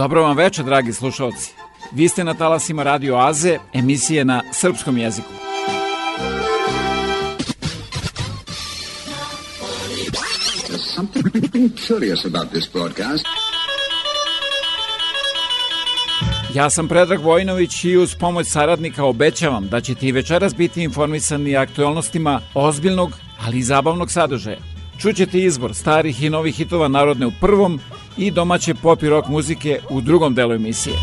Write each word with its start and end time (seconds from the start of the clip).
Dobro 0.00 0.22
vam 0.22 0.36
večer, 0.36 0.64
dragi 0.64 0.92
slušalci. 0.92 1.52
Vi 1.92 2.08
ste 2.08 2.24
na 2.24 2.34
talasima 2.34 2.82
Radio 2.82 3.16
Aze, 3.16 3.58
emisije 3.72 4.24
na 4.24 4.42
srpskom 4.52 4.98
jeziku. 4.98 5.28
Ja 16.54 16.70
sam 16.70 16.88
Predrag 16.88 17.20
Vojnović 17.20 17.84
i 17.84 17.96
uz 17.96 18.14
pomoć 18.14 18.46
saradnika 18.46 19.04
obećavam 19.04 19.68
da 19.68 19.80
ćete 19.80 20.06
i 20.06 20.12
večeras 20.12 20.54
biti 20.56 20.82
informisani 20.82 21.56
aktualnostima 21.56 22.40
ozbiljnog, 22.54 23.12
ali 23.46 23.58
i 23.58 23.62
zabavnog 23.62 24.10
sadržaja. 24.10 24.58
Čućete 24.98 25.38
izbor 25.38 25.74
starih 25.74 26.22
i 26.22 26.30
novih 26.30 26.54
hitova 26.54 26.88
narodne 26.88 27.26
u 27.26 27.32
prvom 27.40 27.80
i 28.16 28.30
domaće 28.30 28.74
pop 28.74 29.02
i 29.02 29.08
rock 29.08 29.28
muzike 29.28 29.80
u 29.90 30.00
drugom 30.00 30.34
delu 30.34 30.52
emisije. 30.52 30.96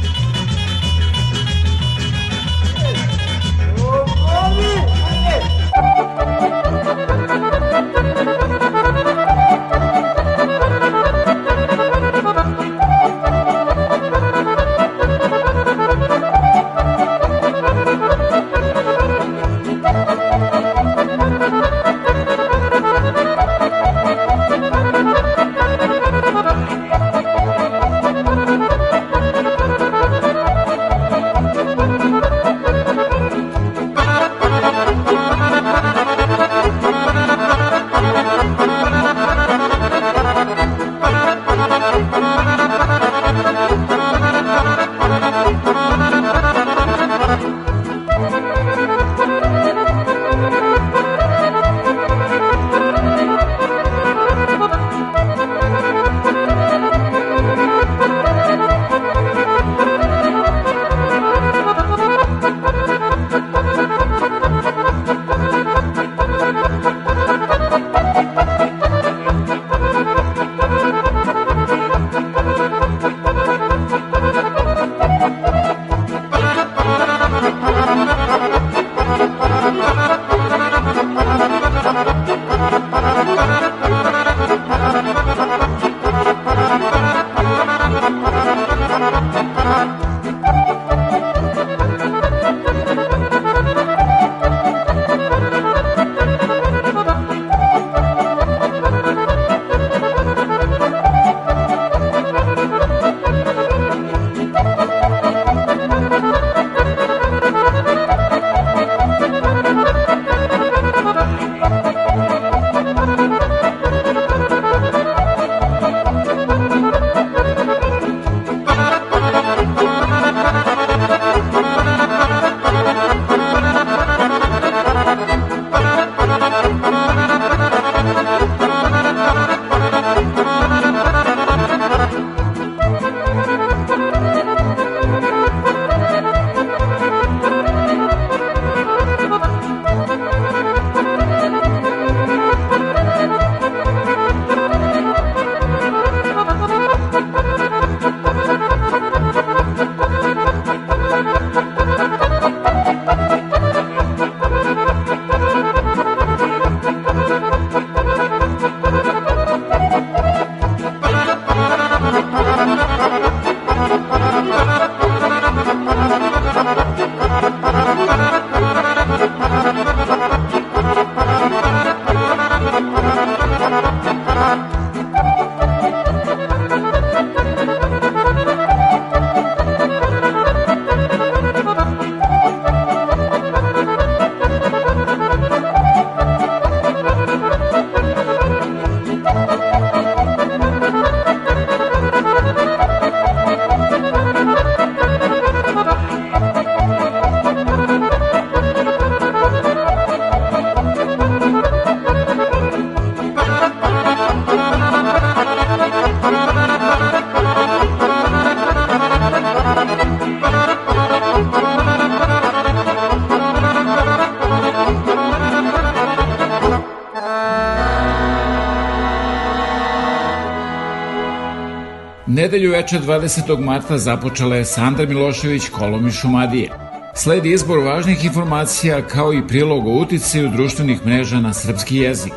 Nedelju 222.57 222.71
veče 222.71 222.99
20. 222.99 223.59
marta 223.59 223.97
započela 223.97 224.55
je 224.55 224.65
Sandra 224.65 225.05
Milošević 225.05 225.69
kolom 225.69 226.07
iz 226.07 226.13
Šumadije. 226.13 226.69
Sledi 227.15 227.51
izbor 227.51 227.79
važnih 227.79 228.25
informacija 228.25 229.07
kao 229.07 229.33
i 229.33 229.47
prilog 229.47 229.87
o 229.87 229.91
uticaju 229.91 230.49
društvenih 230.49 231.05
mreža 231.05 231.39
na 231.39 231.53
srpski 231.53 231.97
jezik. 231.97 232.33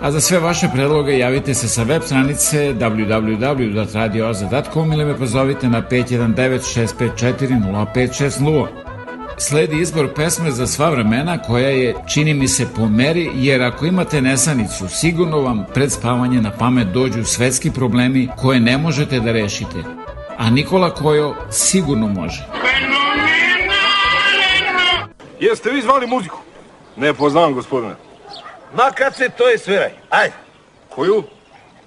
A 0.00 0.10
za 0.10 0.20
sve 0.20 0.38
vaše 0.38 0.68
predloge 0.74 1.18
javite 1.18 1.54
se 1.54 1.68
sa 1.68 1.82
web 1.82 2.02
stranice 2.02 2.74
www.radioaza.com 2.74 4.92
ili 4.92 5.04
me 5.04 5.18
pozovite 5.18 5.68
na 5.68 5.82
519 5.90 6.36
654 6.36 7.86
0560. 7.88 8.81
Sledi 9.48 9.80
izbor 9.80 10.14
pesme 10.14 10.50
za 10.50 10.66
sva 10.66 10.90
vremena 10.90 11.42
koja 11.42 11.68
je, 11.68 11.94
čini 12.14 12.34
mi 12.34 12.48
se, 12.48 12.66
po 12.76 12.86
meri, 12.86 13.30
jer 13.34 13.62
ako 13.62 13.86
imate 13.86 14.20
nesanicu, 14.20 14.88
sigurno 14.88 15.40
vam 15.40 15.66
pred 15.74 15.92
spavanje 15.92 16.40
na 16.40 16.50
pamet 16.58 16.88
dođu 16.88 17.24
svetski 17.24 17.70
problemi 17.70 18.28
koje 18.40 18.60
ne 18.60 18.78
možete 18.78 19.20
da 19.20 19.32
rešite. 19.32 19.82
A 20.38 20.50
Nikola 20.50 20.94
Kojo 20.94 21.34
sigurno 21.50 22.08
može. 22.08 22.46
Jeste 25.40 25.70
vi 25.70 25.82
zvali 25.82 26.06
muziku? 26.06 26.38
Ne 26.96 27.14
poznam, 27.14 27.54
gospodine. 27.54 27.94
Ma 28.74 28.90
kad 28.94 29.16
se 29.16 29.28
to 29.28 29.48
je 29.48 29.58
sviraj, 29.58 29.90
ajde. 30.10 30.34
Koju? 30.88 31.22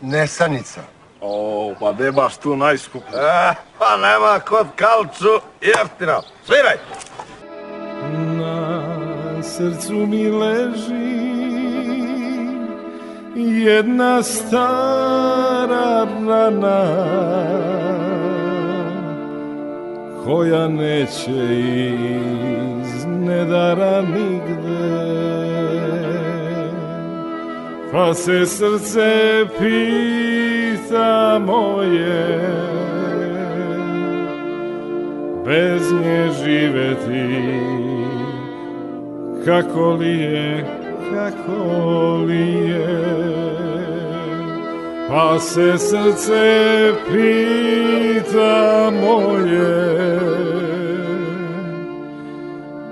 Nesanica. 0.01 0.81
O, 1.21 1.73
pa 1.79 1.91
gde 1.91 2.11
baš 2.11 2.37
tu 2.37 2.55
najskuplje? 2.55 3.17
E, 3.17 3.53
pa 3.79 3.97
nema 3.97 4.39
kod 4.39 4.67
kalcu 4.75 5.41
jeftino. 5.61 6.21
Sviraj! 6.45 6.77
Na 8.39 9.43
srcu 9.43 9.93
mi 9.93 10.29
leži 10.29 11.15
jedna 13.35 14.23
stara 14.23 16.07
rana 16.27 16.85
koja 20.25 20.67
neće 20.67 21.31
iz 22.81 23.05
nedara 23.05 24.01
nigde. 24.01 25.15
Pa 27.91 28.13
se 28.13 28.45
srce 28.45 29.45
pita 29.59 31.39
moje 31.45 32.65
bez 35.45 35.93
nje 35.93 36.29
živeti 36.43 37.84
kako 39.45 39.93
li 39.93 40.19
je, 40.19 40.65
kako 41.13 42.17
li 42.27 42.69
je? 42.69 43.15
Pa 45.09 45.39
se 45.39 45.77
srce 45.77 46.91
pita 47.11 48.91
moje. 49.01 50.19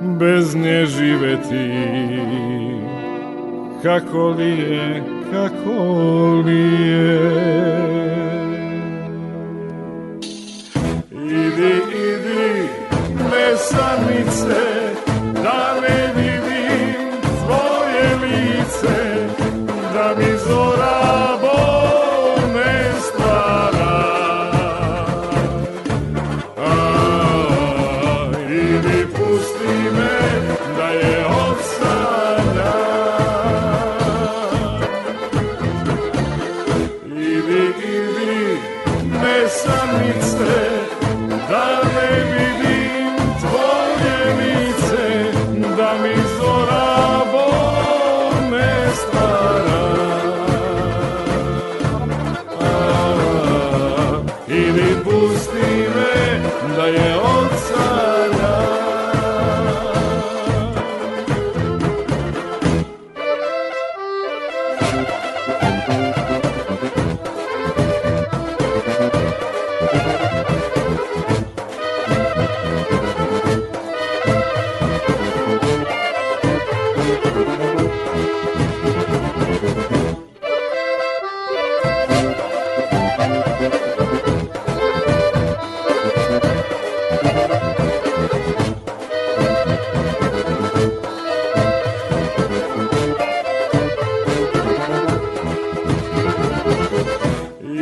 Bez 0.01 0.55
nje 0.55 0.85
živeti 0.85 1.71
kako 3.83 4.29
li 4.29 4.49
je, 4.49 5.03
kako 5.31 6.41
li 6.45 6.87
je? 6.89 7.19
Idi, 11.11 11.75
idi, 11.91 12.69
mesanice, 13.31 14.61
da 15.43 15.81
ne 15.81 16.12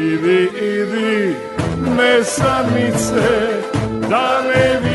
Idi, 0.01 0.50
idi, 0.57 1.36
mesanice, 1.95 3.30
da 4.09 4.42
ne 4.42 4.80
vidim 4.80 4.91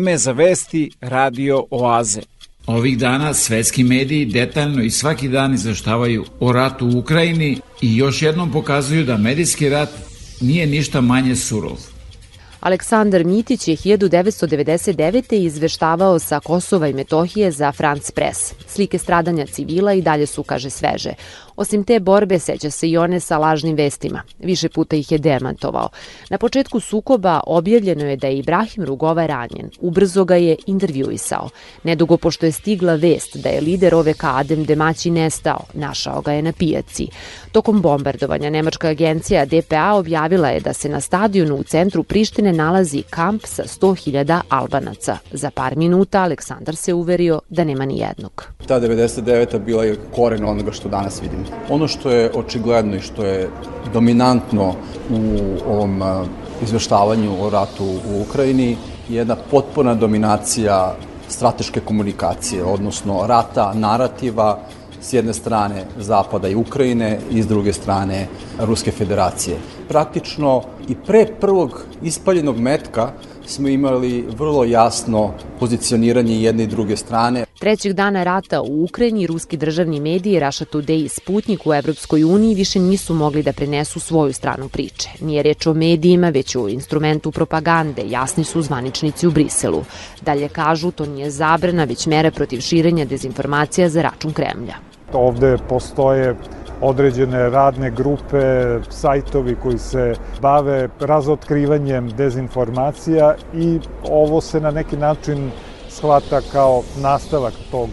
Vreme 0.00 0.18
za 0.18 0.32
vesti 0.32 0.90
Radio 1.00 1.64
Oaze. 1.70 2.20
Ovih 2.66 2.98
dana 2.98 3.34
svetski 3.34 3.84
mediji 3.84 4.24
detaljno 4.24 4.82
i 4.82 4.90
svaki 4.90 5.28
dan 5.28 5.54
izveštavaju 5.54 6.24
o 6.40 6.52
ratu 6.52 6.86
u 6.86 6.98
Ukrajini 6.98 7.60
i 7.80 7.96
još 7.96 8.22
jednom 8.22 8.52
pokazuju 8.52 9.04
da 9.04 9.16
medijski 9.16 9.68
rat 9.68 9.88
nije 10.40 10.66
ništa 10.66 11.00
manje 11.00 11.36
surov. 11.36 11.78
Aleksandar 12.60 13.24
Mitić 13.24 13.68
je 13.68 13.76
1999. 13.76 15.32
izveštavao 15.32 16.18
sa 16.18 16.40
Kosova 16.40 16.88
i 16.88 16.92
Metohije 16.92 17.50
za 17.50 17.72
France 17.72 18.12
Press. 18.12 18.54
Slike 18.66 18.98
stradanja 18.98 19.46
civila 19.46 19.92
i 19.92 20.02
dalje 20.02 20.26
su, 20.26 20.42
kaže, 20.42 20.70
sveže. 20.70 21.14
Osim 21.60 21.84
te 21.84 22.00
borbe, 22.00 22.38
seća 22.38 22.70
se 22.70 22.88
i 22.88 22.96
one 22.96 23.20
sa 23.20 23.38
lažnim 23.38 23.76
vestima. 23.76 24.22
Više 24.38 24.68
puta 24.68 24.96
ih 24.96 25.12
je 25.12 25.18
demantovao. 25.18 25.88
Na 26.30 26.38
početku 26.38 26.80
sukoba 26.80 27.40
objavljeno 27.46 28.04
je 28.04 28.16
da 28.16 28.26
je 28.26 28.38
Ibrahim 28.38 28.84
Rugova 28.84 29.26
ranjen. 29.26 29.70
Ubrzo 29.80 30.24
ga 30.24 30.36
je 30.36 30.56
intervjuisao. 30.66 31.48
Nedugo 31.82 32.16
pošto 32.16 32.46
je 32.46 32.52
stigla 32.52 32.94
vest 32.94 33.36
da 33.36 33.48
je 33.48 33.60
lider 33.60 33.94
OVK 33.94 34.24
Adem 34.24 34.64
Demaći 34.64 35.10
nestao, 35.10 35.60
našao 35.74 36.20
ga 36.20 36.32
je 36.32 36.42
na 36.42 36.52
pijaci. 36.52 37.08
Tokom 37.52 37.80
bombardovanja 37.80 38.50
Nemačka 38.50 38.88
agencija 38.88 39.44
DPA 39.44 39.94
objavila 39.94 40.48
je 40.48 40.60
da 40.60 40.72
se 40.72 40.88
na 40.88 41.00
stadionu 41.00 41.56
u 41.56 41.62
centru 41.62 42.02
Prištine 42.02 42.52
nalazi 42.52 43.02
kamp 43.02 43.42
sa 43.44 43.62
100.000 43.62 44.40
Albanaca. 44.48 45.16
Za 45.32 45.50
par 45.50 45.76
minuta 45.76 46.22
Aleksandar 46.22 46.76
se 46.76 46.94
uverio 46.94 47.40
da 47.48 47.64
nema 47.64 47.84
ni 47.84 47.98
jednog. 47.98 48.44
Ta 48.66 48.80
99. 48.80 49.58
bila 49.58 49.84
je 49.84 49.96
koren 50.14 50.44
onoga 50.44 50.72
što 50.72 50.88
danas 50.88 51.22
vidimo. 51.22 51.42
Ono 51.68 51.88
što 51.88 52.10
je 52.10 52.30
očigledno 52.34 52.96
i 52.96 53.00
što 53.00 53.24
je 53.24 53.48
dominantno 53.92 54.74
u 55.10 55.38
ovom 55.68 56.02
izveštavanju 56.62 57.44
o 57.44 57.50
ratu 57.50 57.84
u 57.84 58.22
Ukrajini 58.28 58.70
je 59.08 59.16
jedna 59.16 59.36
potpuna 59.50 59.94
dominacija 59.94 60.94
strateške 61.28 61.80
komunikacije, 61.80 62.64
odnosno 62.64 63.26
rata, 63.26 63.72
narativa, 63.74 64.58
s 65.00 65.12
jedne 65.12 65.34
strane 65.34 65.84
Zapada 65.98 66.48
i 66.48 66.54
Ukrajine 66.54 67.18
i 67.30 67.42
s 67.42 67.46
druge 67.46 67.72
strane 67.72 68.26
Ruske 68.58 68.90
federacije. 68.90 69.56
Praktično 69.88 70.62
i 70.88 70.94
pre 70.94 71.26
prvog 71.40 71.82
ispaljenog 72.02 72.58
metka 72.58 73.12
smo 73.50 73.68
imali 73.68 74.24
vrlo 74.38 74.64
jasno 74.64 75.34
pozicioniranje 75.60 76.42
jedne 76.42 76.64
i 76.64 76.66
druge 76.66 76.96
strane. 76.96 77.44
Trećeg 77.58 77.92
dana 77.92 78.24
rata 78.24 78.62
u 78.62 78.84
Ukrajini 78.84 79.26
ruski 79.26 79.56
državni 79.56 80.00
mediji 80.00 80.40
Russia 80.40 80.66
Today 80.72 81.04
i 81.04 81.08
Sputnik 81.08 81.66
u 81.66 81.74
Evropskoj 81.74 82.24
uniji 82.24 82.54
više 82.54 82.80
nisu 82.80 83.14
mogli 83.14 83.42
da 83.42 83.52
prenesu 83.52 84.00
svoju 84.00 84.32
stranu 84.32 84.68
priče. 84.68 85.08
Nije 85.20 85.42
reč 85.42 85.66
o 85.66 85.74
medijima, 85.74 86.28
već 86.28 86.56
o 86.56 86.68
instrumentu 86.68 87.30
propagande, 87.30 88.02
jasni 88.06 88.44
su 88.44 88.62
zvaničnici 88.62 89.26
u 89.26 89.30
Briselu. 89.30 89.84
Dalje 90.20 90.48
kažu, 90.48 90.90
to 90.90 91.06
nije 91.06 91.30
zabrana, 91.30 91.84
već 91.84 92.06
mere 92.06 92.30
protiv 92.30 92.60
širenja 92.60 93.04
dezinformacija 93.04 93.88
za 93.88 94.02
račun 94.02 94.32
Kremlja. 94.32 94.74
Ovde 95.12 95.56
postoje 95.68 96.34
određene 96.80 97.50
radne 97.50 97.90
grupe, 97.90 98.66
sajtovi 98.88 99.56
koji 99.62 99.78
se 99.78 100.14
bave 100.40 100.88
razotkrivanjem 101.00 102.08
dezinformacija 102.08 103.34
i 103.54 103.80
ovo 104.10 104.40
se 104.40 104.60
na 104.60 104.70
neki 104.70 104.96
način 104.96 105.50
shvata 105.88 106.40
kao 106.52 106.82
nastavak 107.02 107.54
tog 107.70 107.88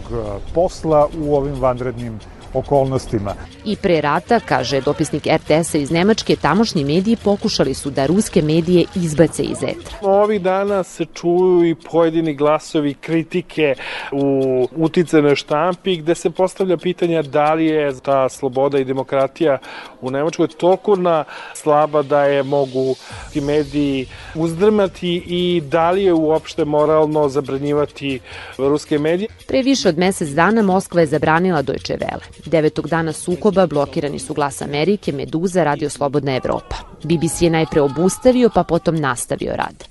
posla 0.54 1.08
u 1.24 1.36
ovim 1.36 1.60
vanrednim 1.60 2.18
okolnostima. 2.54 3.34
I 3.64 3.76
pre 3.76 4.00
rata, 4.00 4.40
kaže 4.40 4.80
dopisnik 4.80 5.26
RTS-a 5.26 5.78
iz 5.78 5.90
Nemačke, 5.90 6.36
tamošnji 6.36 6.84
mediji 6.84 7.16
pokušali 7.16 7.74
su 7.74 7.90
da 7.90 8.06
ruske 8.06 8.42
medije 8.42 8.84
izbace 8.94 9.42
iz 9.42 9.62
etra. 9.62 9.96
Ovih 10.02 10.42
dana 10.42 10.82
se 10.82 11.04
čuju 11.14 11.64
i 11.64 11.74
pojedini 11.74 12.34
glasovi 12.34 12.94
kritike 12.94 13.74
u 14.12 14.68
uticenoj 14.76 15.36
štampi 15.36 15.96
gde 15.96 16.14
se 16.14 16.30
postavlja 16.30 16.76
pitanja 16.76 17.22
da 17.22 17.54
li 17.54 17.66
je 17.66 18.00
ta 18.00 18.28
sloboda 18.28 18.78
i 18.78 18.84
demokratija 18.84 19.58
u 20.00 20.10
Nemačkoj 20.10 20.48
toliko 20.48 20.96
na 20.96 21.24
slaba 21.54 22.02
da 22.02 22.24
je 22.24 22.42
mogu 22.42 22.94
ti 23.32 23.40
mediji 23.40 24.06
uzdrmati 24.34 25.22
i 25.26 25.62
da 25.64 25.90
li 25.90 26.04
je 26.04 26.12
uopšte 26.12 26.64
moralno 26.64 27.28
zabranjivati 27.28 28.20
ruske 28.58 28.98
medije. 28.98 29.28
Pre 29.46 29.62
više 29.62 29.88
od 29.88 29.98
mesec 29.98 30.28
dana 30.28 30.62
Moskva 30.62 31.00
je 31.00 31.06
zabranila 31.06 31.62
Deutsche 31.62 31.96
Welle. 31.96 32.37
Devetog 32.46 32.88
dana 32.88 33.12
sukoba 33.12 33.66
blokirani 33.66 34.18
su 34.18 34.34
Glas 34.34 34.62
Amerike, 34.62 35.12
Meduza, 35.12 35.64
Radio 35.64 35.90
Slobodna 35.90 36.36
Evropa. 36.36 36.76
BBC 37.02 37.42
je 37.42 37.50
najpre 37.50 37.80
obustavio, 37.80 38.50
pa 38.54 38.62
potom 38.62 38.96
nastavio 38.96 39.56
rad. 39.56 39.84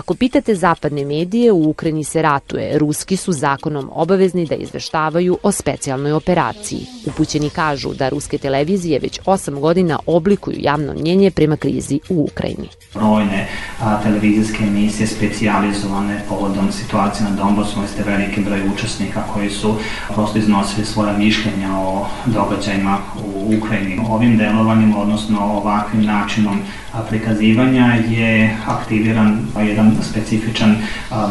Ako 0.00 0.14
pitate 0.14 0.54
zapadne 0.54 1.04
medije, 1.04 1.52
u 1.52 1.70
Ukrajini 1.70 2.04
se 2.04 2.22
ratuje. 2.22 2.78
Ruski 2.78 3.16
su 3.16 3.32
zakonom 3.32 3.90
obavezni 3.92 4.46
da 4.46 4.54
izveštavaju 4.54 5.38
o 5.42 5.52
specijalnoj 5.52 6.12
operaciji. 6.12 6.86
Upućeni 7.06 7.50
kažu 7.50 7.94
da 7.94 8.08
ruske 8.08 8.38
televizije 8.38 8.98
već 8.98 9.20
8 9.20 9.60
godina 9.60 9.98
oblikuju 10.06 10.56
javno 10.60 10.94
mnjenje 10.94 11.30
prema 11.30 11.56
krizi 11.56 12.00
u 12.08 12.28
Ukrajini. 12.32 12.68
Brojne 12.94 13.48
a, 13.80 14.02
televizijske 14.02 14.64
emisije 14.64 15.06
specijalizovane 15.06 16.22
povodom 16.28 16.72
situacije 16.72 17.30
na 17.30 17.36
Donbasu, 17.36 17.80
ste 17.92 18.02
veliki 18.02 18.40
broj 18.40 18.60
učesnika 18.74 19.22
koji 19.34 19.50
su 19.50 19.74
prosto 20.14 20.38
iznosili 20.38 20.86
svoja 20.86 21.12
mišljenja 21.12 21.78
o 21.78 22.06
događajima 22.26 22.98
u 23.24 23.54
Ukrajini. 23.58 24.00
Ovim 24.08 24.36
delovanjem, 24.36 24.96
odnosno 24.96 25.40
ovakvim 25.40 26.04
načinom 26.04 26.60
prikazivanja 27.08 27.94
je 28.08 28.56
aktiviran 28.66 29.38
jedan 29.58 29.89
specifičan 30.02 30.76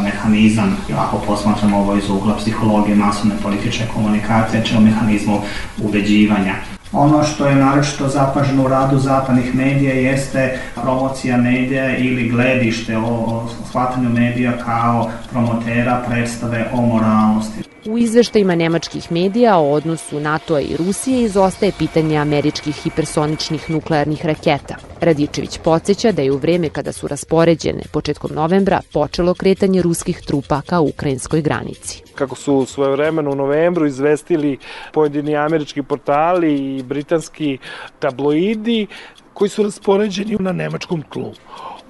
mehanizam, 0.03 0.77
ako 0.97 1.17
posmatramo 1.17 1.77
ovo 1.77 1.95
iz 1.97 2.09
ugla 2.09 2.35
psihologije 2.35 2.95
masovne 2.95 3.35
političke 3.43 3.83
komunikacije, 3.93 4.65
če 4.65 4.77
o 4.77 4.81
mehanizmu 4.81 5.41
ubeđivanja. 5.77 6.55
Ono 6.91 7.23
što 7.23 7.47
je 7.47 7.55
naročito 7.55 8.07
zapaženo 8.07 8.63
u 8.63 8.67
radu 8.67 8.97
zapadnih 8.97 9.55
medija 9.55 9.93
jeste 9.93 10.57
promocija 10.75 11.37
medija 11.37 11.97
ili 11.97 12.29
gledište 12.29 12.97
o, 12.97 13.01
o 13.01 13.47
shvatanju 13.69 14.09
medija 14.09 14.57
kao 14.65 15.09
promotera 15.31 16.03
predstave 16.07 16.69
o 16.73 16.81
moralnosti. 16.81 17.68
U 17.85 17.97
izveštajima 17.97 18.55
nemačkih 18.55 19.11
medija 19.11 19.57
o 19.57 19.71
odnosu 19.71 20.19
NATO-a 20.19 20.59
i 20.59 20.75
Rusije 20.77 21.21
izostaje 21.21 21.71
pitanje 21.77 22.17
američkih 22.17 22.75
hipersoničnih 22.75 23.71
nuklearnih 23.71 24.25
raketa. 24.25 24.75
Radičević 25.01 25.59
podsjeća 25.63 26.11
da 26.11 26.21
je 26.21 26.31
u 26.31 26.37
vreme 26.37 26.69
kada 26.69 26.91
su 26.91 27.07
raspoređene 27.07 27.81
početkom 27.91 28.31
novembra 28.33 28.81
počelo 28.93 29.33
kretanje 29.33 29.81
ruskih 29.81 30.21
trupa 30.21 30.61
ka 30.61 30.79
ukrajinskoj 30.79 31.41
granici. 31.41 32.03
Kako 32.15 32.35
su 32.35 32.65
svoje 32.65 32.91
vremeno 32.91 33.31
u 33.31 33.35
novembru 33.35 33.85
izvestili 33.85 34.57
pojedini 34.93 35.35
američki 35.35 35.83
portali 35.83 36.77
i 36.77 36.83
britanski 36.83 37.57
tabloidi 37.99 38.87
koji 39.33 39.49
su 39.49 39.63
raspoređeni 39.63 40.37
na 40.39 40.51
nemačkom 40.51 41.03
tlu. 41.13 41.31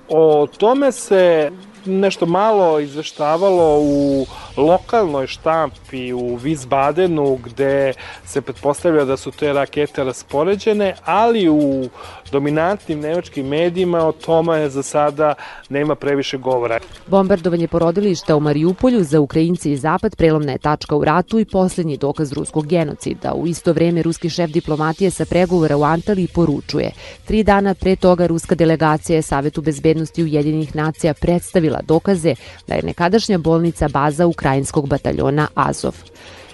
O 0.10 0.48
tome 0.58 0.92
se 0.92 1.52
nešto 1.90 2.26
malo 2.26 2.80
izveštavalo 2.80 3.80
u 3.80 4.26
lokalnoj 4.58 5.28
štampi 5.28 6.14
u 6.14 6.40
Wiesbadenu 6.40 7.38
gde 7.44 7.94
se 8.26 8.42
pretpostavlja 8.42 9.06
da 9.06 9.18
su 9.18 9.32
te 9.32 9.54
rakete 9.54 10.04
raspoređene, 10.04 10.96
ali 11.06 11.50
u 11.50 11.90
dominantnim 12.32 13.00
nemačkim 13.00 13.48
medijima 13.48 14.08
o 14.08 14.12
tome 14.12 14.70
za 14.70 14.84
sada 14.84 15.34
nema 15.70 15.96
previše 15.96 16.38
govora. 16.38 16.80
Bombardovanje 17.08 17.68
porodilišta 17.68 18.36
u 18.36 18.40
Mariupolju 18.40 19.04
za 19.04 19.20
Ukrajinci 19.20 19.72
i 19.72 19.78
Zapad 19.78 20.16
prelomna 20.16 20.52
je 20.52 20.58
tačka 20.58 20.96
u 20.96 21.04
ratu 21.04 21.40
i 21.40 21.46
poslednji 21.46 21.98
dokaz 21.98 22.34
ruskog 22.34 22.68
genocida. 22.68 23.34
U 23.34 23.48
isto 23.48 23.74
vreme 23.74 24.02
ruski 24.04 24.30
šef 24.30 24.52
diplomatije 24.52 25.12
sa 25.12 25.26
pregovora 25.26 25.78
u 25.78 25.84
Antaliji 25.84 26.28
poručuje. 26.28 26.92
Tri 27.26 27.44
dana 27.44 27.74
pre 27.74 27.96
toga 27.96 28.28
ruska 28.28 28.56
delegacija 28.56 29.16
je 29.16 29.22
Savetu 29.22 29.62
bezbednosti 29.62 30.24
Ujedinjenih 30.24 30.76
nacija 30.76 31.14
predstavila 31.14 31.80
dokaze 31.88 32.36
da 32.68 32.76
je 32.76 32.84
nekadašnja 32.84 33.38
bolnica 33.38 33.88
baza 33.88 34.28
ukrajinskog 34.28 34.88
bataljona 34.88 35.48
Azov. 35.56 35.96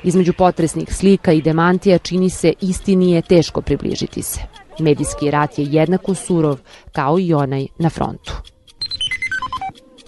Između 0.03 0.33
potresnih 0.33 0.95
slika 0.95 1.31
i 1.31 1.41
demantija 1.41 1.97
čini 1.97 2.29
se 2.29 2.53
istini 2.61 3.11
je 3.11 3.21
teško 3.21 3.61
približiti 3.61 4.21
se. 4.21 4.64
Medijski 4.79 5.31
rat 5.31 5.59
je 5.59 5.65
jednako 5.65 6.15
surov 6.15 6.59
kao 6.91 7.19
i 7.19 7.33
onaj 7.33 7.67
na 7.79 7.89
frontu. 7.89 8.33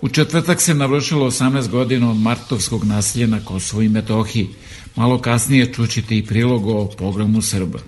U 0.01 0.09
četvrtak 0.09 0.61
se 0.61 0.73
navršilo 0.73 1.25
18 1.25 1.69
godina 1.69 2.11
od 2.11 2.17
martovskog 2.17 2.83
nasilja 2.83 3.27
na 3.27 3.45
Kosovo 3.45 3.81
i 3.81 3.89
Metohiji. 3.89 4.47
Malo 4.95 5.21
kasnije 5.21 5.73
čućete 5.73 6.17
i 6.17 6.25
prilog 6.25 6.67
o 6.67 6.89
pogromu 6.97 7.41
Srba. 7.41 7.79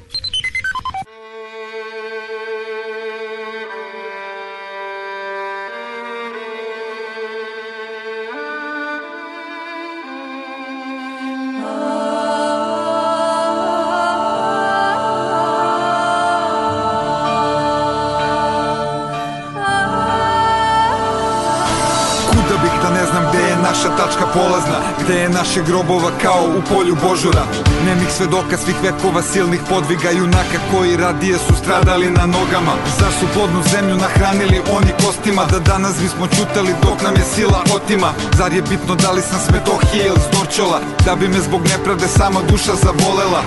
Naše 25.13 25.61
grobova 25.67 26.11
kao 26.21 26.43
u 26.57 26.61
polju 26.69 26.95
Božura 27.03 27.45
Nemih 27.85 28.09
svedoka 28.17 28.57
svih 28.57 28.75
vekova 28.83 29.21
silnih 29.21 29.61
podviga 29.69 30.09
junaka 30.11 30.59
koji 30.71 30.97
radije 30.97 31.37
su 31.37 31.53
stradali 31.61 32.09
na 32.09 32.25
nogama. 32.25 32.73
Zar 32.99 33.11
su 33.19 33.25
plodnu 33.33 33.61
zemlju 33.73 33.95
nahranili 33.97 34.61
oni 34.77 34.91
kostima? 35.05 35.45
Da 35.45 35.59
danas 35.59 35.95
bismo 36.01 36.27
čutali 36.27 36.73
dok 36.83 37.01
nam 37.01 37.15
je 37.15 37.25
sila 37.35 37.63
otima. 37.75 38.09
Zar 38.37 38.53
je 38.53 38.61
bitno 38.61 38.95
da 38.95 39.11
li 39.11 39.21
sam 39.21 39.39
smetohije 39.47 40.05
ili 40.07 40.21
zdorčola 40.27 40.79
Da 41.05 41.15
bi 41.15 41.27
me 41.27 41.39
zbog 41.39 41.61
nepravde 41.73 42.07
sama 42.07 42.39
duša 42.49 42.73
zavolela 42.83 43.41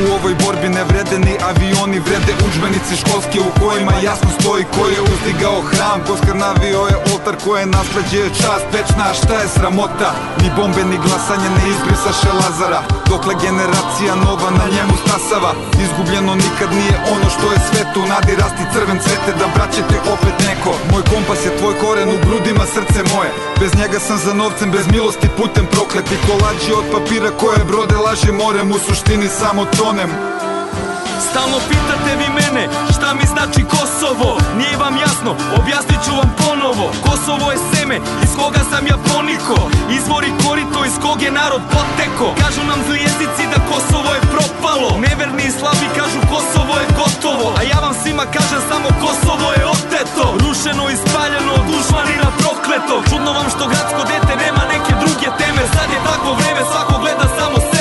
U 0.00 0.02
ovoj 0.16 0.34
borbi 0.44 0.68
ne 0.68 0.84
vrede 0.84 1.18
ni 1.18 1.34
avioni, 1.50 1.98
vrede 2.06 2.32
učbenici 2.46 2.96
školske 3.00 3.38
u 3.48 3.50
kojima 3.60 3.92
jasno 4.08 4.30
stoji 4.40 4.64
ko 4.74 4.82
je 4.94 5.00
uzdigao 5.12 5.60
hram. 5.70 6.00
Ko 6.06 6.14
navio 6.34 6.80
je 6.90 6.96
oltar 7.12 7.36
nasleđe 7.74 8.18
je 8.24 8.36
čast. 8.40 8.66
Večna, 8.74 9.06
šta 9.20 9.34
je 9.40 9.48
sramota 9.56 10.10
Ni 10.42 10.48
bombe 10.56 10.82
ni 10.90 10.96
glasanje 11.04 11.48
ne 11.56 11.64
izbrisaše 11.72 12.30
Lazara 12.40 12.80
Dokle 13.10 13.34
generacija 13.44 14.12
nova 14.26 14.50
na 14.60 14.66
njemu 14.74 14.94
stasava 15.02 15.50
Izgubljeno 15.84 16.32
nikad 16.44 16.70
nije 16.80 16.94
ono 17.14 17.28
što 17.34 17.46
je 17.52 17.58
svetu. 17.68 18.00
Nadi 18.12 18.32
rasti 18.42 18.64
crven 18.72 18.98
cvete 19.04 19.30
da 19.40 19.46
braćete 19.54 19.96
opet 20.14 20.36
neko. 20.48 20.72
Moj 20.92 21.02
kompas 21.12 21.40
je 21.46 21.56
tvoj 21.58 21.74
koren 21.82 22.08
u 22.14 22.18
grudima 22.24 22.64
srce 22.74 23.00
moje. 23.14 23.30
Bez 23.60 23.70
njega 23.80 23.98
sam 24.06 24.18
za 24.26 24.32
novcem, 24.40 24.68
bez 24.76 24.84
milosti 24.94 25.28
putem 25.38 25.66
prokleti. 25.74 26.22
Kolađi 26.26 26.70
od 26.80 26.86
papira 26.92 27.30
koje 27.40 27.60
brode 27.70 27.96
laže 28.06 28.32
morem 28.42 28.68
U 28.76 28.78
suštini 28.86 29.28
samo 29.40 29.62
tonem 29.86 30.10
Stalno 31.26 31.58
pitate 31.68 32.12
vi 32.20 32.28
mene 32.38 32.64
šta 32.94 33.08
mi 33.18 33.24
znači 33.34 33.62
Kosovo? 33.74 34.30
Nije 34.58 34.76
vam 34.82 34.94
jasno, 35.04 35.30
objasnit 35.58 36.00
ću 36.04 36.12
vam 36.20 36.30
ponovo. 36.42 36.86
Kosovo 37.06 37.46
je 37.52 37.58
seme 37.70 37.96
iz 38.24 38.32
koga 38.38 38.62
sam 38.70 38.84
ja 38.90 38.96
poniko. 39.10 39.56
Izvori 39.98 40.30
korito 40.44 40.80
iz 40.90 40.96
kog 41.04 41.18
je 41.26 41.30
narod 41.40 41.62
poteko. 41.74 42.26
Kažu 42.42 42.62
nam 42.70 42.80
zli 42.86 42.98
jezici 43.06 43.42
da 43.52 43.58
Kosovo 43.70 44.10
je 44.16 44.26
propalo. 44.34 44.90
Neverni 45.06 45.44
i 45.46 45.56
slabi 45.58 45.86
kažu 45.98 46.20
Kosovo 46.32 46.74
je 46.82 46.86
gotovo. 47.00 47.46
A 47.58 47.60
ja 47.70 47.78
vam 47.84 47.94
svima 48.02 48.24
kažem 48.36 48.62
samo 48.70 48.88
Kosovo 49.02 49.48
je 49.58 49.64
oteto. 49.76 50.24
Rušeno 50.44 50.84
i 50.94 51.00
spaljeno 51.04 51.52
od 51.60 51.66
užvanina 51.78 52.28
prokleto 52.40 52.94
Čudno 53.08 53.30
vam 53.38 53.48
što 53.54 53.64
gradsko 53.72 54.02
dete 54.10 54.34
nema 54.44 54.62
neke 54.72 54.92
druge 55.02 55.28
teme 55.38 55.62
Sad 55.74 55.88
je 55.94 56.00
takvo 56.10 56.30
vreme, 56.38 56.62
svako 56.70 56.94
gleda 57.02 57.26
samo 57.38 57.56
Živimo 57.56 57.75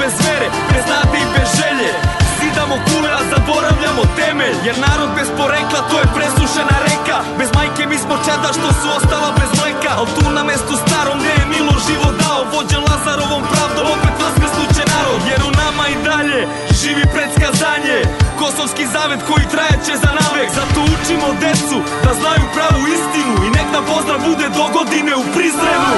bez 0.00 0.14
vere, 0.26 0.48
bez 0.72 0.84
nade 0.92 1.18
i 1.24 1.26
bez 1.34 1.48
želje. 1.60 1.90
Zidamo 2.38 2.76
kule, 2.86 3.10
a 3.18 3.20
zaboravljamo 3.32 4.02
temelj. 4.18 4.56
Jer 4.66 4.76
narod 4.86 5.10
bez 5.18 5.28
porekla, 5.38 5.80
to 5.90 5.96
je 6.02 6.12
presušena 6.16 6.76
reka. 6.88 7.16
Bez 7.38 7.48
majke 7.56 7.82
mi 7.90 7.98
smo 8.04 8.14
čeda 8.26 8.48
što 8.56 8.68
su 8.78 8.86
ostala 8.98 9.30
bez 9.40 9.50
mleka. 9.60 9.90
Al 10.00 10.06
tu 10.16 10.24
na 10.36 10.42
mestu 10.50 10.74
starom 10.84 11.16
gde 11.20 11.32
je 11.38 11.50
Milo 11.52 11.74
život 11.86 12.14
dao 12.22 12.40
Vođen 12.52 12.82
Lazarovom 12.88 13.42
pravdom, 13.52 13.86
opet 13.94 14.14
vaskrsnuće 14.22 14.82
narod. 14.94 15.20
Jer 15.30 15.40
u 15.48 15.52
nama 15.62 15.84
i 15.88 15.96
dalje 16.08 16.40
Živi 16.78 17.04
predskazanje. 17.14 17.98
Kosovski 18.40 18.84
zavet 18.94 19.20
koji 19.28 19.44
trajeće 19.54 19.94
za 20.04 20.10
navek. 20.20 20.48
Zato 20.58 20.78
učimo 20.94 21.28
decu 21.42 21.78
da 22.04 22.10
znaju 22.20 22.44
pravu 22.54 22.82
istinu 22.96 23.34
I 23.46 23.48
nek 23.56 23.68
nam 23.74 23.84
pozdrav 23.90 24.18
bude 24.28 24.46
do 24.56 24.64
godine 24.76 25.12
u 25.22 25.24
Prizrenu 25.34 25.94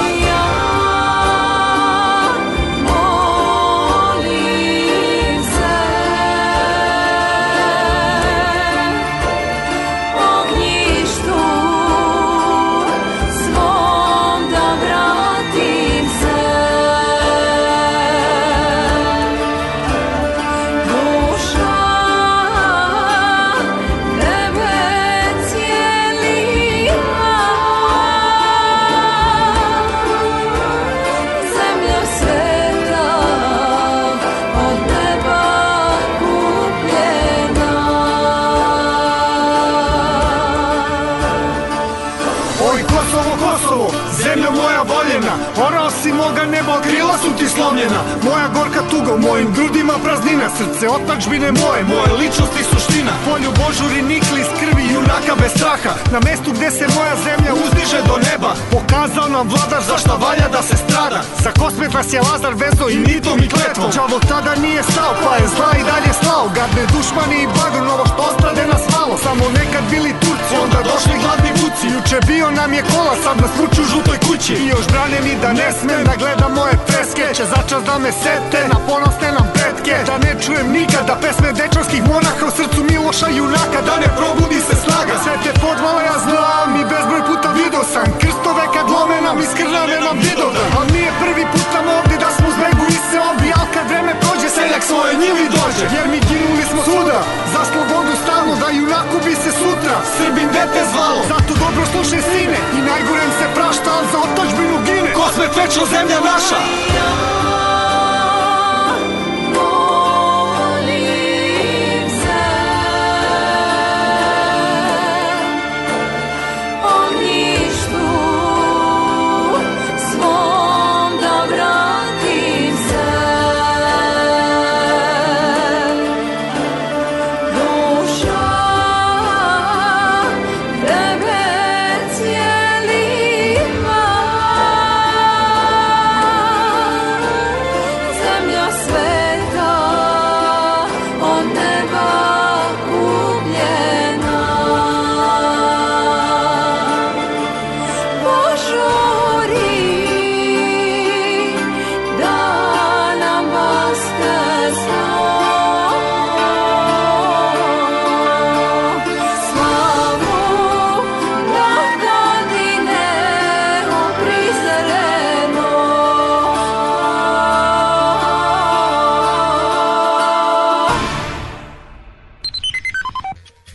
slomljena 47.83 48.03
Moja 48.23 48.49
gorka 48.49 48.83
tuga 48.91 49.15
u 49.15 49.19
mojim 49.19 49.53
grudima 49.55 49.95
praznina 50.05 50.47
Srce 50.59 50.89
otačbine 50.89 51.53
moje, 51.53 51.83
moje 51.85 52.13
ličnosti 52.21 52.63
suština. 52.71 53.13
Polju 53.27 53.51
božuri 53.61 54.03
nikli 54.03 54.41
iz 54.41 54.51
krvi 54.61 54.85
junaka 54.95 55.35
bez 55.41 55.53
straha. 55.57 55.93
Na 56.13 56.21
mestu 56.27 56.51
gde 56.57 56.71
se 56.71 56.87
moja 56.97 57.15
zemlja 57.27 57.53
uzdiže 57.65 58.01
do 58.09 58.17
neba 58.29 58.53
Pokazao 58.73 59.29
nam 59.35 59.49
vladar 59.53 59.83
zašta 59.91 60.15
valja 60.25 60.49
da 60.55 60.63
se 60.69 60.77
strada. 60.85 61.21
Za 61.45 61.51
kosmet 61.61 61.93
nas 61.95 62.13
je 62.13 62.21
Lazar 62.29 62.55
vezo 62.65 62.87
i 62.89 62.99
nitom 63.11 63.37
i 63.47 63.49
kletvom. 63.55 63.91
Đavo 63.97 64.19
tada 64.31 64.53
nije 64.65 64.83
stao 64.91 65.13
pa 65.25 65.33
je 65.41 65.47
zla 65.55 65.71
i 65.81 65.83
dalje 65.91 66.13
slao. 66.21 66.47
Gadne 66.57 66.85
dušmani 66.95 67.39
i 67.43 67.51
bagon 67.57 67.87
ovo 67.95 68.05
što 68.11 68.21
ostrade 68.31 68.65
nas 68.73 68.85
malo 68.95 69.15
Samo 69.25 69.45
nekad 69.59 69.85
bili 69.93 70.13
Turci, 70.23 70.42
onda 70.65 70.81
došli 70.91 71.15
gladni 71.23 71.51
vuci. 71.61 71.87
Juče 71.95 72.19
bio 72.31 72.47
nam 72.61 72.71
je 72.79 72.83
kola, 72.93 73.15
sad 73.25 73.37
nas 73.43 73.53
vuču 73.59 73.81
u 73.83 73.91
žutoj 73.93 74.19
kući. 74.27 74.55
I 74.63 74.67
još 74.75 74.85
brane 74.93 75.19
mi 75.27 75.33
da 75.43 75.51
ne 75.61 75.69
smem 75.79 76.03
da 76.09 76.15
gledam 76.23 76.53
moje 76.61 76.75
freske 76.87 77.25
Će 77.37 77.45
začas 77.55 77.83
da 77.89 77.95
me 78.03 78.11
sete 78.25 78.61
na 78.73 78.79
ponosne 78.89 79.29
nam 79.37 79.47
pretke. 79.55 79.97
Da 80.11 80.17
ne 80.25 80.33
čujem 80.43 80.67
nikada 80.79 81.15
pesme 81.23 81.51
dečanskih 81.61 82.03
monaha 82.11 82.45
U 82.49 82.51
srcu 82.59 82.81
Miloša 82.91 83.29
junaka. 83.39 83.81
Da 83.89 83.95
ne 84.03 84.09
probudi 84.19 84.61
se 84.69 84.75
snaga. 84.85 85.15
Sve 85.23 85.35
te 85.45 85.53
podvale 85.65 86.03
ja 86.11 86.17
znam 86.27 86.69
i 86.81 86.89
bezbroj 86.91 87.23
puta 87.29 87.49
video 87.59 87.85
sam. 87.93 88.09
Krstove 88.21 88.65
kad 88.75 88.87
lome 88.95 89.19
nam 89.27 89.37
iskrnave 89.45 89.97
nam 90.07 90.17
vidodan 90.27 90.69
Al 90.79 90.87
nije 90.95 91.11
prvi 91.23 91.45
put 91.53 91.69
nam 91.77 91.87
ovde 91.97 92.17
da 92.25 92.29
smo 92.37 92.47
zbegu 92.57 92.72
i 92.72 92.72
se 93.13 93.19
obi 93.33 93.49
Al 93.61 93.67
kad 93.75 93.85
vreme 93.91 94.13
prođe 94.23 94.49
seljak 94.57 94.83
svoje 94.91 95.13
njivi 95.23 95.47
dođe. 95.57 95.85
Jer 95.97 96.07
mi 96.13 96.19
ginuli 96.29 96.65
smo 96.71 96.81
svuda 96.87 97.19
Za 97.53 97.63
slobodu 97.71 98.15
stalno 98.25 98.55
da 98.63 98.69
junaku 98.79 99.17
bi 99.25 99.35
se 99.43 99.51
sutra 99.61 99.97
Srbin 100.17 100.49
dete 100.57 100.81
zvalo. 100.93 101.21
Zato 101.33 101.53
dobro 101.63 101.83
slušaj 101.93 102.23
sine 102.31 102.59
I 102.79 102.81
najgorem 102.91 103.31
se 103.39 103.47
prašta 103.57 103.89
Al 103.97 104.05
za 104.13 104.19
otačbinu 104.27 104.77
gine. 104.87 105.11
Kosmet 105.19 105.53
večno 105.61 105.83
zemlja 105.95 106.19
naša 106.31 106.61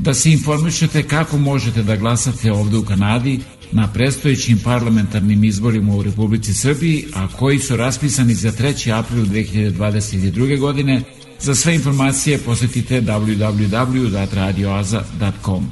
da 0.07 0.13
se 0.13 0.31
informišete 0.31 1.03
kako 1.03 1.37
možete 1.37 1.83
da 1.83 1.95
glasate 1.95 2.51
ovde 2.51 2.77
u 2.77 2.85
Kanadi 2.85 3.39
na 3.71 3.93
prestojećim 3.93 4.61
parlamentarnim 4.63 5.43
izborima 5.43 5.95
u 5.95 6.03
Republici 6.03 6.53
Srbiji, 6.53 7.05
a 7.15 7.27
koji 7.39 7.59
su 7.59 7.77
raspisani 7.77 8.33
za 8.33 8.51
3. 8.51 8.99
april 8.99 9.25
2022. 9.25 10.59
godine. 10.59 11.01
Za 11.39 11.55
sve 11.55 11.75
informacije 11.75 12.37
posetite 12.37 13.01
www.radioaza.com. 13.01 15.71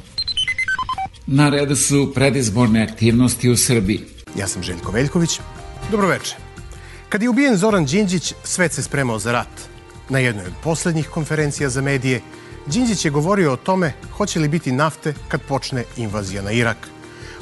Na 1.26 1.48
redu 1.48 1.76
su 1.76 2.12
predizborne 2.14 2.82
aktivnosti 2.82 3.50
u 3.50 3.56
Srbiji. 3.56 4.00
Ja 4.38 4.48
sam 4.48 4.62
Željko 4.62 4.92
Veljković. 4.92 5.40
Dobroveče. 5.90 6.36
Kad 7.08 7.22
je 7.22 7.28
ubijen 7.28 7.56
Zoran 7.56 7.84
Đinđić, 7.84 8.34
svet 8.44 8.72
se 8.72 8.82
spremao 8.82 9.18
za 9.18 9.32
rat. 9.32 9.48
Na 10.08 10.18
jednoj 10.18 10.46
od 10.46 10.52
poslednjih 10.62 11.08
konferencija 11.08 11.70
za 11.70 11.80
medije– 11.80 12.20
Đinđić 12.66 13.04
je 13.04 13.10
govorio 13.10 13.52
o 13.52 13.56
tome 13.56 13.92
hoće 14.16 14.40
li 14.40 14.48
biti 14.48 14.72
nafte 14.72 15.14
kad 15.28 15.42
počne 15.42 15.84
invazija 15.96 16.42
na 16.42 16.50
Irak. 16.50 16.76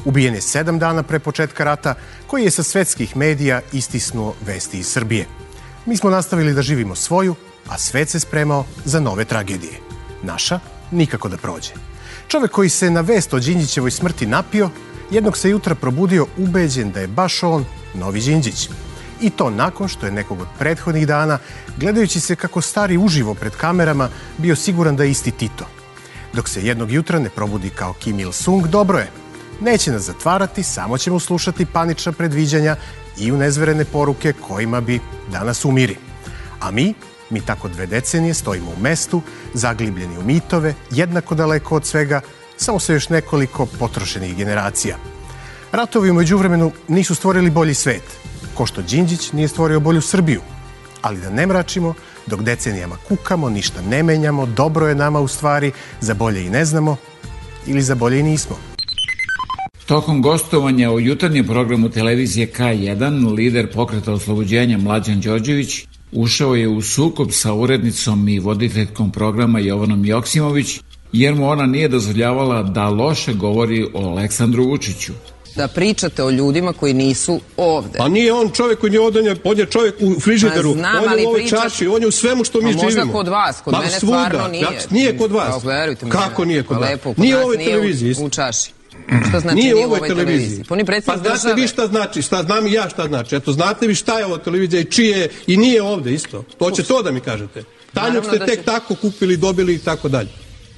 Ubijen 0.04 0.34
je 0.34 0.40
sedam 0.40 0.78
dana 0.78 1.02
pre 1.02 1.18
početka 1.18 1.64
rata, 1.64 1.94
koji 2.26 2.44
je 2.44 2.50
sa 2.50 2.62
svetskih 2.62 3.16
medija 3.16 3.60
istisnuo 3.72 4.34
vesti 4.46 4.78
iz 4.78 4.86
Srbije. 4.86 5.26
Mi 5.86 5.96
smo 5.96 6.10
nastavili 6.10 6.54
da 6.54 6.62
živimo 6.62 6.94
svoju, 6.94 7.34
a 7.68 7.78
svet 7.78 8.08
se 8.08 8.20
spremao 8.20 8.64
za 8.84 9.00
nove 9.00 9.24
tragedije. 9.24 9.80
Naša 10.22 10.60
nikako 10.90 11.28
da 11.28 11.36
prođe. 11.36 11.72
Čovek 12.28 12.50
koji 12.50 12.68
se 12.68 12.90
na 12.90 13.00
vest 13.00 13.34
o 13.34 13.38
Đinđićevoj 13.38 13.90
smrti 13.90 14.26
napio, 14.26 14.70
jednog 15.10 15.36
se 15.36 15.50
jutra 15.50 15.74
probudio 15.74 16.26
ubeđen 16.36 16.92
da 16.92 17.00
je 17.00 17.06
baš 17.06 17.42
on 17.42 17.64
novi 17.94 18.20
Đinđić. 18.20 18.68
I 19.20 19.30
to 19.30 19.50
nakon 19.50 19.88
što 19.88 20.06
je 20.06 20.12
nekog 20.12 20.40
od 20.40 20.48
prethodnih 20.58 21.06
dana, 21.06 21.38
gledajući 21.76 22.20
se 22.20 22.36
kako 22.36 22.60
stari 22.60 22.96
uživo 22.96 23.34
pred 23.34 23.52
kamerama, 23.52 24.08
bio 24.38 24.56
siguran 24.56 24.96
da 24.96 25.04
je 25.04 25.10
isti 25.10 25.30
Tito. 25.30 25.66
Dok 26.32 26.48
se 26.48 26.66
jednog 26.66 26.90
jutra 26.90 27.18
ne 27.18 27.30
probudi 27.30 27.70
kao 27.70 27.92
Kim 27.92 28.20
Il-sung, 28.20 28.66
dobro 28.66 28.98
je. 28.98 29.10
Neće 29.60 29.92
nas 29.92 30.02
zatvarati, 30.02 30.62
samo 30.62 30.98
ćemo 30.98 31.20
slušati 31.20 31.66
panična 31.66 32.12
predviđanja 32.12 32.76
i 33.18 33.32
unezverene 33.32 33.84
poruke 33.84 34.32
kojima 34.32 34.80
bi 34.80 35.00
danas 35.32 35.64
umiri. 35.64 35.96
A 36.60 36.70
mi, 36.70 36.94
mi 37.30 37.40
tako 37.40 37.68
dve 37.68 37.86
decenije 37.86 38.34
stojimo 38.34 38.70
u 38.70 38.80
mestu, 38.80 39.22
zaglibljeni 39.54 40.18
u 40.18 40.22
mitove, 40.22 40.74
jednako 40.90 41.34
daleko 41.34 41.76
od 41.76 41.86
svega, 41.86 42.20
samo 42.56 42.80
sa 42.80 42.92
još 42.92 43.08
nekoliko 43.08 43.66
potrošenih 43.66 44.36
generacija. 44.36 44.96
Ratovi 45.72 46.10
umeđu 46.10 46.38
vremenu 46.38 46.72
nisu 46.88 47.14
stvorili 47.14 47.50
bolji 47.50 47.74
svet, 47.74 48.02
ko 48.54 48.66
što 48.66 48.82
Đinđić 48.82 49.32
nije 49.32 49.48
stvorio 49.48 49.80
bolju 49.80 50.00
Srbiju. 50.00 50.40
Ali 51.02 51.20
da 51.20 51.30
ne 51.30 51.46
mračimo, 51.46 51.94
dok 52.26 52.42
decenijama 52.42 52.96
kukamo, 53.08 53.50
ništa 53.50 53.82
ne 53.82 54.02
menjamo, 54.02 54.46
dobro 54.46 54.88
je 54.88 54.94
nama 54.94 55.20
u 55.20 55.28
stvari, 55.28 55.72
za 56.00 56.14
bolje 56.14 56.46
i 56.46 56.50
ne 56.50 56.64
znamo, 56.64 56.96
ili 57.66 57.82
za 57.82 57.94
bolje 57.94 58.20
i 58.20 58.22
nismo. 58.22 58.56
Tokom 59.86 60.22
gostovanja 60.22 60.90
u 60.90 61.00
jutarnjem 61.00 61.46
programu 61.46 61.88
televizije 61.88 62.52
K1, 62.58 63.34
lider 63.34 63.72
pokreta 63.72 64.12
oslobođenja 64.12 64.78
Mlađan 64.78 65.20
Đorđević 65.20 65.86
ušao 66.12 66.54
je 66.54 66.68
u 66.68 66.82
sukob 66.82 67.28
sa 67.30 67.52
urednicom 67.52 68.28
i 68.28 68.38
voditeljkom 68.38 69.10
programa 69.10 69.58
Jovanom 69.58 70.04
Joksimović, 70.04 70.80
jer 71.12 71.34
mu 71.34 71.48
ona 71.48 71.66
nije 71.66 71.88
dozvoljavala 71.88 72.62
da 72.62 72.88
loše 72.88 73.34
govori 73.34 73.86
o 73.94 74.08
Aleksandru 74.08 74.64
Vučiću. 74.64 75.12
Da 75.56 75.68
pričate 75.68 76.22
o 76.22 76.30
ljudima 76.30 76.72
koji 76.72 76.94
nisu 76.94 77.40
ovde. 77.56 77.98
Pa 77.98 78.08
nije 78.08 78.32
on 78.32 78.50
čovjek 78.50 78.78
koji 78.78 78.90
nije 78.90 79.00
ovde, 79.00 79.20
on 79.44 79.58
je, 79.58 79.66
čovjek 79.66 79.94
u 80.00 80.20
frižideru, 80.20 80.72
Pa 80.72 80.78
znam, 80.78 81.04
on 81.04 81.18
je 81.18 81.26
u 81.26 81.28
ovoj 81.28 81.40
pričat- 81.40 81.62
čaši, 81.62 81.86
on 81.86 82.02
je 82.02 82.08
u 82.08 82.12
svemu 82.12 82.44
što 82.44 82.60
mi 82.60 82.64
Pa 82.66 82.76
možda 82.76 82.90
živimo. 82.90 83.12
kod 83.12 83.28
vas, 83.28 83.60
kod 83.60 83.72
Ma 83.72 83.78
mene 83.78 83.90
svuda. 83.92 84.24
stvarno 84.24 84.48
nije. 84.48 84.62
Ja, 84.62 84.70
nije 84.90 85.18
kod 85.18 85.32
vas. 85.32 85.62
Pa, 85.62 85.68
verujte 85.68 86.06
mi. 86.06 86.12
Kako 86.12 86.44
nije 86.44 86.62
kod 86.62 86.76
Pa 86.76 86.80
vas? 86.80 86.90
lepo, 86.90 87.08
kod 87.10 87.18
Nije 87.18 87.36
u 87.36 87.40
ovoj 87.40 87.56
nije 87.56 87.70
televiziji. 87.70 88.14
U, 88.14 88.24
u 88.24 88.30
čaši. 88.30 88.70
Šta 89.28 89.40
znači 89.40 89.56
nije 89.56 89.74
nije 89.74 89.86
ovoj 89.86 90.00
televiziji. 90.00 90.64
televiziji? 90.64 90.64
Pa 91.06 91.12
Pa 91.12 91.18
znate 91.18 91.30
države. 91.30 91.54
vi 91.54 91.68
šta 91.68 91.86
znači, 91.86 92.22
šta 92.22 92.42
znam 92.42 92.66
i 92.66 92.72
ja 92.72 92.88
šta 92.88 93.06
znači. 93.06 93.36
Eto, 93.36 93.52
znate 93.52 93.86
vi 93.86 93.94
šta 93.94 94.18
je 94.18 94.26
ovo 94.26 94.38
televizija 94.38 94.80
i 94.80 94.84
čije 94.84 95.18
je 95.18 95.28
i 95.46 95.56
nije 95.56 95.82
ovde 95.82 96.12
isto. 96.12 96.44
To 96.58 96.70
će 96.70 96.82
to 96.82 97.02
da 97.02 97.10
mi 97.10 97.20
kažete. 97.20 97.64
Tanjuk 97.94 98.24
ste 98.24 98.38
da 98.38 98.46
tek 98.46 98.64
tako 98.64 98.94
kupili, 98.94 99.36
dobili 99.36 99.74
i 99.74 99.78
tako 99.78 100.08
dalje. 100.08 100.28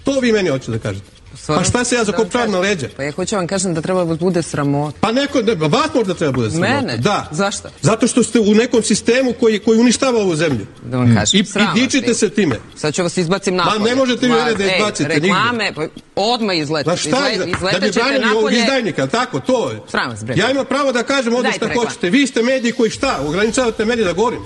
To 0.05 0.21
vi 0.21 0.33
meni 0.33 0.49
hoćete 0.51 0.73
da 0.73 0.79
kažete. 0.79 1.07
Pa 1.47 1.65
šta 1.65 1.85
se 1.85 1.95
ja 1.95 2.05
zakopčavam 2.05 2.51
na 2.51 2.59
leđa? 2.59 2.89
Pa 2.97 3.03
ja 3.03 3.13
hoću 3.13 3.37
vam 3.37 3.47
kažem 3.47 3.75
da 3.75 3.81
treba 3.81 4.05
da 4.05 4.11
vas 4.11 4.19
bude 4.19 4.43
sramota. 4.43 4.99
Pa 5.01 5.13
neko, 5.13 5.43
ne, 5.43 5.55
vas 5.55 5.95
možda 5.95 6.15
treba 6.15 6.33
bude 6.33 6.51
sramota. 6.51 6.73
Mene? 6.73 6.97
Da. 6.97 7.29
Zašto? 7.31 7.69
Zato 7.83 8.07
što 8.07 8.23
ste 8.23 8.41
u 8.41 8.55
nekom 8.55 8.83
sistemu 8.83 9.33
koji, 9.41 9.59
koji 9.59 9.81
uništava 9.81 10.21
ovu 10.21 10.37
zemlju. 10.37 10.67
Da 10.83 10.97
vam 10.99 11.15
kažem, 11.17 11.41
I, 11.41 11.43
i 11.43 11.81
dičite 11.81 12.15
se 12.15 12.31
time. 12.31 12.57
Sad 12.77 12.95
ću 12.95 13.03
vas 13.03 13.17
izbacim 13.17 13.57
napolje. 13.57 13.79
Ma 13.79 13.85
ne 13.85 13.95
možete 13.95 14.29
Ma, 14.29 14.37
mene 14.37 14.55
da 14.55 14.65
izbacite 14.65 15.15
nigde. 15.15 15.29
Reklame, 15.29 15.73
pa 15.75 15.87
odmah 16.17 16.57
izletite. 16.57 16.91
Pa 16.91 16.97
šta, 16.97 17.31
Izle, 17.31 17.73
da 17.73 17.81
bi 17.81 17.93
branili 17.93 18.37
ovog 18.37 18.53
izdajnika, 18.53 19.07
tako, 19.07 19.41
to 19.41 19.71
je. 19.71 19.81
Sram 19.91 20.11
vas, 20.11 20.25
bre. 20.25 20.35
Ja 20.37 20.51
imam 20.51 20.67
pravo 20.67 20.93
da 20.93 21.03
kažem 21.03 21.33
šta 21.33 21.67
reklame. 21.67 21.75
hoćete. 21.75 22.11
Vi 22.11 22.27
ste 22.27 22.43
mediji 22.43 22.73
koji 22.73 22.91
šta, 22.91 23.21
ograničavate 23.27 23.85
meni 23.85 24.05
da 24.05 24.13
govorim. 24.13 24.41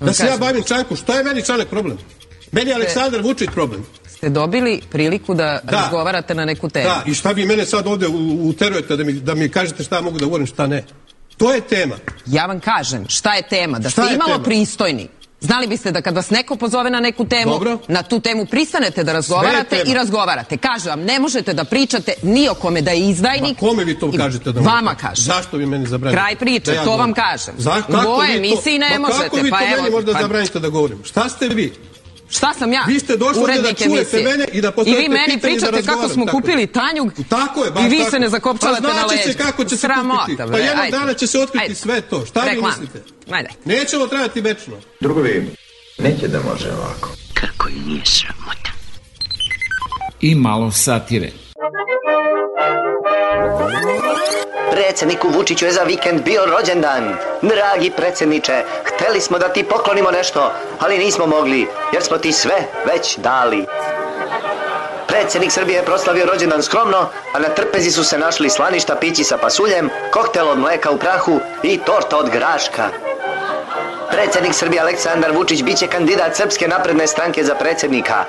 Da 0.00 0.12
se 0.12 0.26
ja 0.26 0.36
bavim 0.36 0.62
čankom, 0.62 0.96
šta 0.96 1.14
je 1.14 1.24
meni 1.24 1.42
čanak 1.42 1.68
problem? 1.68 1.98
Meni 2.52 2.70
je 2.70 2.74
Aleksandar 2.74 3.22
Vučić 3.22 3.50
problem. 3.54 3.86
Ste 4.20 4.28
dobili 4.30 4.80
priliku 4.90 5.34
da, 5.34 5.60
Da. 5.64 5.70
razgovarate 5.72 6.34
na 6.34 6.44
neku 6.44 6.68
temu. 6.68 6.84
Da, 6.86 7.02
i 7.06 7.14
šta 7.14 7.30
vi 7.30 7.46
mene 7.46 7.66
sad 7.66 7.86
ovdje 7.86 8.08
u- 8.08 8.12
uterujete 8.44 8.96
da 8.96 9.04
mi, 9.04 9.12
da 9.12 9.34
mi 9.34 9.48
kažete 9.48 9.84
šta 9.84 10.00
mogu 10.00 10.18
da 10.18 10.24
govorim, 10.26 10.46
šta 10.46 10.66
ne. 10.66 10.84
To 11.36 11.52
je 11.52 11.60
tema. 11.62 11.96
Ja 12.26 12.46
vam 12.46 12.60
kažem, 12.60 13.04
šta 13.08 13.34
je 13.34 13.42
tema? 13.44 13.78
Da 13.78 13.90
Šta 13.90 14.04
ste 14.04 14.14
imalo 14.14 14.32
tema? 14.32 14.44
pristojni. 14.44 15.08
Znali 15.40 15.66
biste 15.66 15.90
da 15.90 16.02
kad 16.02 16.14
vas 16.14 16.30
neko 16.30 16.56
pozove 16.56 16.90
na 16.90 17.00
neku 17.00 17.24
temu, 17.26 17.52
Dobro. 17.52 17.78
na 17.88 18.02
tu 18.02 18.20
temu 18.20 18.46
pristanete 18.46 19.04
da 19.04 19.12
razgovarate 19.12 19.82
i 19.86 19.94
razgovarate. 19.94 20.56
Kažem 20.58 20.90
vam, 20.90 21.00
ne 21.02 21.18
možete 21.18 21.52
da 21.54 21.64
pričate 21.64 22.12
ni 22.22 22.48
o 22.48 22.54
kome 22.54 22.80
da 22.82 22.90
je 22.90 23.08
izdajnik. 23.08 23.60
Ma 23.60 23.68
kome 23.68 23.84
vi 23.84 23.98
to 23.98 24.12
kažete 24.12 24.52
da 24.52 24.60
Vama 24.62 24.94
kažem. 24.94 25.24
Zašto 25.24 25.56
vi 25.56 25.66
meni 25.66 25.86
zabranite? 25.86 26.16
Kraj 26.16 26.36
priče, 26.36 26.64
da 26.66 26.72
ja 26.72 26.84
to 26.84 26.96
vam 26.96 27.12
kažem. 27.14 27.54
Za, 27.58 27.70
U 27.80 27.92
kako 27.92 28.20
vi 28.20 28.26
to- 28.28 28.34
emisiji 28.34 28.78
ne 28.78 28.88
Ma 28.90 29.06
Kako 29.06 29.18
možete, 29.18 29.42
vi 29.42 29.50
pa 29.50 29.58
to 29.58 29.64
evo, 29.66 29.76
meni 29.76 29.90
možda 29.90 30.12
pa- 30.12 30.20
zabranite 30.20 30.58
da 30.58 30.68
govorim? 30.68 30.98
Šta 31.04 31.28
ste 31.28 31.48
vi? 31.48 31.72
Šta 32.30 32.54
sam 32.54 32.72
ja? 32.72 32.84
Vi 32.86 32.98
ste 32.98 33.16
došli 33.16 33.42
da 33.42 33.72
čujete 33.74 33.84
emisije. 33.86 34.22
mene 34.24 34.44
i 34.52 34.60
da 34.60 34.70
postavite 34.70 35.02
vi 35.02 35.08
meni 35.08 35.24
pitanje 35.26 35.54
i 35.54 35.56
da 35.56 35.66
pričate 35.66 35.82
kako 35.84 36.08
smo 36.08 36.26
tako 36.26 36.38
kupili 36.38 36.66
tanjug 36.68 37.12
Tako 37.28 37.64
je, 37.64 37.70
baš 37.70 37.84
i 37.84 37.88
vi 37.88 37.98
tako. 37.98 38.10
se 38.10 38.18
ne 38.18 38.28
zakopčavate 38.28 38.82
pa 38.82 38.88
na 38.88 38.94
znaće 38.94 39.08
leđa. 39.10 39.22
se 39.24 39.38
kako 39.38 39.64
će 39.64 39.70
se 39.70 39.76
Sramota, 39.76 40.20
kupiti. 40.20 40.42
Pa 40.52 40.58
jednog 40.58 40.84
ajde. 40.84 40.98
dana 40.98 41.14
će 41.14 41.26
se 41.26 41.38
otkriti 41.38 41.62
Ajde. 41.64 41.74
sve 41.74 42.00
to. 42.00 42.26
Šta 42.26 42.40
vi 42.40 42.48
Reklama. 42.48 42.68
mislite? 42.70 43.02
Ajde. 43.30 43.48
Nećemo 43.64 44.06
trajati 44.06 44.40
večno. 44.40 44.74
Drugovi, 45.00 45.50
neće 45.98 46.28
da 46.28 46.38
može 46.44 46.68
ovako. 46.70 47.08
Kako 47.34 47.68
i 47.68 47.88
nije 47.88 48.02
sramota. 48.06 48.70
I 50.20 50.34
malo 50.34 50.70
satire. 50.72 51.30
Predsjedniku 54.70 55.28
Vučiću 55.28 55.64
je 55.64 55.72
za 55.72 55.82
vikend 55.82 56.22
bio 56.22 56.46
rođendan. 56.46 57.16
Dragi 57.42 57.90
predsjedniče, 57.96 58.62
hteli 58.84 59.20
smo 59.20 59.38
da 59.38 59.48
ti 59.48 59.64
poklonimo 59.64 60.10
nešto, 60.10 60.52
ali 60.78 60.98
nismo 60.98 61.26
mogli, 61.26 61.68
jer 61.92 62.02
smo 62.02 62.18
ti 62.18 62.32
sve 62.32 62.56
već 62.86 63.18
dali. 63.18 63.66
Predsjednik 65.06 65.52
Srbije 65.52 65.76
je 65.76 65.84
proslavio 65.84 66.26
rođendan 66.26 66.62
skromno, 66.62 67.08
a 67.34 67.38
na 67.38 67.48
trpezi 67.48 67.90
su 67.90 68.04
se 68.04 68.18
našli 68.18 68.50
slaništa 68.50 68.96
pići 68.96 69.24
sa 69.24 69.38
pasuljem, 69.38 69.90
koktel 70.12 70.48
od 70.48 70.58
mleka 70.58 70.90
u 70.90 70.98
prahu 70.98 71.40
i 71.62 71.78
torta 71.78 72.16
od 72.16 72.30
graška. 72.30 72.88
Predsjednik 74.10 74.54
Srbije 74.54 74.80
Aleksandar 74.80 75.32
Vučić 75.32 75.62
biće 75.62 75.86
kandidat 75.86 76.36
Srpske 76.36 76.68
napredne 76.68 77.06
stranke 77.06 77.44
za 77.44 77.54
predsjednika. 77.54 78.24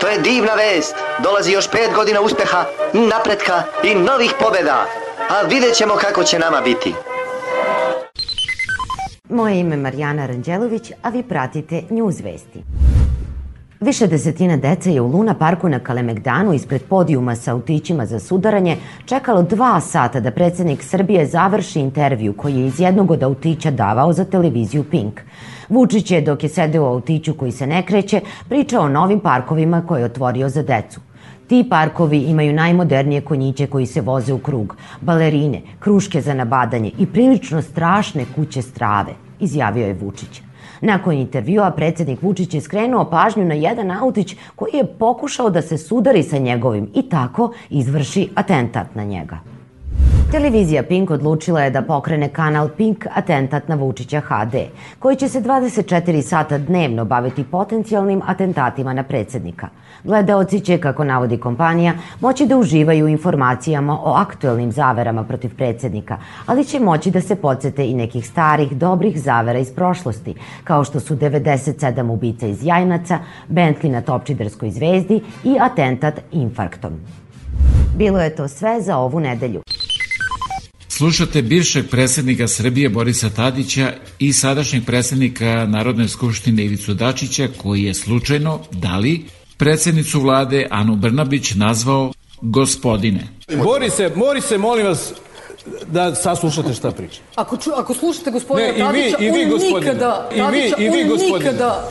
To 0.00 0.06
je 0.08 0.18
divna 0.18 0.54
vest. 0.54 0.94
Dolazi 1.22 1.52
još 1.52 1.70
pet 1.70 1.90
godina 1.94 2.20
uspeha, 2.20 2.64
napretka 2.92 3.62
i 3.84 3.94
novih 3.94 4.34
pobjeda. 4.40 4.86
A 5.28 5.46
vidjet 5.48 5.74
ćemo 5.74 5.94
kako 5.94 6.24
će 6.24 6.38
nama 6.38 6.60
biti. 6.60 6.94
Moje 9.28 9.60
ime 9.60 9.74
je 9.74 9.80
Marijana 9.80 10.26
Ranđelović, 10.26 10.92
a 11.02 11.08
vi 11.08 11.22
pratite 11.22 11.82
News 11.90 12.20
Vesti. 12.20 12.62
Više 13.80 14.06
desetina 14.06 14.56
dece 14.56 14.92
je 14.92 15.00
u 15.00 15.06
Luna 15.06 15.34
parku 15.34 15.68
na 15.68 15.78
Kalemegdanu 15.78 16.52
ispred 16.52 16.82
podijuma 16.88 17.36
sa 17.36 17.52
autićima 17.52 18.06
za 18.06 18.18
sudaranje 18.18 18.76
čekalo 19.06 19.42
dva 19.42 19.80
sata 19.80 20.20
da 20.20 20.30
predsjednik 20.30 20.82
Srbije 20.82 21.26
završi 21.26 21.80
intervju 21.80 22.32
koji 22.32 22.54
je 22.54 22.66
iz 22.66 22.80
jednog 22.80 23.10
od 23.10 23.22
autića 23.22 23.70
davao 23.70 24.12
za 24.12 24.24
televiziju 24.24 24.84
Pink. 24.84 25.20
Vučić 25.70 26.10
je, 26.10 26.20
dok 26.20 26.42
je 26.42 26.48
sedeo 26.48 26.82
u 26.82 26.86
autiću 26.86 27.34
koji 27.34 27.52
se 27.52 27.66
ne 27.66 27.82
kreće, 27.86 28.20
pričao 28.48 28.84
o 28.84 28.88
novim 28.88 29.20
parkovima 29.20 29.86
koje 29.86 30.00
je 30.00 30.04
otvorio 30.04 30.48
za 30.48 30.62
decu. 30.62 31.00
Ti 31.46 31.64
parkovi 31.70 32.18
imaju 32.18 32.52
najmodernije 32.52 33.20
konjiće 33.20 33.66
koji 33.66 33.86
se 33.86 34.00
voze 34.00 34.32
u 34.32 34.38
krug, 34.38 34.76
balerine, 35.00 35.62
kruške 35.78 36.20
za 36.20 36.34
nabadanje 36.34 36.90
i 36.98 37.06
prilično 37.06 37.62
strašne 37.62 38.24
kuće 38.34 38.62
strave, 38.62 39.14
izjavio 39.40 39.86
je 39.86 39.94
Vučić. 39.94 40.42
Nakon 40.80 41.14
intervjua 41.14 41.70
predsjednik 41.70 42.22
Vučić 42.22 42.54
je 42.54 42.60
skrenuo 42.60 43.04
pažnju 43.04 43.44
na 43.44 43.54
jedan 43.54 43.90
autić 43.90 44.36
koji 44.56 44.70
je 44.74 44.86
pokušao 44.86 45.50
da 45.50 45.62
se 45.62 45.78
sudari 45.78 46.22
sa 46.22 46.38
njegovim 46.38 46.90
i 46.94 47.08
tako 47.08 47.52
izvrši 47.70 48.28
atentat 48.34 48.94
na 48.94 49.04
njega. 49.04 49.38
Televizija 50.30 50.82
Pink 50.82 51.10
odlučila 51.10 51.60
je 51.62 51.70
da 51.70 51.82
pokrene 51.82 52.28
kanal 52.28 52.68
Pink 52.76 53.06
Atentat 53.14 53.68
na 53.68 53.74
Vučića 53.74 54.20
HD, 54.20 54.54
koji 54.98 55.16
će 55.16 55.28
se 55.28 55.40
24 55.40 56.22
sata 56.22 56.58
dnevno 56.58 57.04
baviti 57.04 57.44
potencijalnim 57.44 58.22
atentatima 58.26 58.92
na 58.92 59.02
predsjednika. 59.02 59.68
Gledaoci 60.04 60.60
će, 60.60 60.78
kako 60.78 61.04
navodi 61.04 61.38
kompanija, 61.38 61.94
moći 62.20 62.46
da 62.46 62.56
uživaju 62.56 63.08
informacijama 63.08 63.98
o 64.02 64.12
aktuelnim 64.12 64.72
zaverama 64.72 65.24
protiv 65.24 65.56
predsjednika, 65.56 66.18
ali 66.46 66.64
će 66.64 66.80
moći 66.80 67.10
da 67.10 67.20
se 67.20 67.36
podsjete 67.36 67.86
i 67.86 67.94
nekih 67.94 68.28
starih, 68.28 68.76
dobrih 68.76 69.20
zavera 69.20 69.58
iz 69.58 69.74
prošlosti, 69.74 70.34
kao 70.64 70.84
što 70.84 71.00
su 71.00 71.16
97 71.16 72.10
ubica 72.10 72.46
iz 72.46 72.64
Jajnaca, 72.64 73.18
Bentley 73.48 73.90
na 73.90 74.00
Topčiderskoj 74.00 74.70
zvezdi 74.70 75.22
i 75.44 75.56
atentat 75.60 76.20
infarktom. 76.32 77.00
Bilo 77.96 78.20
je 78.20 78.36
to 78.36 78.48
sve 78.48 78.80
za 78.80 78.98
ovu 78.98 79.20
nedelju. 79.20 79.62
Slušate 81.00 81.42
bivšeg 81.42 81.88
predsjednika 81.90 82.48
Srbije 82.48 82.88
Borisa 82.88 83.30
Tadića 83.30 83.92
i 84.18 84.32
sadašnjeg 84.32 84.84
predsjednika 84.84 85.66
Narodne 85.68 86.08
skupštine 86.08 86.64
Ivicu 86.64 86.94
Dačića 86.94 87.48
koji 87.56 87.82
je 87.82 87.94
slučajno, 87.94 88.60
da 88.70 88.96
li, 88.96 89.24
predsjednicu 89.56 90.20
vlade 90.20 90.66
Anu 90.70 90.96
Brnabić 90.96 91.54
nazvao 91.54 92.12
gospodine. 92.40 93.28
Borise, 93.64 94.10
Borise, 94.16 94.58
molim 94.58 94.86
vas 94.86 95.12
da 95.86 96.14
saslušate 96.14 96.74
šta 96.74 96.90
priča. 96.90 97.20
Ako, 97.34 97.56
ču, 97.56 97.70
ako 97.76 97.94
slušate 97.94 98.30
gospodina 98.30 98.68
Ne, 98.68 98.72
i 98.72 99.02
vi- 99.02 99.10
Tadića, 99.10 99.16
i 99.20 99.30
vi, 99.30 99.44
on 99.44 99.50
gospodine. 99.50 99.86
nikada, 99.86 100.28
I 100.30 100.34
vi- 100.34 100.40
Tadića, 100.40 100.76
i 100.78 100.88
vi, 100.88 101.02
on 101.02 101.08
gospodine. 101.08 101.38
nikada 101.44 101.90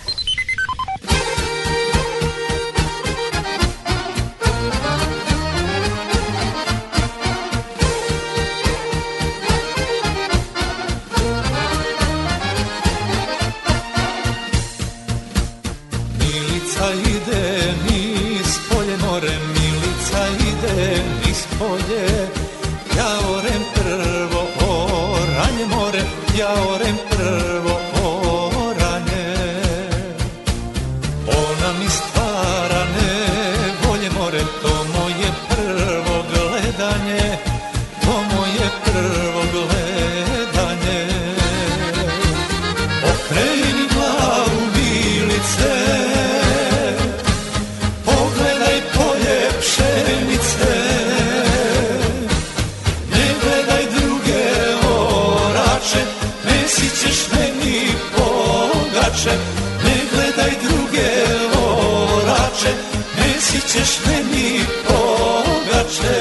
ćeš 63.74 64.00
meni 64.06 64.60
pogače 64.88 66.20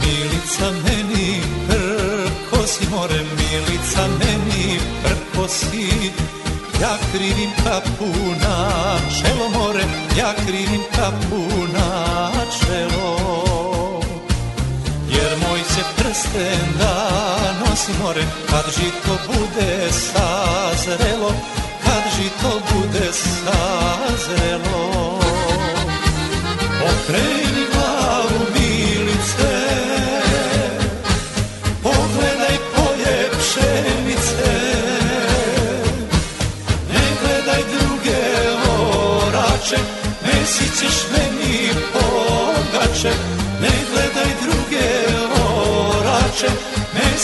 Milica 0.00 0.72
meni 0.84 1.40
prko 1.68 2.66
si 2.66 2.86
more, 2.90 3.20
Milica 3.36 4.08
meni 4.08 4.78
prko 5.02 5.48
si 5.48 6.12
Ja 6.80 6.98
krivim 7.12 7.50
kapu 7.64 8.10
na 8.42 8.98
čelo 9.16 9.48
more, 9.48 9.84
ja 10.18 10.34
krivim 10.46 10.82
kapu. 10.96 11.43
more 17.92 18.24
kad 18.50 18.64
žito 18.76 19.14
bude 19.26 19.92
sazrelo 19.92 21.32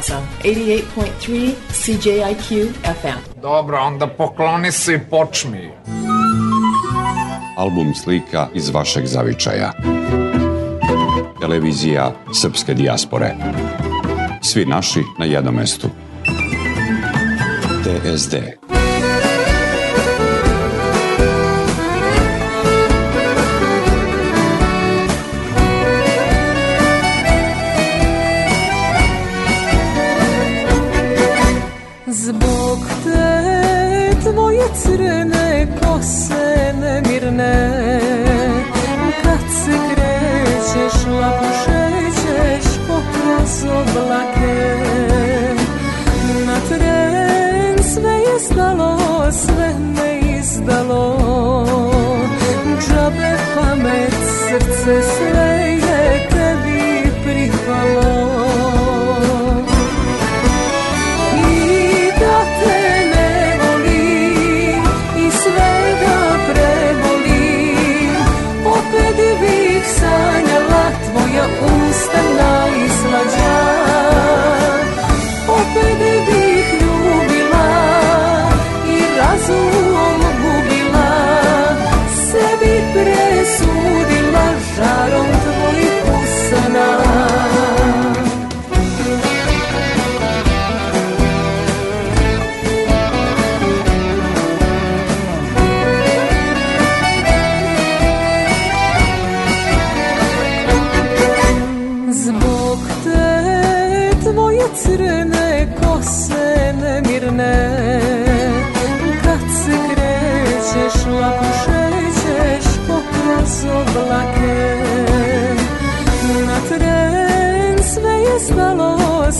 Plaza, 0.00 0.22
88.3 0.44 1.52
CJIQ 1.72 2.68
FM. 2.82 3.40
Dobro, 3.42 3.78
onda 3.78 4.06
pokloni 4.06 4.72
se 4.72 4.94
i 4.94 4.98
počmi. 5.10 5.70
Album 7.56 7.94
slika 7.94 8.48
iz 8.54 8.70
vašeg 8.70 9.06
zavičaja. 9.06 9.72
Televizija 11.40 12.12
Srpske 12.34 12.74
dijaspore. 12.74 13.34
Svi 14.42 14.64
naši 14.64 15.00
na 15.18 15.24
jednom 15.24 15.54
mestu. 15.54 15.88
TSD 17.84 18.59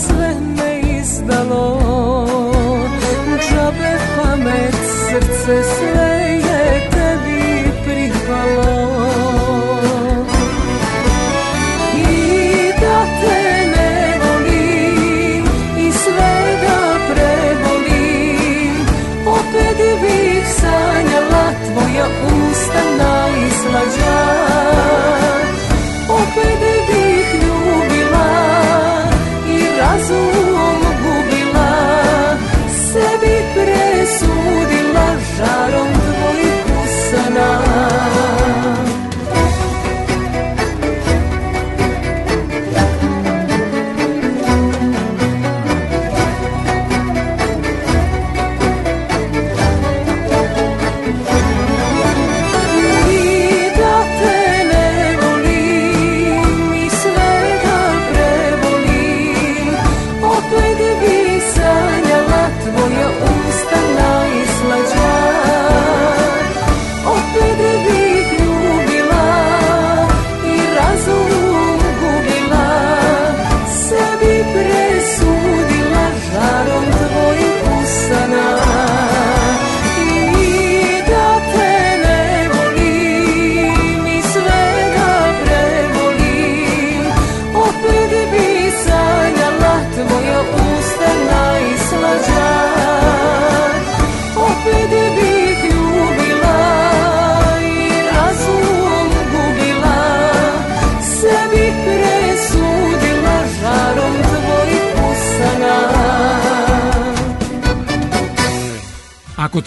sve 0.07 0.35
me 0.57 0.99
izdalo 0.99 1.65
Džabe 3.41 3.93
pamet, 4.15 4.75
srce 5.09 5.63
se 5.63 5.90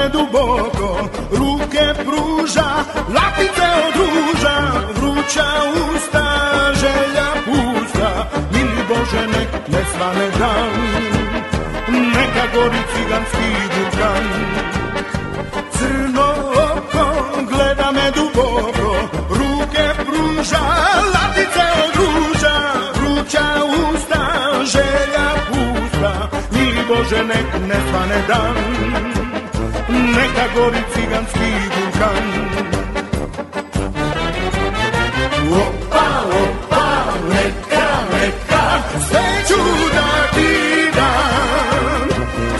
Me 0.00 0.08
duboko 0.08 0.88
Ruke 1.30 1.84
pruža, 2.04 2.68
lapice 3.16 3.66
od 3.86 3.94
ruža 4.00 4.56
Vruća 4.96 5.48
usta, 5.86 6.24
želja 6.82 7.28
pusta 7.44 8.10
Mili 8.52 8.82
Bože 8.88 9.26
nek 9.26 9.50
ne 9.68 9.82
svane 9.92 10.28
dan. 10.38 10.70
Neka 11.88 12.44
gori 12.54 12.82
ciganski 12.92 13.48
vulkan. 13.74 14.26
Crno 15.72 16.28
oko 16.66 17.06
gleda 17.50 17.90
me 17.92 18.10
duboko 18.16 18.90
Ruke 19.30 19.86
pruža, 20.06 20.64
lapice 21.14 21.64
od 21.84 21.94
ruža 22.00 22.56
Vruća 22.94 23.46
usta, 23.80 24.20
želja 24.64 25.28
pusta 25.48 26.28
Mili 26.52 26.84
Bože 26.88 27.24
nek 27.24 27.68
ne 27.68 27.76
svane 27.90 28.22
dan 28.28 29.29
Neka 29.90 30.46
gori 30.54 30.82
ciganski 30.94 31.50
vulkan 31.74 32.26
Opa, 35.62 36.06
opa, 36.40 36.86
neka, 37.30 37.86
neka. 38.12 38.64
Sve 39.08 39.24
ću 39.48 39.60
da 39.94 40.08
ti 40.34 40.50
dam 40.96 42.08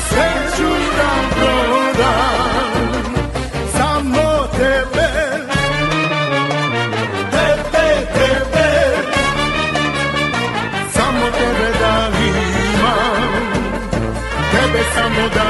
Sve 0.09 0.31
ću 0.57 0.69
da 0.99 1.11
prodam. 1.35 3.05
Samo 3.77 4.47
tebe 4.59 5.09
Tebe, 7.31 7.87
tebe. 8.15 8.69
Samo 10.93 11.27
tebe 11.39 11.69
da 11.81 12.09
imam 12.27 13.23
Tebe 14.53 14.83
samo 14.95 15.29
da 15.35 15.50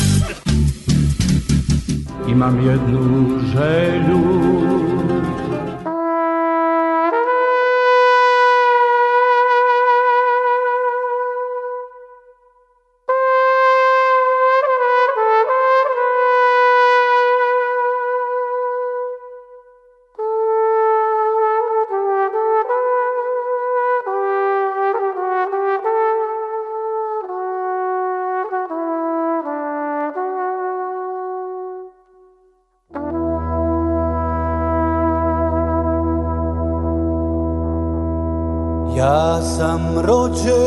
Imam 2.31 2.59
jednu 2.59 3.39
želju 3.39 4.70
sam 40.35 40.60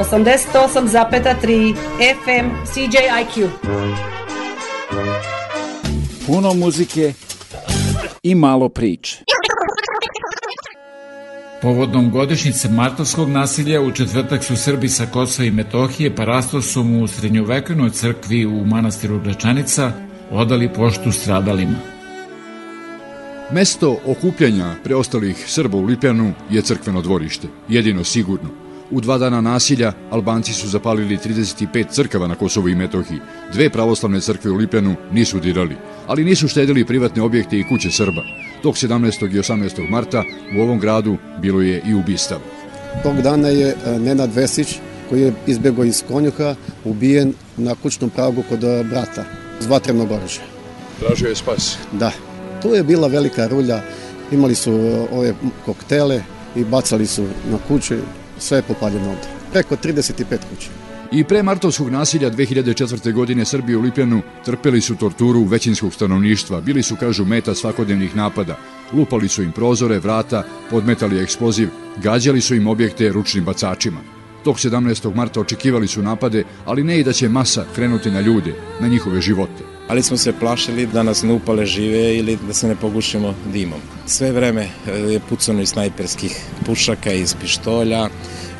88,3 0.00 1.74
FM 2.24 2.48
CJIQ. 2.64 3.48
Puno 6.26 6.54
muzike 6.54 7.12
i 8.22 8.34
malo 8.34 8.68
priče. 8.68 9.24
Povodom 11.62 12.10
godišnjice 12.10 12.68
martovskog 12.68 13.28
nasilja 13.28 13.80
u 13.80 13.92
četvrtak 13.92 14.44
su 14.44 14.56
Srbi 14.56 14.88
sa 14.88 15.06
Kosova 15.06 15.46
i 15.46 15.50
Metohije 15.50 16.16
parastosom 16.16 17.02
u 17.02 17.06
srednjovekovnoj 17.06 17.90
crkvi 17.90 18.46
u 18.46 18.64
manastiru 18.64 19.20
Gračanica 19.20 19.92
odali 20.30 20.72
poštu 20.72 21.12
stradalima. 21.12 21.78
Mesto 23.52 23.96
okupljanja 24.06 24.74
preostalih 24.84 25.44
Srba 25.46 25.76
u 25.76 25.84
Lipljanu 25.84 26.32
je 26.50 26.62
crkveno 26.62 27.02
dvorište, 27.02 27.48
jedino 27.68 28.04
sigurno. 28.04 28.69
U 28.90 29.00
dva 29.00 29.18
dana 29.18 29.40
nasilja 29.40 29.92
Albanci 30.10 30.52
su 30.52 30.68
zapalili 30.68 31.16
35 31.16 31.84
crkava 31.90 32.26
na 32.26 32.34
Kosovu 32.34 32.68
i 32.68 32.74
Metohiji. 32.74 33.20
Dve 33.52 33.70
pravoslavne 33.70 34.20
crkve 34.20 34.50
u 34.50 34.56
Lipljanu 34.56 34.94
nisu 35.12 35.40
dirali, 35.40 35.76
ali 36.06 36.24
nisu 36.24 36.48
štedili 36.48 36.84
privatne 36.84 37.22
objekte 37.22 37.58
i 37.58 37.68
kuće 37.68 37.90
Srba. 37.90 38.22
Tog 38.62 38.74
17. 38.74 39.34
i 39.34 39.38
18. 39.38 39.90
marta 39.90 40.24
u 40.58 40.60
ovom 40.60 40.78
gradu 40.78 41.16
bilo 41.40 41.60
je 41.60 41.82
i 41.86 41.94
ubistava. 41.94 42.40
Tog 43.02 43.22
dana 43.22 43.48
je 43.48 43.68
e, 43.68 43.98
Nenad 43.98 44.34
Vesić, 44.34 44.78
koji 45.08 45.20
je 45.20 45.32
izbjegao 45.46 45.84
iz 45.84 46.02
Konjuha, 46.08 46.54
ubijen 46.84 47.34
na 47.56 47.74
kućnom 47.74 48.10
pragu 48.10 48.42
kod 48.48 48.64
e, 48.64 48.84
brata 48.84 49.24
s 49.60 49.66
vatrenog 49.66 50.10
oružja. 50.10 50.42
Tražio 51.00 51.28
je 51.28 51.36
spas. 51.36 51.76
Da. 51.92 52.10
Tu 52.62 52.74
je 52.74 52.82
bila 52.82 53.08
velika 53.08 53.46
rulja, 53.46 53.82
imali 54.32 54.54
su 54.54 54.72
e, 54.72 55.06
ove 55.12 55.34
koktele 55.64 56.22
i 56.56 56.64
bacali 56.64 57.06
su 57.06 57.22
na 57.50 57.58
kuću, 57.68 57.94
sve 58.40 58.58
je 58.58 58.62
popaljeno 58.62 59.08
ovde. 59.08 59.28
Preko 59.52 59.76
35 59.76 60.24
kuće. 60.50 60.68
I 61.12 61.24
pre 61.24 61.42
martovskog 61.42 61.90
nasilja 61.90 62.30
2004. 62.30 63.12
godine 63.12 63.44
Srbi 63.44 63.74
u 63.74 63.80
Lipljanu 63.80 64.22
trpeli 64.44 64.80
su 64.80 64.96
torturu 64.96 65.44
većinskog 65.44 65.94
stanovništva, 65.94 66.60
bili 66.60 66.82
su, 66.82 66.96
kažu, 66.96 67.24
meta 67.24 67.54
svakodnevnih 67.54 68.16
napada. 68.16 68.58
Lupali 68.92 69.28
su 69.28 69.42
im 69.42 69.52
prozore, 69.52 69.98
vrata, 69.98 70.44
podmetali 70.70 71.22
eksploziv, 71.22 71.68
gađali 72.02 72.40
su 72.40 72.54
im 72.54 72.66
objekte 72.66 73.08
ručnim 73.08 73.44
bacačima. 73.44 74.00
Tog 74.44 74.56
17. 74.56 75.14
marta 75.14 75.40
očekivali 75.40 75.86
su 75.86 76.02
napade, 76.02 76.44
ali 76.64 76.84
ne 76.84 77.00
i 77.00 77.04
da 77.04 77.12
će 77.12 77.28
masa 77.28 77.64
krenuti 77.74 78.10
na 78.10 78.20
ljude, 78.20 78.54
na 78.80 78.88
njihove 78.88 79.20
živote. 79.20 79.79
Ali 79.90 80.02
smo 80.02 80.16
se 80.16 80.32
plašili 80.32 80.86
da 80.86 81.02
nas 81.02 81.22
ne 81.22 81.32
upale 81.32 81.66
žive 81.66 82.16
ili 82.16 82.38
da 82.46 82.54
se 82.54 82.68
ne 82.68 82.76
pogušimo 82.76 83.34
dimom. 83.52 83.80
Sve 84.06 84.32
vreme 84.32 84.62
e, 84.62 84.90
je 84.90 85.20
pucano 85.28 85.62
iz 85.62 85.68
snajperskih 85.68 86.36
pušaka, 86.66 87.12
iz 87.12 87.34
pištolja, 87.40 88.08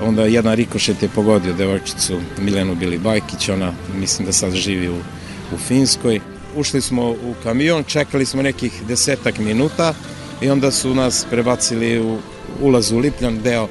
onda 0.03 0.24
jedan 0.24 0.55
rikošet 0.55 1.03
je 1.03 1.09
pogodio 1.09 1.55
devojčicu 1.55 2.20
Miljanu 2.39 2.74
Bilibajkić, 2.74 3.49
ona 3.49 3.72
mislim 3.95 4.26
da 4.26 4.33
sad 4.33 4.55
živi 4.55 4.89
u, 4.89 4.97
u 5.55 5.59
Finskoj. 5.59 6.20
Ušli 6.57 6.81
smo 6.81 7.11
u 7.11 7.35
kamion, 7.43 7.85
čekali 7.85 8.26
smo 8.26 8.43
nekih 8.43 8.83
desetak 8.89 9.39
minuta 9.39 9.95
i 10.41 10.51
onda 10.51 10.70
su 10.70 10.95
nas 10.95 11.26
prebacili 11.31 12.01
u 12.01 12.18
ulaz 12.61 12.93
u 12.93 12.99
Lipljan, 12.99 13.43
deo 13.43 13.64
e, 13.64 13.68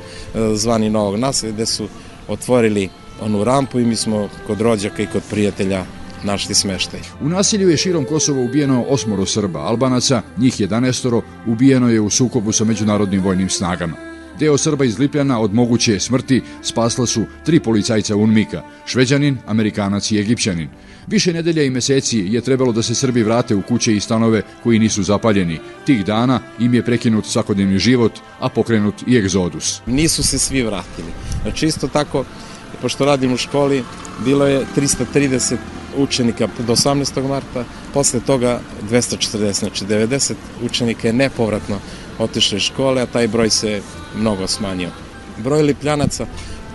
zvani 0.55 0.89
Novog 0.89 1.19
naselja, 1.19 1.53
gde 1.53 1.65
su 1.65 1.87
otvorili 2.27 2.89
onu 3.21 3.43
rampu 3.43 3.79
i 3.79 3.85
mi 3.85 3.95
smo 3.95 4.29
kod 4.47 4.61
rođaka 4.61 5.03
i 5.03 5.07
kod 5.07 5.21
prijatelja 5.29 5.98
našli 6.23 6.55
smeštaj. 6.55 6.99
U 7.21 7.29
nasilju 7.29 7.69
je 7.69 7.77
širom 7.77 8.05
Kosova 8.05 8.41
ubijeno 8.41 8.83
osmoro 8.83 9.25
Srba, 9.25 9.59
Albanaca, 9.59 10.21
njih 10.37 10.53
11 10.53 11.21
ubijeno 11.47 11.89
je 11.89 12.01
u 12.01 12.09
sukobu 12.09 12.51
sa 12.51 12.63
međunarodnim 12.63 13.21
vojnim 13.21 13.49
snagama. 13.49 14.09
Deo 14.39 14.57
Srba 14.57 14.85
iz 14.85 14.99
Lipljana 14.99 15.39
od 15.39 15.53
moguće 15.53 15.99
smrti 15.99 16.41
spasla 16.63 17.05
su 17.05 17.25
tri 17.45 17.59
policajca 17.59 18.15
UNMIKA, 18.15 18.63
šveđanin, 18.85 19.37
amerikanac 19.47 20.11
i 20.11 20.19
egipćanin. 20.19 20.69
Više 21.07 21.33
nedelja 21.33 21.63
i 21.63 21.69
meseci 21.69 22.19
je 22.19 22.41
trebalo 22.41 22.71
da 22.71 22.81
se 22.81 22.95
Srbi 22.95 23.23
vrate 23.23 23.55
u 23.55 23.61
kuće 23.61 23.95
i 23.95 23.99
stanove 23.99 24.41
koji 24.63 24.79
nisu 24.79 25.03
zapaljeni. 25.03 25.59
Tih 25.85 26.05
dana 26.05 26.39
im 26.59 26.73
je 26.73 26.83
prekinut 26.83 27.25
svakodnevni 27.25 27.79
život, 27.79 28.11
a 28.39 28.49
pokrenut 28.49 28.95
i 29.07 29.17
egzodus. 29.17 29.81
Nisu 29.85 30.23
se 30.23 30.39
svi 30.39 30.63
vratili. 30.63 31.11
Znači 31.43 31.65
isto 31.65 31.87
tako, 31.87 32.25
pošto 32.81 33.05
radim 33.05 33.33
u 33.33 33.37
školi, 33.37 33.83
bilo 34.25 34.45
je 34.45 34.65
330 34.75 35.57
učenika 35.97 36.47
do 36.67 36.75
18. 36.75 37.27
marta, 37.27 37.63
posle 37.93 38.19
toga 38.19 38.59
240, 38.91 39.51
znači 39.59 39.85
90 39.85 40.33
učenika 40.63 41.07
je 41.07 41.13
nepovratno 41.13 41.79
otišlo 42.19 42.57
iz 42.57 42.63
škole, 42.63 43.01
a 43.01 43.05
taj 43.05 43.27
broj 43.27 43.49
se 43.49 43.81
mnogo 44.15 44.47
smanjio. 44.47 44.89
Broj 45.37 45.61
Lipljanaca 45.61 46.25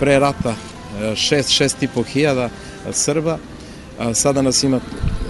pre 0.00 0.18
rata 0.18 0.54
6-6,5 1.00 2.04
hiljada 2.04 2.50
Srba, 2.92 3.38
a 3.98 4.14
sada 4.14 4.42
nas 4.42 4.62
ima 4.62 4.80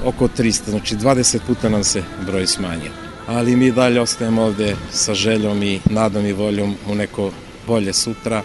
oko 0.04 0.28
300, 0.28 0.70
znači 0.70 0.96
20 0.96 1.38
puta 1.46 1.68
nam 1.68 1.84
se 1.84 2.02
broj 2.26 2.46
smanjio. 2.46 2.90
Ali 3.26 3.56
mi 3.56 3.72
dalje 3.72 4.00
ostajemo 4.00 4.42
ovde 4.42 4.76
sa 4.92 5.14
željom 5.14 5.62
i 5.62 5.80
nadom 5.84 6.26
i 6.26 6.32
voljom 6.32 6.76
u 6.88 6.94
neko 6.94 7.30
bolje 7.66 7.92
sutra, 7.92 8.42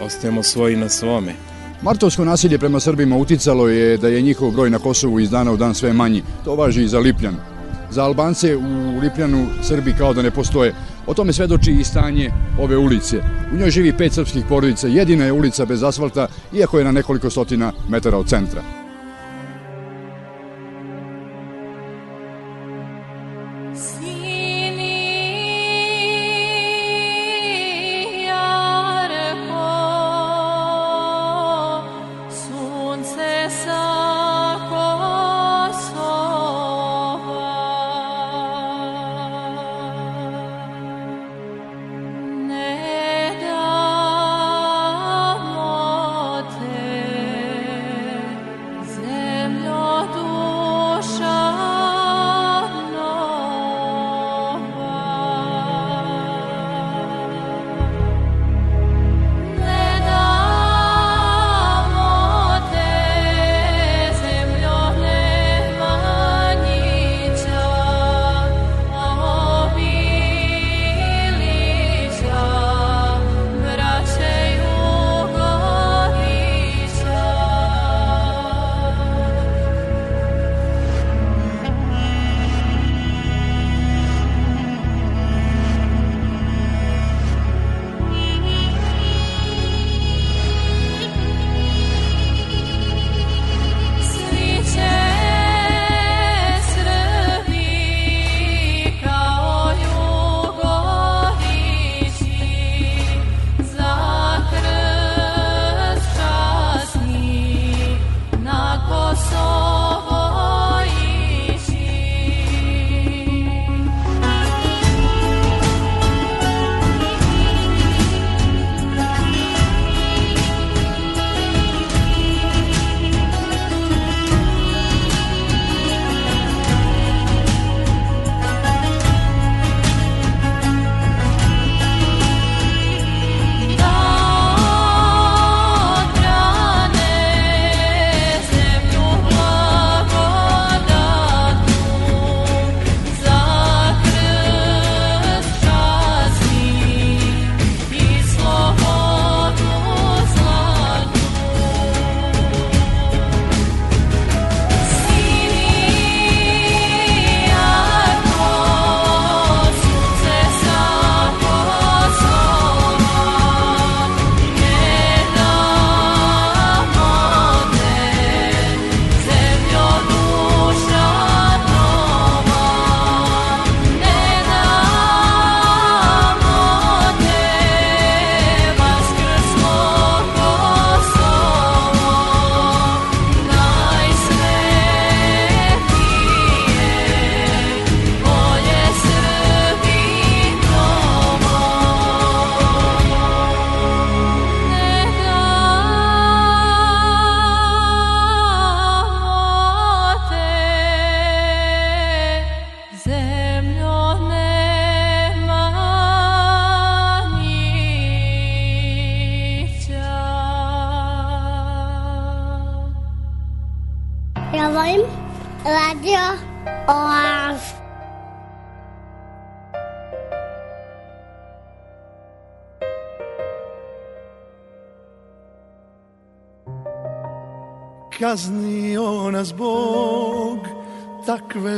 ostajemo 0.00 0.42
svoji 0.42 0.76
na 0.76 0.88
svome. 0.88 1.49
Martovsko 1.82 2.24
nasilje 2.24 2.58
prema 2.58 2.80
Srbima 2.80 3.16
uticalo 3.16 3.68
je 3.68 3.96
da 3.96 4.08
je 4.08 4.22
njihov 4.22 4.50
broj 4.50 4.70
na 4.70 4.78
Kosovu 4.78 5.20
iz 5.20 5.30
dana 5.30 5.52
u 5.52 5.56
dan 5.56 5.74
sve 5.74 5.92
manji. 5.92 6.22
To 6.44 6.54
važi 6.54 6.82
i 6.84 6.88
za 6.88 6.98
Lipljan. 6.98 7.34
Za 7.90 8.04
Albance 8.04 8.56
u 8.56 8.98
Lipljanu 9.02 9.46
Srbi 9.62 9.94
kao 9.98 10.14
da 10.14 10.22
ne 10.22 10.30
postoje. 10.30 10.74
O 11.06 11.14
tome 11.14 11.32
svedoči 11.32 11.72
i 11.72 11.84
stanje 11.84 12.30
ove 12.58 12.76
ulice. 12.76 13.22
U 13.54 13.56
njoj 13.56 13.70
živi 13.70 13.96
pet 13.96 14.12
srpskih 14.12 14.44
porodica, 14.48 14.88
jedina 14.88 15.24
je 15.24 15.32
ulica 15.32 15.64
bez 15.64 15.82
asfalta, 15.82 16.26
iako 16.52 16.78
je 16.78 16.84
na 16.84 16.92
nekoliko 16.92 17.30
stotina 17.30 17.72
metara 17.88 18.18
od 18.18 18.28
centra. 18.28 18.79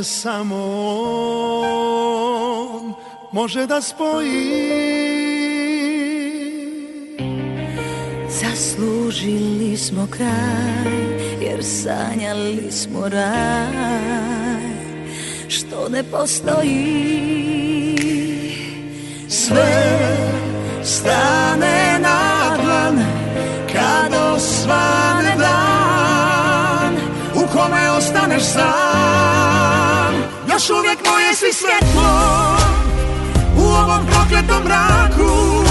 Samo 0.03 0.55
On 2.71 2.93
može 3.31 3.67
da 3.67 3.81
spoji. 3.81 5.13
Zaslužili 8.29 9.77
smo 9.77 10.07
kraj 10.11 10.93
jer 11.41 11.63
sanjali 11.63 12.71
smo 12.71 13.09
raj 13.09 14.03
što 15.47 15.89
ne 15.89 16.03
postoji 16.03 17.23
Sve 19.27 19.93
stane 20.83 21.99
na 21.99 22.57
dlan 22.63 23.05
kad 23.73 24.13
osvane 24.35 25.35
dan 25.37 26.95
u 27.35 27.47
kome 27.53 27.91
ostaneš 27.91 28.43
sam. 28.43 29.82
Još 30.53 30.69
uvijek 30.69 30.99
moje 31.09 31.33
si 31.33 31.53
svjetlo 31.53 32.09
u 33.57 33.61
ovom 33.61 34.05
prokletom 34.05 34.63
mraku 34.63 35.63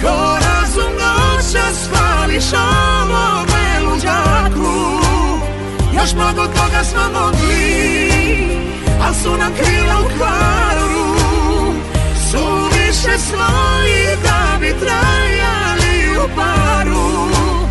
ko 0.00 0.38
razum 0.46 0.92
noćas 0.92 1.88
hvališ 1.90 2.44
ovome 2.52 3.80
luđaku. 3.86 4.72
Još 5.94 6.12
mnogo 6.14 6.42
toga 6.46 6.84
smo 6.84 7.20
mogli, 7.20 8.10
al 9.06 9.14
su 9.14 9.36
nam 9.38 9.52
krila 9.54 10.00
u 10.00 10.18
kvaru. 10.18 11.16
Suviše 12.30 13.18
svoji 13.18 14.16
da 14.22 14.58
bi 14.60 14.74
trajali 14.80 16.18
u 16.24 16.28
paru. 16.36 17.63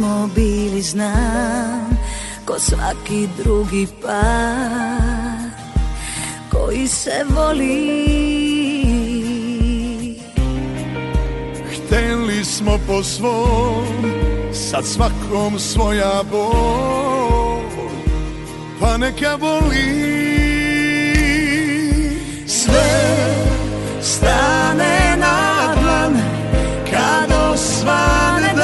Smo 0.00 0.28
bili 0.34 0.82
znam 0.82 1.90
Ko 2.44 2.58
svaki 2.58 3.28
drugi 3.38 3.86
par 4.02 5.50
Koji 6.50 6.88
se 6.88 7.24
voli. 7.28 8.10
Hteli 11.70 12.44
smo 12.44 12.78
po 12.86 13.02
svom 13.02 13.86
Sad 14.52 14.84
svakom 14.86 15.58
svoja 15.58 16.22
bol 16.30 17.60
Pa 18.80 18.96
neka 18.96 19.36
boli 19.40 19.90
Sve 22.46 22.90
stane 24.02 25.16
na 25.16 25.74
dlan 25.82 26.14
Kad 26.90 27.32
osvane 27.52 28.59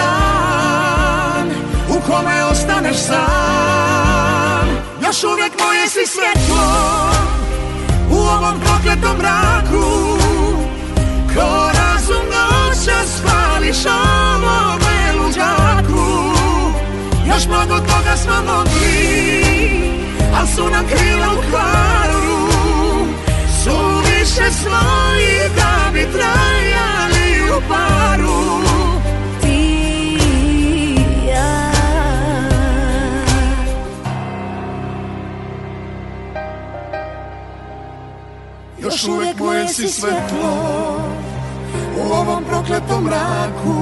Još 5.17 5.25
uvijek 5.25 5.53
moje 5.59 5.89
si 5.89 6.07
svjetlo 6.07 6.67
U 8.11 8.17
ovom 8.17 8.61
prokletom 8.61 9.17
mraku. 9.19 10.19
Ko 11.35 11.71
razum 11.79 12.27
noća 12.27 12.99
spališ 13.07 13.77
ovome 13.87 15.13
luđaku 15.19 16.07
Još 17.29 17.47
mnogo 17.47 17.75
toga 17.75 18.17
smo 18.17 18.35
mogli 18.47 19.45
Al 20.41 20.47
su 20.57 20.71
nam 20.71 20.87
krila 20.87 21.27
u 21.33 21.51
kvaru. 21.51 22.49
Suviše 23.65 24.53
svoji 24.53 25.51
da 25.57 25.91
bi 25.93 26.07
trajali 26.13 27.51
u 27.57 27.61
paru 27.69 28.96
Još 38.87 39.05
uvijek 39.05 39.39
moje 39.39 39.69
si 39.69 39.89
svetlo 39.89 41.01
U 41.99 42.13
ovom 42.13 42.45
prokletom 42.45 43.05
mraku. 43.05 43.75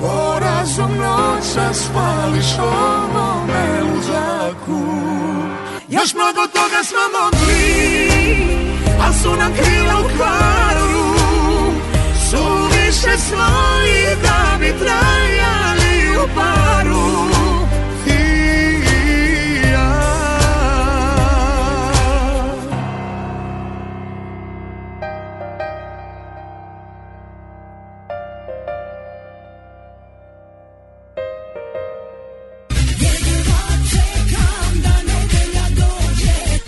Ko 0.00 0.38
razum 0.40 0.90
noća 0.96 1.74
spališ 1.74 2.58
ovome 2.58 3.82
luđaku? 3.82 4.80
Još 5.88 6.14
mnogo 6.14 6.46
toga 6.52 6.84
smo 6.84 6.98
mogli 7.20 8.08
Al 9.06 9.12
su 9.22 9.36
nam 9.36 9.52
krila 9.52 10.00
u 10.00 10.16
kvaru. 10.16 11.08
Suviše 12.30 13.18
svoji 13.18 14.16
da 14.22 14.58
bi 14.60 14.74
trajali 14.78 16.18
u 16.24 16.28
paru 16.34 17.37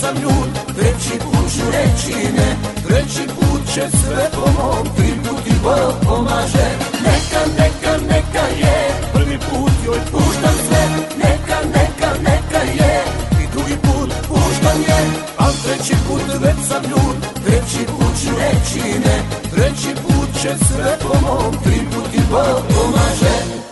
Sam 0.00 0.16
ljud 0.22 0.50
Treći 0.76 1.14
put 1.24 1.46
ću 1.54 1.64
reći 1.76 2.32
ne. 2.36 2.48
Treći 2.86 3.24
put 3.34 3.60
će 3.74 3.84
sve 3.98 4.30
po 4.34 4.46
mom 4.56 4.86
Tri 4.96 5.10
put 5.24 5.46
i 5.46 5.54
Bog 5.62 5.94
pomaže. 6.04 6.68
Neka, 7.06 7.42
neka, 7.58 7.92
neka 8.12 8.44
je 8.62 8.76
Prvi 9.12 9.38
put 9.38 9.72
joj 9.86 10.00
puštam 10.12 10.54
sve. 10.66 10.82
Neka, 11.24 11.58
neka, 11.76 12.10
neka 12.28 12.60
je 12.78 13.04
I 13.42 13.44
drugi 13.52 13.76
put 13.82 14.10
puštam 14.28 14.80
je. 14.88 15.00
Al 15.36 15.52
treći 15.64 15.94
put 16.08 16.22
već 16.42 16.58
sam 16.68 16.82
ljud 16.90 17.16
Treći 17.44 17.82
put 17.86 18.14
ću 18.22 18.30
reći 18.42 18.98
ne. 19.04 19.16
Treći 19.50 19.90
put 20.02 20.42
će 20.42 20.50
sve 20.66 20.98
po 21.02 21.14
mom 21.26 21.52
Tri 21.64 21.78
put 21.92 22.14
i 22.14 22.20
Bog 22.30 22.62
pomaže 22.68 23.67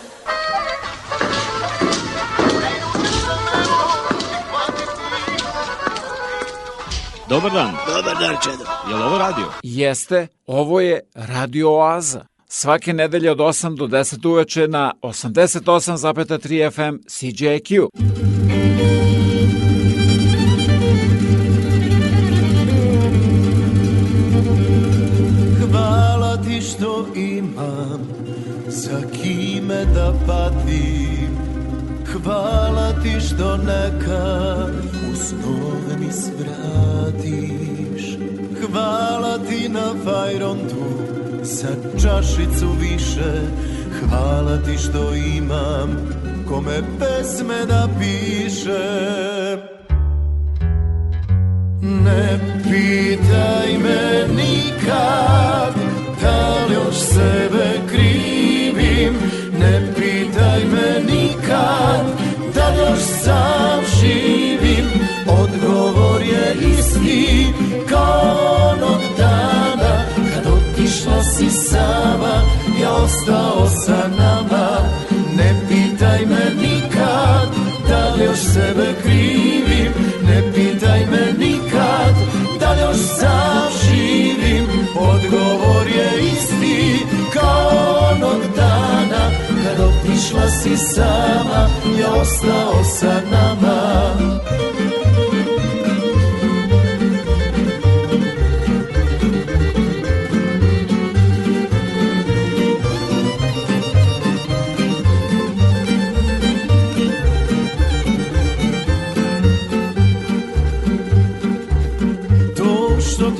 Dobar 7.29 7.51
dan. 7.51 7.71
Dobar 7.87 8.15
dan, 8.19 8.35
Čedo. 8.43 8.63
Je 8.89 8.95
li 8.95 9.03
ovo 9.03 9.17
radio? 9.17 9.45
Jeste, 9.63 10.27
ovo 10.45 10.79
je 10.79 10.99
Radio 11.15 11.71
Oaza. 11.71 12.25
svake 12.49 12.93
nedelje 12.93 13.31
od 13.31 13.37
8 13.37 13.77
do 13.77 13.87
10 13.87 14.27
uveče 14.27 14.67
na 14.67 14.93
88,3 15.01 16.71
FM 16.71 16.95
CJQ. 17.07 17.87
Hvala 25.71 26.37
ti 26.37 26.61
što 26.61 27.07
imam 27.15 28.07
za 28.67 29.01
kime 29.21 29.85
da 29.85 30.13
patim 30.27 31.26
Hvala 32.23 32.93
ti 33.03 33.19
što 33.19 33.57
nekad 33.57 34.73
u 35.11 35.15
snove 35.15 35.97
mi 35.99 36.11
svratiš. 36.11 38.17
Hvala 38.61 39.37
ti 39.37 39.69
na 39.69 39.93
fajrontu 40.05 40.85
za 41.41 41.67
čašicu 42.01 42.67
više. 42.79 43.41
Hvala 43.99 44.57
ti 44.57 44.77
što 44.77 45.15
imam 45.15 45.97
kome 46.49 46.81
pesme 46.99 47.65
da 47.65 47.87
piše 47.99 48.87
Ne 51.81 52.39
pitaj 52.63 53.77
me 53.77 54.27
nikad 54.35 55.73
da 56.21 56.65
li 56.65 56.73
još 56.73 56.95
sebe 56.95 57.79
krivim 57.87 59.36
Ne 59.59 59.93
pitaj 59.95 60.63
me 60.65 61.13
nikad 61.13 62.05
da 62.55 62.73
još 62.81 62.99
sam 63.23 63.79
živim. 64.01 64.85
Odgovor 65.27 66.21
je 66.21 66.55
isti 66.77 67.47
kao 67.89 68.71
onog 68.71 69.01
dana. 69.17 70.03
Kad 70.33 70.53
otišla 70.53 71.23
si 71.23 71.49
sama, 71.49 72.41
ja 72.81 72.91
ostao 72.91 73.67
sa 73.85 74.07
nama. 74.17 74.67
Ne 75.37 75.55
pitaj 75.69 76.25
me 76.25 76.61
nikad 76.61 77.49
da 77.89 78.15
li 78.15 78.23
još 78.23 78.39
sebe 78.39 78.93
krivim. 79.03 79.91
Ne 80.27 80.53
pitaj 80.53 80.99
me 81.11 81.45
nikad 81.45 82.15
da 82.59 82.71
li 82.71 82.81
još 82.81 82.97
sam 82.97 83.69
živim. 83.83 84.67
Odgovor 84.95 85.87
je 85.87 86.31
isti 86.31 87.05
kao 87.33 88.09
onog 88.11 88.41
dana 88.55 88.76
Otišla 90.07 90.49
si 90.49 90.77
sama, 90.77 91.67
ja 91.99 92.13
ostao 92.15 92.83
sa 92.83 93.21
nama. 93.31 93.77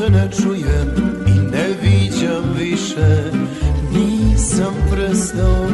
Ne 0.10 0.30
čujem 0.32 0.90
i 1.28 1.40
ne 1.52 1.68
viđam 1.82 2.56
više 2.60 3.32
Nisam 3.94 4.74
prestao 4.92 5.68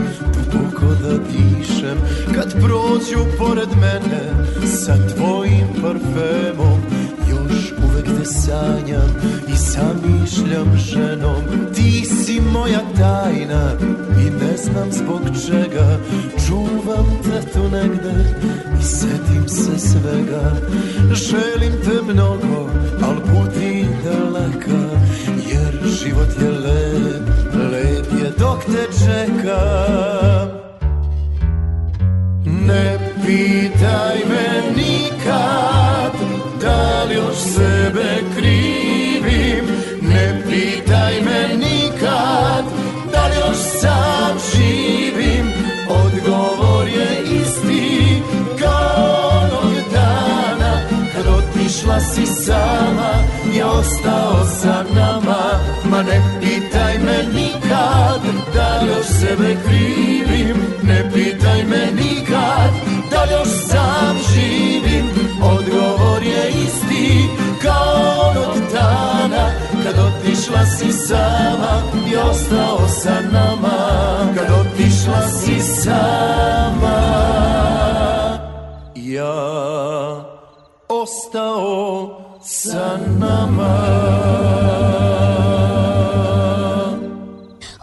dišem 1.84 1.98
Kad 2.36 2.54
prođu 2.62 3.38
pored 3.38 3.70
mene 3.82 4.48
sa 4.66 4.94
tvojim 5.16 5.68
parfemom. 5.82 6.82
Još 7.30 7.74
uvek 7.84 8.06
te 8.06 8.26
sanjam 8.26 9.16
i 9.48 9.56
zamišljam 9.56 10.78
ženom. 10.78 11.44
Ti 11.76 12.06
si 12.06 12.42
moja 12.54 12.82
tajna 12.98 13.72
i 14.20 14.30
ne 14.30 14.58
znam 14.58 14.92
zbog 14.92 15.22
čega. 15.48 16.00
Čuvam 16.48 17.06
te 17.24 17.52
tu 17.52 17.70
negde 17.70 18.14
i 18.80 18.84
setim 18.84 19.50
se 19.50 19.80
svega. 19.80 20.56
Želim 21.14 21.74
te 21.84 22.14
mnogo, 22.14 22.70
al 23.04 23.16
budi 23.16 23.86
daleka 24.04 24.98
Jer 25.52 25.88
život 25.88 26.30
je 26.42 26.50
lep, 26.50 27.30
lep 27.72 28.22
je 28.22 28.32
dok 28.40 28.66
te 28.66 28.88
čeka 28.98 30.63
Ne 32.62 32.98
pitaj 33.26 34.18
me 34.30 34.62
nikad 34.76 36.14
da 36.62 37.04
li 37.04 37.16
još 37.16 37.38
sebe 37.38 38.24
krivim. 38.36 39.66
Ne 40.02 40.42
pitaj 40.50 41.22
me 41.22 41.58
nikad 41.58 42.66
da 43.12 43.28
li 43.28 43.36
još 43.36 43.58
sam 43.82 44.13
si 52.04 52.26
sama, 52.26 53.12
ja 53.58 53.68
ostao 53.68 54.46
sa 54.62 54.84
nama. 54.96 55.74
Ma 55.90 56.02
ne 56.04 56.22
pitaj 56.42 56.98
me 57.06 57.18
nikad 57.34 58.22
da 58.54 58.80
još 58.88 59.06
sebe 59.06 59.58
krivim 59.66 60.58
Ne 60.84 61.10
pitaj 61.14 61.64
me 61.64 61.92
nikad 61.92 62.72
da 63.12 63.36
još 63.36 63.48
sam 63.68 64.18
živim. 64.34 65.06
Odgovor 65.42 66.24
je 66.24 66.50
isti 66.50 67.28
kao 67.62 68.30
onog 68.30 68.58
dana 68.74 69.52
Kad 69.84 69.96
otišla 70.00 70.66
si 70.66 70.92
sama 70.92 71.82
i 72.12 72.16
ostao 72.16 72.88
sa 72.88 73.22
nama. 73.32 73.78
Kad 74.36 74.48
otišla 74.60 75.28
si 75.28 75.60
sama. 75.60 77.04
Ja 78.96 80.43
ostao 81.02 82.40
sa 82.42 82.98
nama 83.20 83.74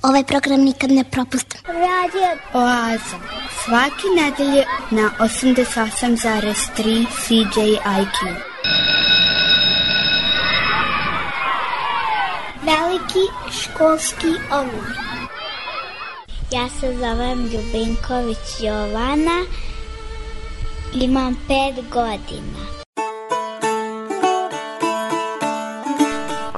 Ovaj 0.03 0.25
program 0.25 0.61
nikad 0.61 0.91
ne 0.91 1.05
propustim. 1.05 1.61
Radio 1.67 2.29
Oaza. 2.53 3.17
Svake 3.65 4.09
nedelje 4.17 4.65
na 4.91 5.11
88,3 5.19 7.07
CJIQ. 7.23 8.35
Veliki 12.63 13.25
školski 13.51 14.35
omor. 14.51 14.97
Ja 16.51 16.69
se 16.81 16.97
zovem 16.99 17.47
Ljubinković 17.47 18.39
Jovana. 18.61 19.45
Imam 20.95 21.35
pet 21.49 21.85
godina. 21.91 22.80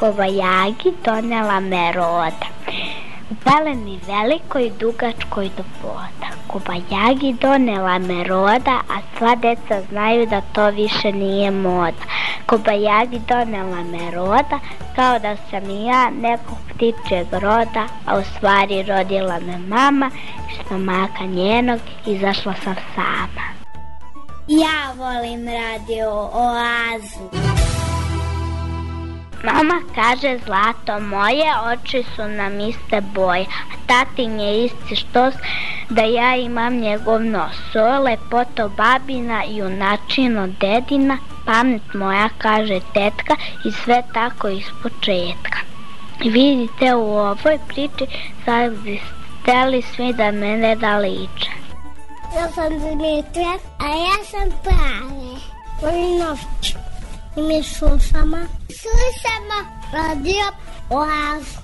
Kobajagi 0.03 0.91
donela 1.05 1.61
me 1.61 1.93
roda. 1.93 2.47
U 3.31 3.35
peleni 3.45 4.01
velikoj 4.07 4.65
dugačkoj 4.81 5.51
do 5.57 5.65
poda. 5.83 6.31
Kobajagi 6.49 7.31
donela 7.43 7.99
me 7.99 8.25
roda, 8.25 8.81
a 8.95 8.99
sva 9.19 9.35
deca 9.35 9.81
znaju 9.91 10.27
da 10.27 10.41
to 10.41 10.71
više 10.71 11.13
nije 11.13 11.51
moda. 11.51 12.03
Kobajagi 12.47 13.21
donela 13.29 13.83
me 13.83 14.11
roda, 14.11 14.59
kao 14.97 15.19
da 15.19 15.37
sam 15.51 15.71
i 15.71 15.85
ja 15.85 16.11
nekog 16.11 16.59
ptičeg 16.69 17.27
roda, 17.33 17.87
a 18.07 18.19
u 18.19 18.23
stvari 18.25 18.83
rodila 18.83 19.39
me 19.41 19.59
mama, 19.59 20.11
iz 20.51 20.67
stomaka 20.67 21.25
njenog 21.25 21.81
izašla 22.07 22.55
sam 22.65 22.75
sama. 22.95 23.47
Ja 24.49 24.93
volim 24.97 25.49
radio 25.49 26.11
Oazu. 26.33 27.72
Mama 29.43 29.81
kaže 29.95 30.39
zlato 30.47 31.01
moje, 31.01 31.51
oči 31.73 32.05
su 32.17 32.29
nam 32.29 32.61
iste 32.61 33.01
boje, 33.01 33.47
a 33.73 33.75
tatin 33.87 34.41
je 34.41 34.65
isti 34.65 34.97
štos 34.97 35.35
da 35.91 36.03
ja 36.03 36.37
imam 36.37 36.77
njegov 36.77 37.25
nos. 37.25 37.57
So 37.73 37.99
lepoto 38.03 38.69
babina, 38.69 39.43
junačino 39.45 40.47
dedina, 40.47 41.19
pamet 41.47 41.95
moja 41.95 42.29
kaže 42.39 42.81
tetka 42.95 43.37
i 43.65 43.73
sve 43.73 44.03
tako 44.15 44.49
iz 44.49 44.67
početka. 44.83 45.59
Vidite 46.25 46.95
u 46.95 47.13
ovoj 47.13 47.59
priči 47.69 48.07
sad 48.45 48.73
bi 48.73 49.01
steli 49.43 49.83
svi 49.83 50.13
da 50.13 50.31
mene 50.31 50.77
da 50.77 50.99
liče. 50.99 51.51
Ja 52.37 52.49
sam 52.49 52.79
Dimitra, 52.79 53.53
a 53.79 53.87
ja 53.87 54.25
sam 54.31 54.49
Prave. 54.63 55.37
Volim 55.83 56.19
noć. 56.19 56.82
I 57.37 57.43
mi 57.43 57.63
slušamo. 57.63 58.37
Slušamo 58.69 59.59
radio 59.93 60.45
Oaz. 60.91 61.62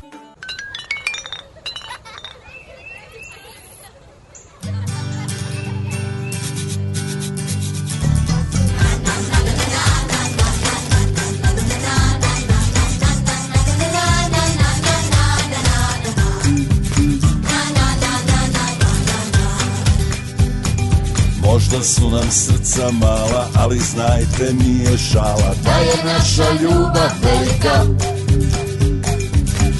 Možda 21.52 21.82
su 21.84 22.10
nam 22.10 22.30
srca 22.30 22.90
mala, 22.90 23.48
ali 23.54 23.78
znajte 23.78 24.52
nije 24.52 24.98
šala. 24.98 25.54
Da 25.64 25.70
je 25.70 26.04
naša 26.04 26.52
ljubav 26.62 27.10
velika. 27.22 27.84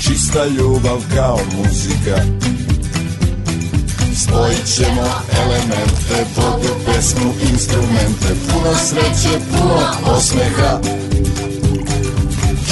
Čista 0.03 0.47
ljubav 0.47 1.03
kao 1.15 1.41
muzika. 1.57 2.23
Spojit 4.17 4.75
ćemo 4.75 5.09
elemente, 5.45 6.27
vodu, 6.37 6.75
pesmu, 6.87 7.33
instrumente. 7.53 8.29
Puno 8.53 8.75
sreće, 8.75 9.39
puno 9.51 10.15
osmeha. 10.17 10.81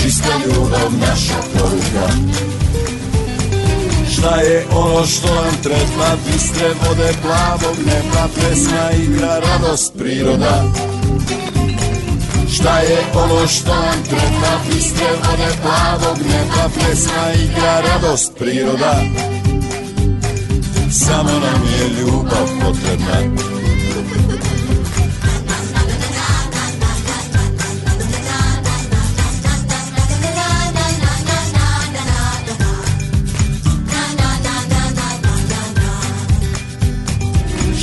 Čista 0.03 0.31
ljubav, 0.47 0.93
naša 1.01 1.37
poruka 1.53 2.13
Šta 4.19 4.37
je 4.37 4.67
ono 4.75 5.07
što 5.07 5.35
nam 5.35 5.55
treba? 5.63 6.09
Bistre 6.27 6.69
vode, 6.69 7.13
plavog 7.23 7.77
neba 7.87 8.29
Pesma, 8.35 8.91
igra, 9.03 9.39
radost, 9.39 9.93
priroda. 9.99 10.65
Šta 12.55 12.79
je 12.79 12.99
ono 13.15 13.47
što 13.47 13.75
nam 13.75 14.05
treba? 14.09 14.53
Bistre 14.69 15.07
vode, 15.07 15.53
plavog 15.63 16.19
neba 16.19 16.69
Pesma, 16.75 17.33
igra, 17.45 17.81
radost, 17.81 18.33
priroda. 18.39 19.01
Samo 20.91 21.33
nam 21.33 21.63
je 21.79 21.89
ljubav 22.01 22.47
potrebna 22.61 23.56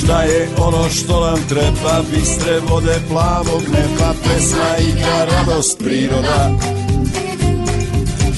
Šta 0.04 0.22
je 0.24 0.50
ono 0.58 0.90
što 0.90 1.26
nam 1.26 1.40
treba? 1.50 2.02
Bistre 2.12 2.60
vode, 2.70 3.00
plavog 3.10 3.62
neba 3.62 4.14
Pesma, 4.24 4.78
igra, 4.80 5.26
radost, 5.26 5.80
priroda. 5.80 6.52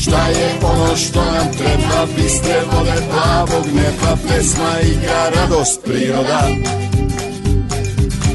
Šta 0.01 0.27
je 0.27 0.59
ono 0.63 0.95
što 0.95 1.19
nam 1.19 1.53
treba? 1.57 2.05
Bistre 2.15 2.61
vode, 2.71 3.01
plavog 3.11 3.65
neba 3.65 4.17
Pesma, 4.27 4.79
igra, 4.81 5.29
radost, 5.35 5.81
priroda. 5.85 6.47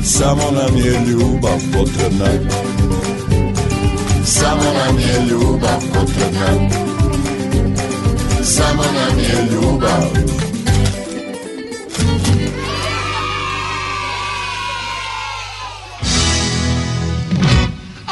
Samo 0.05 0.51
nam 0.51 0.76
je 0.76 1.01
ljubav 1.07 1.61
potrebna. 1.72 2.26
Samo 4.24 4.72
nam 4.85 4.99
je 4.99 5.26
ljubav 5.31 5.81
potrebna. 5.95 6.70
Samo 8.43 8.83
nam 8.83 9.18
je 9.18 9.49
ljubav 9.53 10.31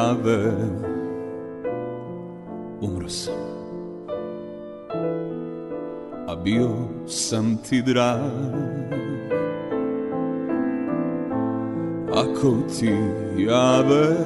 ti 0.00 0.06
jave 0.06 0.52
Umro 2.80 3.08
sam 3.08 3.34
A 6.28 6.36
bio 6.36 6.70
sam 7.06 7.58
ti 7.68 7.82
drag 7.82 8.92
Ako 12.12 12.56
ti 12.78 12.92
jave 13.36 14.16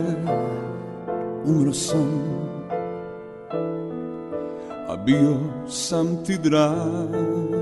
A 4.89 4.97
bio 4.97 5.37
sam 5.68 6.25
ti 6.25 6.39
drag 6.39 7.53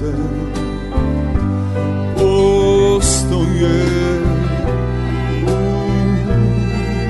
granice 0.00 0.14
Postoje 2.16 3.84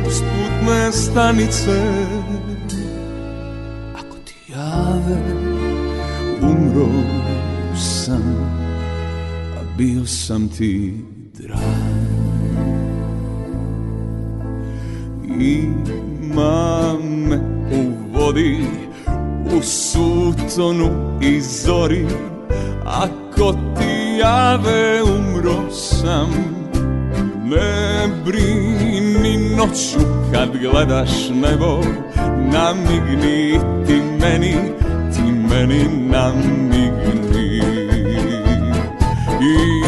usputne 0.07 0.93
stanice 0.93 1.80
Ako 3.95 4.16
ti 4.24 4.34
jave 4.49 5.20
umro 6.43 6.88
sam 7.76 8.22
A 9.57 9.76
bio 9.78 10.07
sam 10.07 10.49
ti 10.49 10.95
drag. 11.38 12.01
Ima 15.41 16.99
me 17.01 17.36
u 17.72 17.82
vodi 18.12 18.66
u 19.57 19.62
sutonu 19.62 21.18
i 21.22 21.30
noću 29.61 30.07
kad 30.33 30.49
gledaš 30.57 31.11
nebo 31.29 31.83
Namigni 32.53 33.61
ti 33.87 34.03
meni, 34.21 34.55
ti 35.15 35.23
meni 35.23 35.89
namigni. 36.11 37.63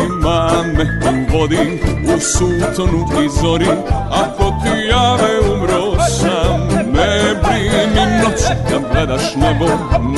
Ima 0.07 0.51
me 0.77 0.85
u 1.11 1.39
vodi, 1.39 1.81
u 2.17 2.21
sutonu 2.21 3.07
i 3.25 3.29
zori 3.43 3.67
Ako 4.11 4.45
ti 4.45 4.89
jave 4.91 5.41
umro 5.55 6.03
sam. 6.21 6.61
Ne 6.93 7.35
brini 7.43 8.21
noć 8.23 8.43
kad 8.71 8.83
gledaš 8.93 9.35
nebo 9.35 9.67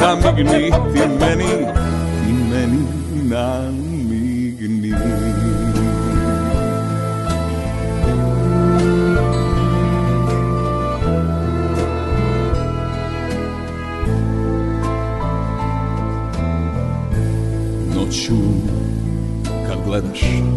Namigni 0.01 0.71
ti 0.71 1.01
meni, 1.21 1.64
kad 20.15 20.54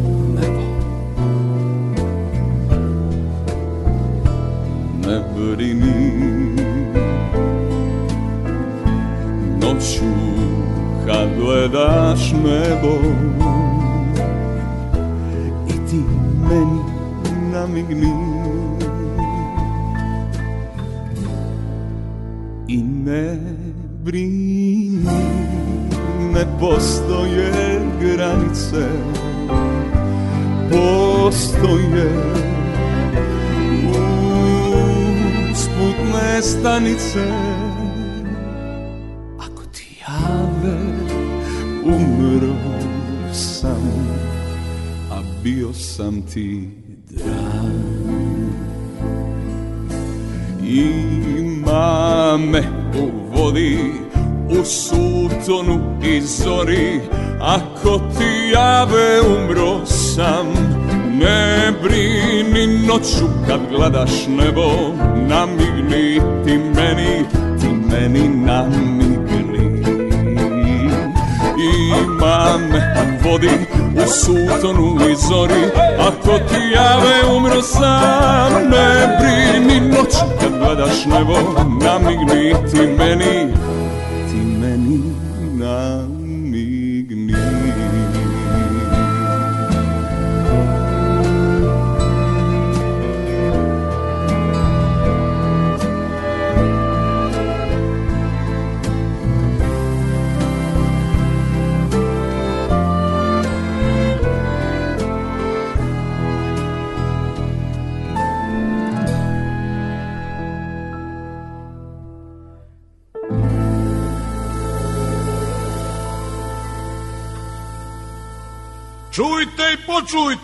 stanice 36.97 37.25
Ako 39.39 39.63
ti 39.71 40.01
jave 40.01 40.77
umro 41.85 42.55
sam 43.33 43.83
A 45.11 45.21
bio 45.43 45.73
sam 45.73 46.21
ti 46.21 46.69
drag 47.09 47.97
Ima 51.37 52.37
me 52.37 52.63
u 52.99 53.09
vodi 53.31 53.79
u 54.49 54.65
sutonu 54.65 55.79
i 56.03 56.21
zori. 56.21 56.99
Ako 57.41 57.99
ti 58.17 58.51
jave 58.53 59.21
umro 59.21 59.85
sam. 59.85 60.47
Ne 61.19 61.71
brini 61.83 62.87
noću 62.87 63.25
kad 63.47 63.59
gledaš 63.69 64.27
nebo 64.27 64.95
Namigni 65.27 65.56
u 74.07 74.09
sutonu 74.09 75.09
i 75.11 75.15
zori 75.29 75.63
Ako 75.99 76.37
ti 76.49 76.61
jave 76.75 77.35
umro 77.37 77.61
sam. 77.61 78.53
Ne 78.69 79.17
brini 79.19 79.81
noću 79.81 80.25
kad 80.41 80.59
gledaš 80.59 81.05
nebo 81.05 81.33
Namigni 81.83 82.53
ti 82.71 82.87
meni, 82.97 83.53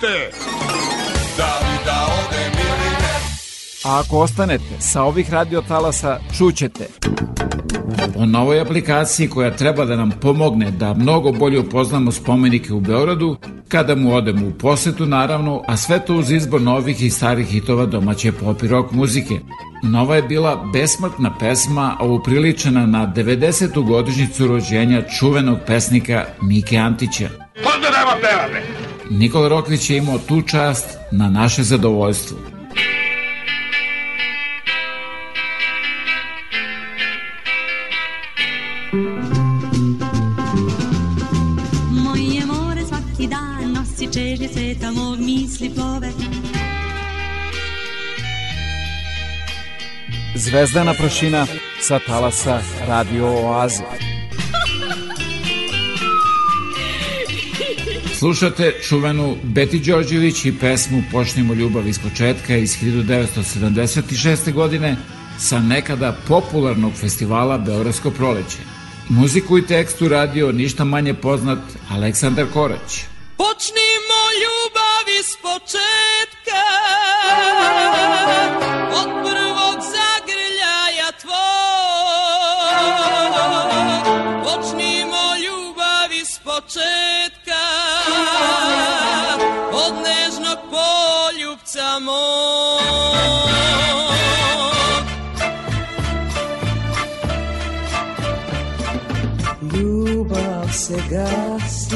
počujte! 0.04 0.32
Da 1.38 1.60
li 1.62 1.78
da 1.86 2.08
odem 2.28 2.52
ili 2.60 2.90
ne? 2.90 3.20
A 3.84 4.00
ako 4.00 4.20
ostanete 4.20 4.80
sa 4.80 5.04
ovih 5.04 5.34
radiotalasa, 5.34 6.20
čućete 6.38 6.88
o 8.18 8.26
novoj 8.26 8.62
aplikaciji 8.62 9.30
koja 9.30 9.56
treba 9.56 9.86
da 9.86 9.96
nam 9.96 10.12
pomogne 10.22 10.72
da 10.72 10.94
mnogo 10.94 11.32
bolje 11.32 11.60
upoznamo 11.60 12.12
spomenike 12.12 12.74
u 12.74 12.80
Beogradu, 12.80 13.38
kada 13.68 13.96
mu 13.96 14.16
odemo 14.16 14.48
u 14.48 14.52
posetu 14.52 15.06
naravno, 15.06 15.64
a 15.68 15.78
sve 15.78 16.06
to 16.06 16.16
uz 16.16 16.32
izbor 16.32 16.62
novih 16.62 17.04
i 17.04 17.10
starih 17.10 17.48
hitova 17.48 17.86
domaće 17.86 18.32
pop 18.32 18.64
i 18.64 18.68
rock 18.68 18.92
muzike. 18.92 19.40
Nova 19.84 20.16
je 20.16 20.22
bila 20.22 20.70
besmrtna 20.74 21.38
pesma, 21.40 21.96
a 22.00 22.06
upriličena 22.06 22.86
na 22.86 23.14
90. 23.16 23.88
godišnjicu 23.88 24.48
rođenja 24.48 25.02
čuvenog 25.20 25.58
pesnika 25.68 26.26
Mike 26.42 26.78
Antića. 26.78 27.30
Onda 27.76 27.90
nema 27.90 28.16
pevame! 28.22 28.73
Nikola 29.18 29.48
Rokvić 29.48 29.90
je 29.90 29.98
imao 29.98 30.20
tu 30.20 30.42
čast 30.42 30.98
na 31.12 31.30
naše 31.30 31.64
zadovoljstvo. 31.64 32.38
Moje 41.92 42.46
more 42.46 42.82
svaki 42.88 43.28
dan 43.28 43.72
nosi 43.74 44.14
čežnje 44.14 44.48
sveta 44.48 44.92
mog 44.92 45.20
misli 45.20 45.72
plove 45.76 46.10
Zvezdana 50.36 50.94
prašina 50.94 51.46
sa 51.82 52.00
talasa 52.08 52.62
Radio 52.88 53.28
Oaze. 53.28 54.13
Slušate 58.24 58.74
čuvenu 58.82 59.38
Beti 59.44 59.80
Đorđević 59.80 60.46
i 60.46 60.60
pesmu 60.60 61.04
Počnimo 61.12 61.54
ljubav 61.54 61.88
iz 61.88 62.00
početka 62.00 62.56
iz 62.56 62.78
1976. 62.82 64.54
godine 64.54 64.98
sa 65.40 65.60
nekada 65.60 66.18
popularnog 66.28 66.94
festivala 66.94 67.58
Beogradsko 67.58 68.12
proleće. 68.12 68.58
Muziku 69.10 69.58
i 69.58 69.68
tekst 69.68 70.02
uradio 70.02 70.52
ništa 70.52 70.84
manje 70.84 71.14
poznat 71.14 71.60
Aleksandar 71.90 72.46
Korać. 72.54 73.04
Počnimo 73.38 74.20
ljubav 74.44 75.06
iz 75.20 75.36
početka 75.42 76.64
Od 79.00 79.10
prvog 79.24 79.76
zagrljaja 79.96 81.12
tvoj 81.22 81.63
gasi, 101.14 101.96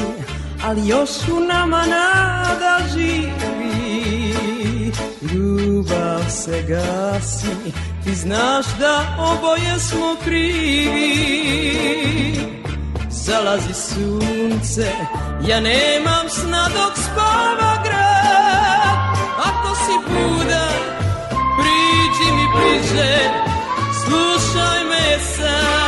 ali 0.64 0.88
još 0.88 1.10
u 1.32 1.40
nama 1.40 1.82
nada 1.86 2.78
živi. 2.92 4.44
Ljubav 5.32 6.30
se 6.30 6.62
gasi, 6.62 7.72
ti 8.04 8.14
znaš 8.14 8.66
da 8.78 9.16
oboje 9.18 9.78
smo 9.78 10.16
krivi. 10.24 11.18
Zalazi 13.10 13.74
sunce, 13.74 14.92
ja 15.48 15.60
nemam 15.60 16.28
sna 16.28 16.68
dok 16.68 16.92
spava 16.96 17.82
grad. 17.84 19.18
Ako 19.38 19.74
si 19.74 19.92
budan, 20.06 20.78
priđi 21.58 22.32
mi 22.32 22.46
bliže, 22.54 23.18
slušaj 24.04 24.84
me 24.84 25.18
sad. 25.36 25.87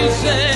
Priđi 0.00 0.49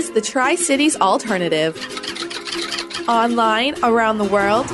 is 0.00 0.12
the 0.12 0.20
Tri 0.22 0.54
Cities 0.54 0.96
Alternative. 0.96 1.76
Online 3.06 3.74
around 3.84 4.16
the 4.16 4.24
world, 4.24 4.66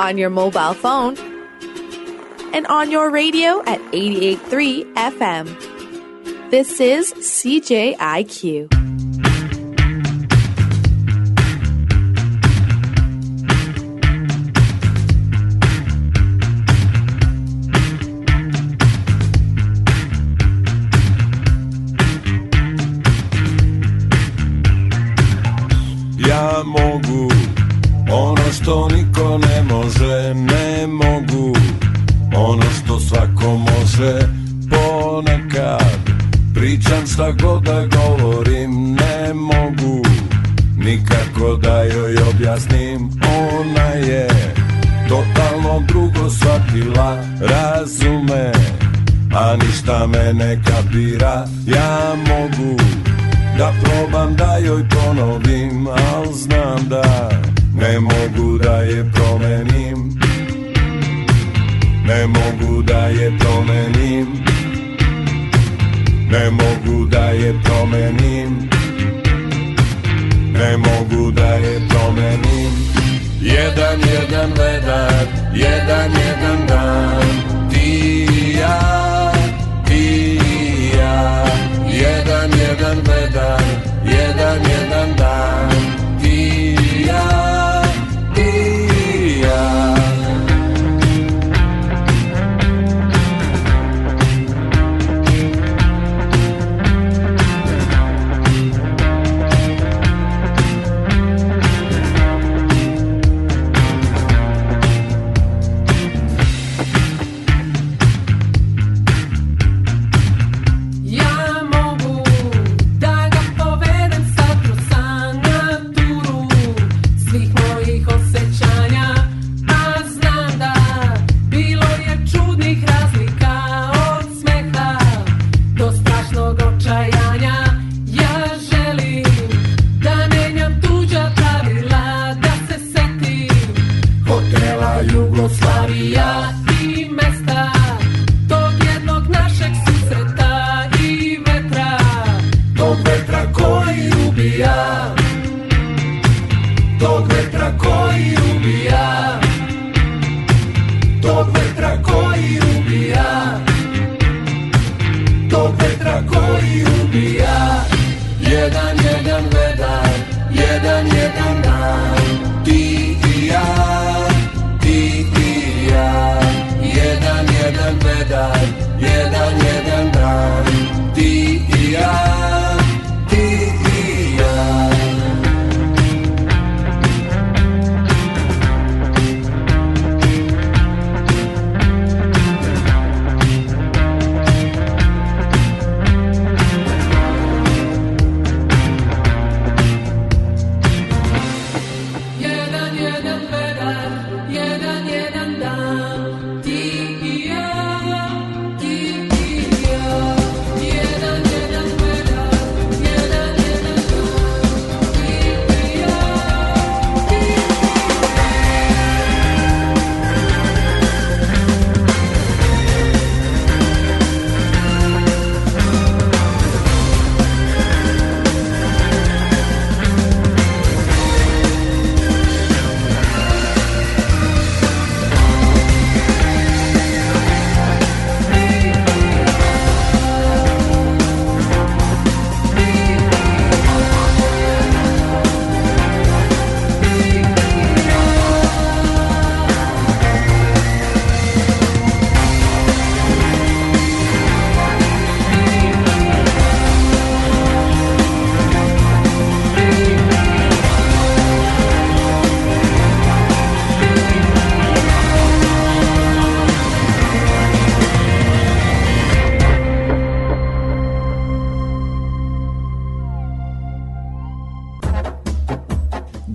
on 0.00 0.16
your 0.16 0.30
mobile 0.30 0.72
phone, 0.72 1.18
and 2.54 2.66
on 2.68 2.90
your 2.90 3.10
radio 3.10 3.60
at 3.66 3.78
88.3 3.92 4.94
FM. 4.94 6.50
This 6.50 6.80
is 6.80 7.12
CJIQ. 7.12 8.70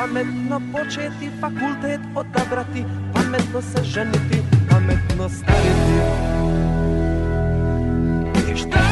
Паметно 0.00 0.62
почети 0.72 1.30
факултет 1.40 2.00
одабрати, 2.14 2.86
паметно 3.14 3.62
се 3.62 3.84
женити, 3.84 4.42
паметно 4.70 5.28
старити. 5.28 6.00
И 8.50 8.56
што? 8.56 8.89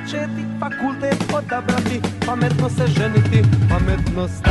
Значи 0.00 0.16
почети, 0.16 0.46
факултет 0.60 1.32
одабрати, 1.32 2.00
паметно 2.26 2.70
се 2.70 2.86
женити, 2.86 3.44
паметно 3.70 4.28
ста 4.28 4.49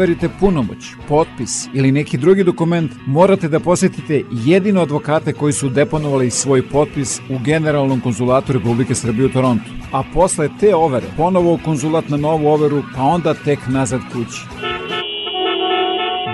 overite 0.00 0.28
punomoć, 0.40 0.78
potpis 1.08 1.68
ili 1.74 1.92
neki 1.92 2.18
drugi 2.18 2.44
dokument, 2.44 2.92
morate 3.06 3.48
da 3.48 3.60
posetite 3.60 4.22
jedino 4.30 4.80
advokate 4.80 5.32
koji 5.32 5.52
su 5.52 5.68
deponovali 5.68 6.30
svoj 6.30 6.68
potpis 6.68 7.18
u 7.18 7.38
Generalnom 7.44 8.00
konzulatu 8.00 8.52
Republike 8.52 8.94
Srbije 8.94 9.26
u 9.26 9.32
Torontu. 9.32 9.70
A 9.92 10.02
posle 10.14 10.48
te 10.60 10.74
overe, 10.74 11.06
ponovo 11.16 11.54
u 11.54 11.58
konzulat 11.64 12.08
na 12.08 12.16
novu 12.16 12.48
overu, 12.48 12.82
pa 12.96 13.02
onda 13.02 13.34
tek 13.34 13.58
nazad 13.68 14.00
kući. 14.12 14.40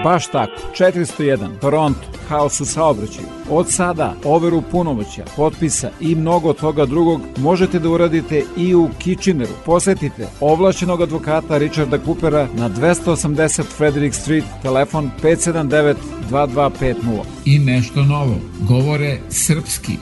Baš 0.05 0.26
tako, 0.26 0.52
401, 0.78 1.59
Toronto, 1.60 2.15
haos 2.28 2.61
u 2.61 2.65
saobraćaju. 2.65 3.27
Od 3.51 3.73
sada 3.73 4.15
overu 4.24 4.62
punomoća, 4.70 5.24
potpisa 5.36 5.90
i 6.01 6.15
mnogo 6.15 6.53
toga 6.53 6.86
drugog 6.86 7.20
možete 7.39 7.78
da 7.78 7.89
uradite 7.89 8.44
i 8.57 8.74
u 8.74 8.89
Kitcheneru. 8.98 9.53
Posetite 9.65 10.28
ovlašćenog 10.40 11.03
advokata 11.03 11.59
Richarda 11.59 11.98
Coopera 12.05 12.48
na 12.55 12.70
280 12.70 13.62
Frederick 13.62 14.15
Street, 14.15 14.44
telefon 14.62 15.11
579 15.23 15.94
2250. 16.31 17.23
I 17.44 17.59
nešto 17.59 18.03
novo, 18.03 18.36
govore 18.69 19.19
srpski. 19.31 19.93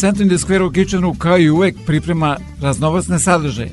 The 0.00 0.38
Square 0.38 0.64
u 0.64 0.70
Kitcheneru 0.70 1.14
kao 1.14 1.38
i 1.38 1.50
uvek 1.50 1.76
priprema 1.86 2.36
raznovacne 2.60 3.18
sadržaje, 3.18 3.72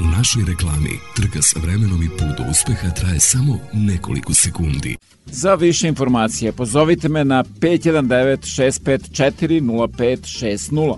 u 0.00 0.16
našoj 0.16 0.44
reklami 0.46 0.98
trka 1.16 1.42
sa 1.42 1.60
vremenom 1.60 2.02
i 2.02 2.08
put 2.08 2.38
do 2.38 2.44
uspeha 2.50 2.90
traje 2.90 3.20
samo 3.20 3.58
nekoliko 3.72 4.34
sekundi. 4.34 4.96
Za 5.26 5.54
više 5.54 5.88
informacije 5.88 6.52
pozovite 6.52 7.08
me 7.08 7.24
na 7.24 7.44
519 7.44 8.36
654 8.84 9.60
0560. 9.60 10.96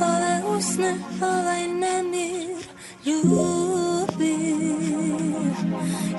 Ove 0.00 0.56
usne, 0.58 0.94
ovaj 1.22 1.66
nemir 1.68 2.56
ljubi 3.06 4.36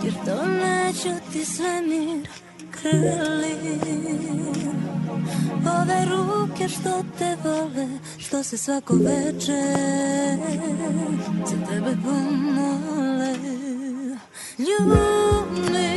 Jer 0.04 0.14
to 0.26 0.46
neću 0.46 1.32
ti 1.32 1.46
svemir 1.46 2.47
krli 2.82 3.58
Ove 5.82 6.06
ruke 6.06 6.68
što 6.68 7.04
te 7.18 7.38
vole, 7.44 7.88
što 8.18 8.44
se 8.44 8.58
svako 8.58 8.94
veče 8.94 9.64
Za 11.46 11.66
tebe 11.70 11.98
pomole. 12.04 13.34
Ljubim, 14.58 15.97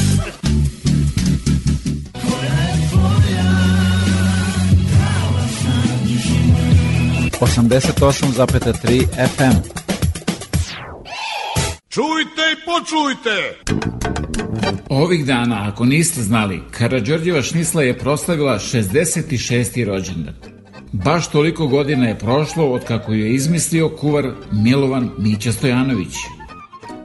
88,3 7.41 9.07
FM. 9.27 9.57
Čujte 11.89 12.41
i 12.53 12.57
počujte! 12.65 13.35
Ovih 14.89 15.25
dana, 15.25 15.69
ako 15.73 15.85
niste 15.85 16.21
znali, 16.21 16.61
Karadžorđeva 16.71 17.41
šnisla 17.41 17.83
je 17.83 17.97
proslavila 17.97 18.59
66. 18.59 19.85
rođendan. 19.85 20.33
Baš 20.91 21.27
toliko 21.27 21.67
godina 21.67 22.07
je 22.07 22.19
prošlo 22.19 22.71
od 22.71 22.83
kako 22.83 23.13
ju 23.13 23.25
je 23.25 23.33
izmislio 23.33 23.89
kuvar 23.89 24.31
Milovan 24.51 25.09
Mića 25.17 25.51
Stojanović. 25.51 26.13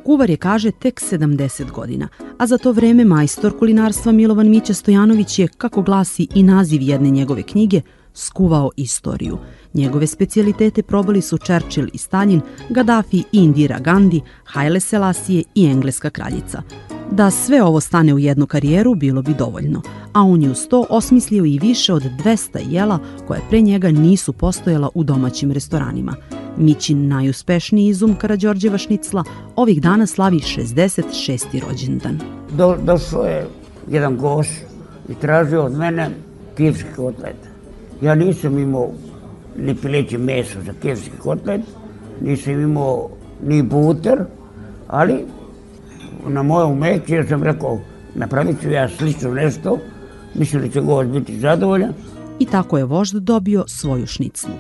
Kuvar 0.05 0.31
je, 0.31 0.37
kaže, 0.37 0.71
tek 0.71 1.01
70 1.01 1.71
godina, 1.71 2.09
a 2.39 2.47
za 2.47 2.59
to 2.59 2.73
vreme 2.73 3.05
majstor 3.05 3.59
kulinarstva 3.59 4.13
Milovan 4.13 4.51
Mića 4.51 4.75
Stojanović 4.75 5.39
je, 5.39 5.49
kako 5.49 5.83
glasi 5.83 6.27
i 6.35 6.43
naziv 6.43 6.83
jedne 6.83 7.11
njegove 7.11 7.43
knjige, 7.43 7.81
skuvao 8.15 8.71
istoriju. 8.77 9.39
Njegove 9.77 10.07
specijalitete 10.07 10.83
probali 10.83 11.23
su 11.23 11.39
Churchill 11.39 11.89
i 11.93 11.99
Stalin, 11.99 12.41
Gaddafi 12.71 13.17
i 13.17 13.25
Indira 13.33 13.79
Gandhi, 13.79 14.21
Haile 14.45 14.81
Selassie 14.81 15.43
i 15.55 15.67
engleska 15.67 16.11
kraljica. 16.11 16.63
Da 17.11 17.31
sve 17.31 17.63
ovo 17.63 17.81
stane 17.81 18.15
u 18.15 18.19
jednu 18.19 18.47
karijeru 18.47 18.95
bilo 18.95 19.23
bi 19.23 19.35
dovoljno, 19.35 19.83
a 20.13 20.23
on 20.23 20.43
je 20.43 20.51
uz 20.51 20.69
to 20.69 20.87
osmislio 20.91 21.45
i 21.45 21.59
više 21.59 21.93
od 21.93 22.03
200 22.03 22.59
jela 22.69 22.99
koje 23.27 23.41
pre 23.49 23.61
njega 23.61 23.91
nisu 23.91 24.33
postojala 24.33 24.89
u 24.95 25.05
domaćim 25.05 25.53
restoranima. 25.53 26.15
Mićin 26.57 27.09
najuspešniji 27.09 27.89
izum 27.89 28.15
Karadžorđeva 28.15 28.79
šnicla 28.79 29.25
ovih 29.57 29.83
dana 29.83 30.07
slavi 30.07 30.37
66. 30.37 31.61
rođendan. 31.69 32.19
Do, 32.53 32.77
došao 32.85 33.25
je 33.25 33.47
jedan 33.91 34.17
goš 34.17 34.49
i 35.09 35.15
tražio 35.15 35.65
od 35.65 35.73
mene 35.73 36.11
kijevski 36.57 36.89
kotlet. 36.97 37.37
Ja 38.03 38.15
nisam 38.15 38.59
imao 38.59 38.91
ni 39.59 39.75
pileće 39.75 40.19
meso 40.19 40.59
za 40.67 40.73
kijevski 40.83 41.11
kotlet, 41.23 41.61
nisam 42.21 42.53
imao 42.53 43.09
ni 43.43 43.63
buter, 43.63 44.19
ali 44.89 45.25
na 46.27 46.43
moje 46.43 46.65
umeće 46.65 47.15
ja 47.15 47.27
sam 47.27 47.43
rekao 47.43 47.81
napravit 48.15 48.61
ću 48.63 48.71
ja 48.71 48.89
slično 48.89 49.35
nešto, 49.35 49.79
mislim 50.35 50.63
da 50.63 50.69
će 50.69 50.81
gost 50.81 51.09
biti 51.11 51.41
zadovoljan. 51.41 51.93
I 52.39 52.47
tako 52.47 52.79
je 52.79 52.85
vožd 52.85 53.17
dobio 53.17 53.65
svoju 53.67 54.07
šniclu. 54.07 54.51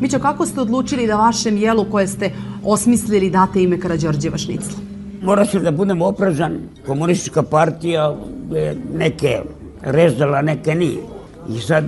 Mićo, 0.00 0.18
kako 0.18 0.46
ste 0.46 0.60
odlučili 0.60 1.06
da 1.06 1.16
vašem 1.16 1.56
jelu 1.56 1.84
koje 1.90 2.06
ste 2.06 2.30
osmislili 2.64 3.30
date 3.30 3.62
ime 3.62 3.80
Karadžorđeva 3.80 4.38
šnicla? 4.38 4.78
Mora 5.22 5.46
se 5.46 5.60
da 5.60 5.70
budem 5.70 6.02
oprezan, 6.02 6.58
komunistička 6.86 7.42
partija 7.42 8.16
je 8.50 8.76
neke 8.94 9.40
rezala, 9.82 10.42
neke 10.42 10.74
nije. 10.74 11.00
I 11.48 11.60
sad 11.60 11.84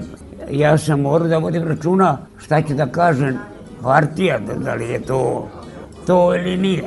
ja 0.50 0.78
sam 0.78 1.00
morao 1.00 1.28
da 1.28 1.38
vodim 1.38 1.62
računa 1.62 2.18
šta 2.38 2.62
će 2.62 2.74
da 2.74 2.86
kažem 2.86 3.38
partija, 3.82 4.38
da, 4.38 4.54
da 4.54 4.74
li 4.74 4.88
je 4.88 5.02
to 5.02 5.48
to 6.06 6.34
ili 6.34 6.56
nije. 6.56 6.84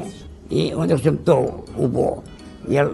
I 0.50 0.72
onda 0.76 0.98
sam 0.98 1.18
to 1.18 1.66
ubo. 1.78 2.24
Jer 2.68 2.88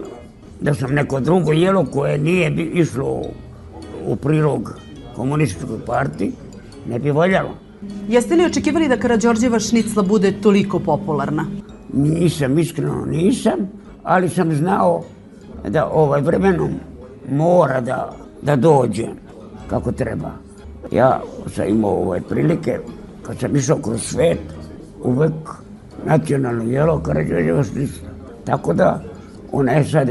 da 0.60 0.74
sam 0.74 0.94
neko 0.94 1.20
drugo 1.20 1.52
jelo 1.52 1.84
koje 1.84 2.18
nije 2.18 2.50
bi 2.50 2.62
išlo 2.62 3.22
u 4.06 4.16
prilog 4.16 4.72
komunističkoj 5.16 5.78
partiji, 5.86 6.32
ne 6.88 6.98
bi 6.98 7.10
valjalo. 7.10 7.50
Jeste 8.08 8.34
li 8.34 8.44
očekivali 8.44 8.88
da 8.88 8.96
Karadžorđeva 8.96 9.58
šnicla 9.58 10.02
bude 10.02 10.32
toliko 10.40 10.78
popularna? 10.78 11.44
Nisam, 11.92 12.58
iskreno 12.58 13.04
nisam, 13.04 13.54
ali 14.02 14.28
sam 14.28 14.54
znao 14.54 15.02
da 15.68 15.88
ovaj 15.88 16.20
vremenom 16.20 16.70
mora 17.30 17.80
da, 17.80 18.12
da 18.42 18.56
dođe 18.56 19.06
kako 19.70 19.92
treba. 19.92 20.45
Ja 20.92 21.20
sam 21.54 21.68
imao 21.68 21.90
ovaj 21.90 22.20
prilike, 22.20 22.78
kad 23.22 23.38
sam 23.38 23.56
išao 23.56 23.78
kroz 23.78 24.02
svet, 24.02 24.40
uvek 25.02 25.32
nacionalno 26.06 26.64
jelo 26.64 26.98
Karadžorđeva 26.98 27.64
šnicla. 27.64 28.08
Tako 28.44 28.72
da 28.72 29.02
ona 29.52 29.72
je 29.72 29.84
sad 29.84 30.10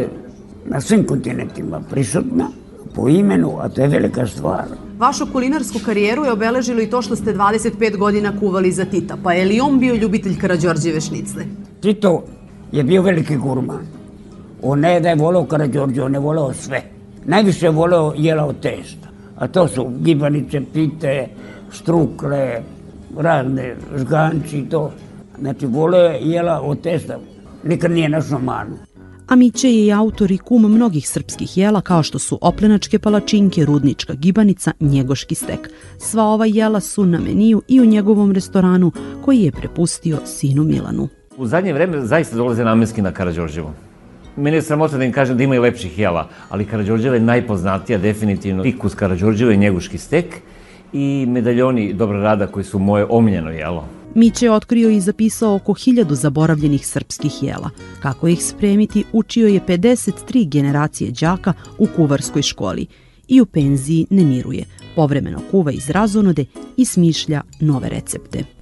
na 0.66 0.82
svim 0.82 1.06
kontinentima 1.06 1.80
prisutna 1.90 2.48
po 2.96 3.10
imenu, 3.10 3.58
a 3.60 3.70
to 3.70 3.82
je 3.82 3.88
velika 3.88 4.28
stvar. 4.28 4.66
Vašu 5.00 5.26
kulinarsku 5.32 5.80
karijeru 5.86 6.26
je 6.26 6.32
obeležilo 6.32 6.82
i 6.82 6.90
to 6.90 7.02
što 7.02 7.16
ste 7.16 7.34
25 7.34 7.98
godina 7.98 8.40
kuvali 8.40 8.72
za 8.72 8.86
Tita. 8.86 9.18
Pa 9.24 9.34
je 9.34 9.46
li 9.46 9.60
on 9.62 9.80
bio 9.80 9.96
ljubitelj 9.96 10.40
Karadžorđeve 10.40 11.02
šnicle? 11.02 11.46
Tito 11.82 12.24
je 12.72 12.84
bio 12.84 13.02
veliki 13.02 13.38
gurman. 13.38 13.86
On 14.62 14.80
ne 14.80 15.00
da 15.00 15.10
je 15.10 15.16
voleo 15.16 15.46
Karadžorđe, 15.46 16.04
on 16.04 16.14
je 16.14 16.20
voleo 16.20 16.54
sve. 16.54 16.82
Najviše 17.26 17.66
je 17.66 17.72
voleo 17.72 18.14
jela 18.18 18.46
od 18.46 18.60
testa. 18.60 19.08
A 19.36 19.48
to 19.48 19.68
su 19.68 19.92
gibanice, 20.00 20.62
pite, 20.74 21.28
štrukle, 21.72 22.62
razne 23.18 23.76
žganči 23.98 24.58
i 24.58 24.70
to. 24.70 24.92
Znači, 25.40 25.66
voleo 25.66 26.06
je 26.06 26.20
jela 26.22 26.62
od 26.62 26.82
testa. 26.82 27.20
Nikad 27.64 27.92
nije 27.92 28.10
našao 28.10 28.40
manu. 28.40 28.76
A 29.28 29.36
Miće 29.36 29.70
je 29.70 29.86
i 29.86 29.92
autor 29.94 30.32
i 30.32 30.38
kum 30.38 30.62
mnogih 30.62 31.10
srpskih 31.10 31.58
jela 31.58 31.82
kao 31.82 32.04
što 32.04 32.20
su 32.20 32.40
oplenačke 32.42 33.00
palačinke, 33.00 33.66
rudnička 33.66 34.14
gibanica, 34.14 34.72
njegoški 34.80 35.36
stek. 35.36 35.70
Sva 35.98 36.24
ova 36.24 36.46
jela 36.46 36.80
su 36.80 37.06
na 37.06 37.20
meniju 37.20 37.62
i 37.68 37.82
u 37.82 37.86
njegovom 37.86 38.32
restoranu 38.32 38.92
koji 39.26 39.40
je 39.40 39.52
prepustio 39.52 40.18
sinu 40.26 40.64
Milanu. 40.64 41.08
U 41.38 41.48
zadnje 41.48 41.74
vreme 41.74 42.02
zaista 42.02 42.36
dolaze 42.36 42.64
namenski 42.64 43.02
na 43.02 43.12
Karadžorđevo. 43.12 43.74
Mene 44.38 44.58
je 44.58 44.62
sramota 44.62 44.98
da 44.98 45.04
im 45.04 45.12
kažem 45.12 45.38
da 45.38 45.44
ima 45.44 45.56
i 45.56 45.60
lepših 45.60 46.00
jela, 46.00 46.28
ali 46.50 46.66
Karadžorđeva 46.66 47.16
je 47.16 47.22
najpoznatija 47.22 47.98
definitivno 47.98 48.64
fikus 48.64 48.96
Karadžorđeva 48.96 49.54
i 49.54 49.58
njeguški 49.58 49.98
stek 49.98 50.26
i 50.94 51.26
medaljoni 51.28 51.94
dobra 51.94 52.20
rada 52.20 52.48
koji 52.48 52.64
su 52.64 52.80
moje 52.80 53.06
omiljeno 53.10 53.52
jelo. 53.52 53.88
Miće 54.16 54.46
je 54.46 54.52
otkrio 54.52 54.90
i 54.90 55.00
zapisao 55.00 55.56
oko 55.56 55.74
hiljadu 55.74 56.16
zaboravljenih 56.16 56.88
srpskih 56.88 57.44
jela. 57.44 57.70
Kako 58.00 58.28
ih 58.28 58.46
spremiti, 58.46 59.04
učio 59.14 59.48
je 59.48 59.62
53 59.68 60.50
generacije 60.50 61.12
đaka 61.12 61.54
u 61.78 61.88
kuvarskoj 61.96 62.42
školi 62.42 62.86
i 63.28 63.42
u 63.42 63.46
penziji 63.46 64.08
ne 64.10 64.24
miruje. 64.24 64.66
Povremeno 64.96 65.40
kuva 65.52 65.72
iz 65.72 65.90
razonode 65.90 66.46
i 66.78 66.86
smišlja 66.86 67.42
nove 67.60 67.90
recepte. 67.90 68.55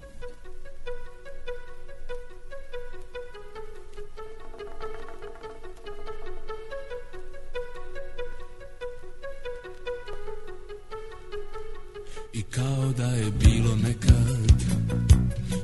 I 12.33 12.41
kao 12.41 12.93
da 12.97 13.05
je 13.05 13.31
bilo 13.31 13.75
nekad. 13.75 14.51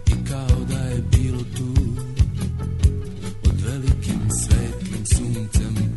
I 0.08 0.30
kao 0.30 0.66
da 0.70 0.80
je 0.80 1.02
bilo 1.12 1.44
tu. 1.58 1.74
Pod 3.44 3.62
velikim 3.62 4.22
svetlim 4.30 5.06
suncem 5.06 5.89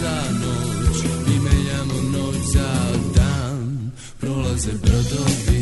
za 0.00 0.22
noć, 0.40 0.96
mi 1.26 1.34
menjamo 1.44 1.94
noć 2.12 2.36
za 2.52 2.70
dan. 3.16 3.90
Prolaze 4.20 4.72
brodovi, 4.82 5.59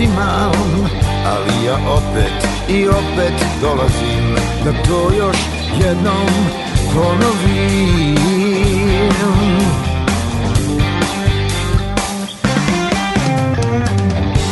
otimam 0.00 0.52
Ali 1.26 1.66
ja 1.66 1.76
opet 1.88 2.48
i 2.68 2.88
opet 2.88 3.46
dolazim 3.60 4.36
Da 4.64 4.72
to 4.72 5.16
još 5.18 5.36
jednom 5.84 6.26
ponovim. 6.94 8.16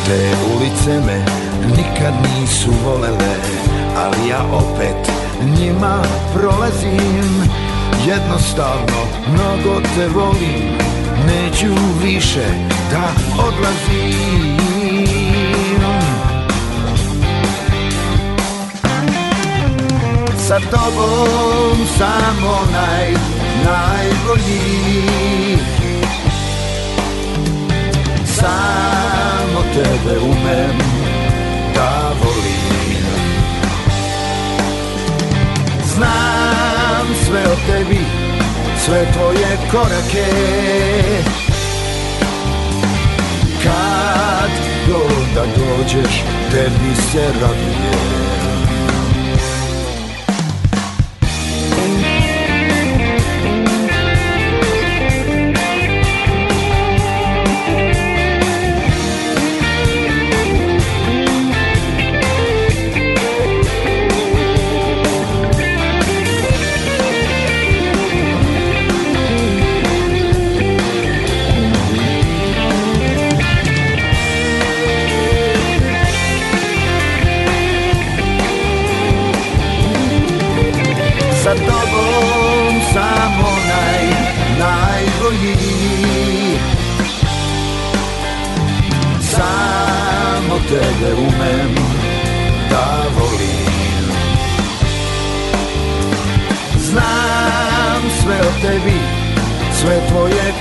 Te 0.06 0.36
ulice 0.54 1.06
me 1.06 1.24
nikad 1.76 2.14
nisu 2.22 2.70
volele 2.84 3.36
Ali 3.96 4.28
ja 4.28 4.42
opet 4.52 5.12
njima 5.58 6.02
prolazim. 6.34 7.50
Jednostavno 8.06 8.98
mnogo 9.28 9.80
te 9.80 10.08
volim 10.08 10.78
Neću 11.26 11.74
više 12.02 12.44
da 12.90 13.08
odlazim 13.42 14.77
Sa 20.48 20.56
tobom 20.56 21.76
sam 21.98 22.36
onaj 22.40 23.12
najbolji. 23.64 25.58
Samo 28.24 29.60
tebe 29.74 30.18
umem 30.18 30.78
da 31.74 32.12
volim. 32.20 33.04
Znam 35.94 37.06
sve 37.26 37.42
o 37.52 37.56
tebi, 37.66 38.00
sve 38.84 39.06
tvoje 39.12 39.58
korake. 39.70 40.32
Kad 43.62 44.50
god 44.88 45.26
da 45.34 45.44
dođeš, 45.60 46.24
tebi 46.50 46.94
se 47.12 47.26
radujem 47.40 48.27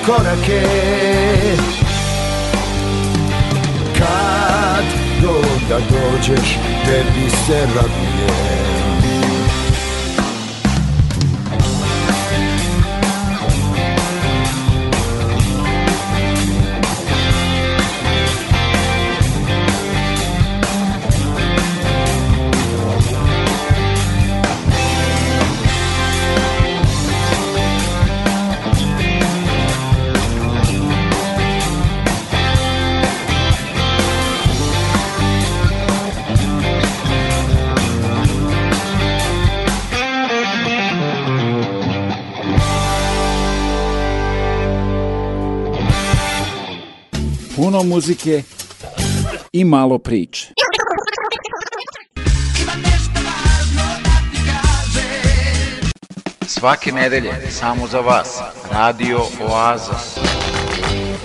korake. 0.08 0.62
Kad 3.98 4.86
god 5.22 5.70
da 5.70 5.80
dođeš, 5.80 6.58
tebi 6.86 7.30
se 7.30 7.68
radujem 7.76 8.77
muzike 47.88 48.44
i 49.54 49.64
malo 49.64 49.98
priče. 49.98 50.54
Svake 56.48 56.92
nedelje, 56.92 57.32
samo 57.50 57.88
za 57.88 58.00
vas, 58.00 58.40
Radio 58.72 59.20
Oaza. 59.42 60.00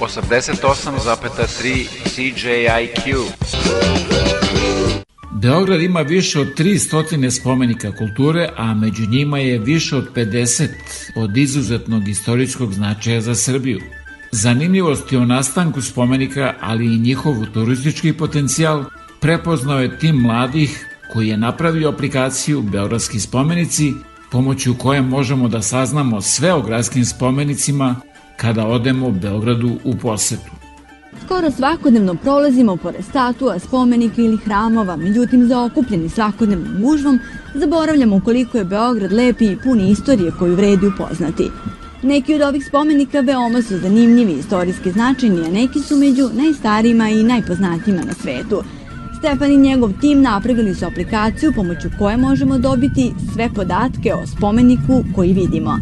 88,3 0.01 1.87
CJIQ. 2.05 3.17
Beograd 5.43 5.83
ima 5.83 6.01
više 6.01 6.41
od 6.41 6.47
300 6.59 7.41
spomenika 7.41 7.93
kulture, 7.97 8.49
a 8.57 8.75
među 8.75 9.07
njima 9.07 9.39
je 9.39 9.59
više 9.59 9.97
od 9.97 10.15
50 10.15 10.69
od 11.17 11.37
izuzetnog 11.37 12.09
istorijskog 12.09 12.73
značaja 12.73 13.21
za 13.21 13.35
Srbiju. 13.35 13.81
Zanimljivosti 14.35 15.17
o 15.17 15.25
nastanku 15.25 15.83
spomenika, 15.83 16.55
ali 16.61 16.87
i 16.87 16.99
njihov 16.99 17.35
turistički 17.55 18.13
potencijal, 18.13 18.85
prepoznao 19.21 19.81
je 19.81 19.99
tim 19.99 20.17
mladih 20.17 20.87
koji 21.13 21.29
je 21.29 21.37
napravio 21.37 21.89
aplikaciju 21.89 22.63
Beogradski 22.63 23.21
spomenici, 23.21 23.93
pomoću 24.31 24.75
koje 24.79 25.03
možemo 25.03 25.49
da 25.49 25.63
saznamo 25.63 26.21
sve 26.21 26.53
o 26.53 26.63
gradskim 26.63 27.05
spomenicima 27.05 27.97
kada 28.37 28.67
odemo 28.67 29.11
Beogradu 29.11 29.79
u 29.85 29.97
posetu. 29.97 30.51
Skoro 31.25 31.51
svakodnevno 31.51 32.15
prolazimo 32.15 32.77
pored 32.77 33.05
statua, 33.05 33.59
spomenika 33.59 34.23
ili 34.23 34.37
hramova, 34.37 34.97
međutim 34.97 35.47
zaokupljeni 35.47 36.09
svakodnevnom 36.09 36.83
gužvom, 36.83 37.19
zaboravljamo 37.55 38.21
koliko 38.25 38.59
je 38.59 38.65
Beograd 38.65 39.13
lepi 39.13 39.45
i 39.45 39.59
puni 39.65 39.91
istorije 39.91 40.33
koju 40.39 40.55
vredi 40.55 40.87
upoznati. 40.87 41.51
Neki 42.03 42.35
od 42.35 42.41
ovih 42.41 42.67
spomenika 42.67 43.21
veoma 43.21 43.63
su 43.63 43.79
zanimljivi, 43.79 44.33
istorijski 44.33 44.93
značajni, 44.93 45.47
a 45.47 45.51
neki 45.51 45.81
su 45.81 45.97
među 45.97 46.29
najstarijima 46.33 47.09
i 47.09 47.25
najpoznatijima 47.25 48.03
na 48.03 48.15
svetu. 48.15 48.63
Stefan 49.19 49.53
i 49.53 49.57
njegov 49.57 49.93
tim 50.01 50.23
napravili 50.23 50.75
su 50.75 50.87
aplikaciju 50.87 51.53
pomoću 51.53 51.89
koje 51.99 52.17
možemo 52.17 52.59
dobiti 52.59 53.13
sve 53.35 53.49
podatke 53.55 54.15
o 54.15 54.27
spomeniku 54.27 55.05
koji 55.15 55.33
vidimo. 55.33 55.79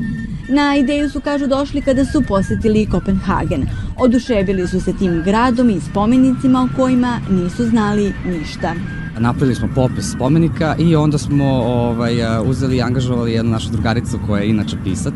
Na 0.49 0.77
ideju 0.77 1.11
su, 1.11 1.21
kažu, 1.21 1.47
došli 1.47 1.83
kada 1.83 2.05
su 2.05 2.23
posetili 2.29 2.87
Kopenhagen. 2.91 3.67
Oduševili 3.99 4.69
su 4.69 4.81
se 4.81 4.93
tim 4.99 5.23
gradom 5.25 5.71
i 5.71 5.81
spomenicima 5.81 6.63
o 6.63 6.77
kojima 6.77 7.21
nisu 7.31 7.65
znali 7.65 8.13
ništa. 8.27 8.75
Napravili 9.19 9.55
smo 9.55 9.69
popis 9.75 10.13
spomenika 10.13 10.77
i 10.79 10.97
onda 10.97 11.19
smo 11.19 11.45
ovaj, 11.45 12.15
uzeli 12.47 12.77
i 12.77 12.83
angažovali 12.83 13.33
jednu 13.33 13.51
našu 13.51 13.71
drugaricu 13.71 14.19
koja 14.27 14.43
je 14.43 14.51
inače 14.51 14.77
pisac 14.85 15.15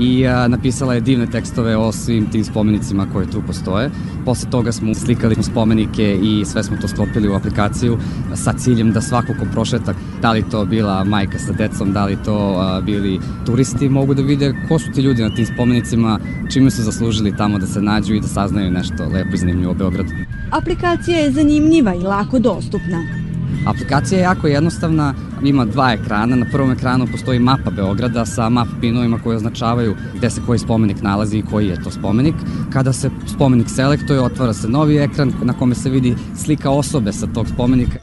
i 0.00 0.26
a, 0.26 0.48
napisala 0.48 0.94
je 0.94 1.00
divne 1.00 1.26
tekstove 1.26 1.76
o 1.76 1.92
svim 1.92 2.30
tim 2.30 2.44
spomenicima 2.44 3.06
koji 3.12 3.26
tu 3.26 3.42
postoje. 3.46 3.90
Posle 4.24 4.50
toga 4.50 4.72
smo 4.72 4.94
slikali 4.94 5.42
spomenike 5.42 6.18
i 6.22 6.44
sve 6.44 6.62
smo 6.62 6.76
to 6.76 6.88
sklopili 6.88 7.28
u 7.28 7.34
aplikaciju 7.34 7.98
sa 8.34 8.52
ciljem 8.52 8.92
da 8.92 9.00
svako 9.00 9.32
ko 9.38 9.46
prošeta, 9.52 9.94
da 10.22 10.32
li 10.32 10.44
to 10.50 10.64
bila 10.64 11.04
majka 11.04 11.38
sa 11.38 11.52
decom, 11.52 11.92
da 11.92 12.04
li 12.04 12.16
to 12.24 12.56
a, 12.58 12.80
bili 12.80 13.20
turisti, 13.46 13.88
mogu 13.88 14.14
da 14.14 14.22
vide 14.22 14.54
ko 14.68 14.78
su 14.78 14.92
ti 14.92 15.00
ljudi 15.00 15.22
na 15.22 15.34
tim 15.34 15.46
spomenicima, 15.46 16.18
čime 16.52 16.70
su 16.70 16.82
zaslužili 16.82 17.36
tamo 17.36 17.58
da 17.58 17.66
se 17.66 17.82
nađu 17.82 18.14
i 18.14 18.20
da 18.20 18.26
saznaju 18.26 18.70
nešto 18.70 19.04
lepo 19.04 19.34
i 19.34 19.38
zanimljivo 19.38 19.70
o 19.72 19.74
Beogradu. 19.74 20.10
Aplikacija 20.50 21.18
je 21.18 21.30
zanimljiva 21.32 21.94
i 21.94 22.02
lako 22.02 22.38
dostupna. 22.38 23.24
Aplikacija 23.66 24.18
je 24.18 24.22
jako 24.22 24.46
jednostavna, 24.46 25.14
ima 25.44 25.64
dva 25.64 25.92
ekrana. 25.92 26.36
Na 26.36 26.46
prvom 26.52 26.70
ekranu 26.70 27.06
postoji 27.12 27.38
mapa 27.38 27.70
Beograda 27.70 28.26
sa 28.26 28.48
map 28.48 28.68
pinovima 28.80 29.18
koji 29.18 29.36
označavaju 29.36 29.94
gde 30.14 30.30
se 30.30 30.40
koji 30.46 30.58
spomenik 30.58 31.02
nalazi 31.02 31.38
i 31.38 31.42
koji 31.42 31.66
je 31.66 31.82
to 31.82 31.90
spomenik. 31.90 32.34
Kada 32.72 32.92
se 32.92 33.10
spomenik 33.26 33.68
selektuje, 33.68 34.20
otvara 34.20 34.52
se 34.52 34.68
novi 34.68 34.98
ekran 34.98 35.32
na 35.42 35.52
kome 35.52 35.74
se 35.74 35.90
vidi 35.90 36.14
slika 36.36 36.70
osobe 36.70 37.12
sa 37.12 37.26
tog 37.26 37.48
spomenika. 37.48 37.98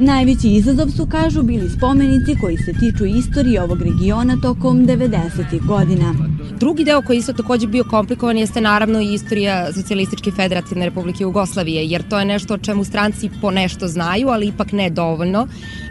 Najveći 0.00 0.48
izazov 0.48 0.88
su, 0.88 1.06
kažu, 1.06 1.42
bili 1.42 1.70
spomenici 1.70 2.36
koji 2.40 2.56
se 2.56 2.72
tiču 2.72 3.06
istorije 3.06 3.62
ovog 3.62 3.82
regiona 3.82 4.36
tokom 4.42 4.86
90. 4.86 5.66
godina. 5.66 6.14
Drugi 6.58 6.84
deo 6.84 7.02
koji 7.02 7.18
isto 7.18 7.32
takođe 7.32 7.66
bio 7.66 7.84
komplikovan 7.84 8.38
jeste 8.38 8.60
naravno 8.60 9.00
i 9.00 9.14
istorija 9.14 9.72
Socijalističke 9.72 10.30
federativne 10.30 10.84
republike 10.84 11.22
Jugoslavije, 11.22 11.86
jer 11.86 12.08
to 12.08 12.18
je 12.18 12.24
nešto 12.24 12.54
o 12.54 12.58
čemu 12.58 12.84
stranci 12.84 13.30
po 13.40 13.50
nešto 13.50 13.88
znaju, 13.88 14.28
ali 14.28 14.46
ipak 14.46 14.72
ne 14.72 14.90
dovoljno. 14.90 15.46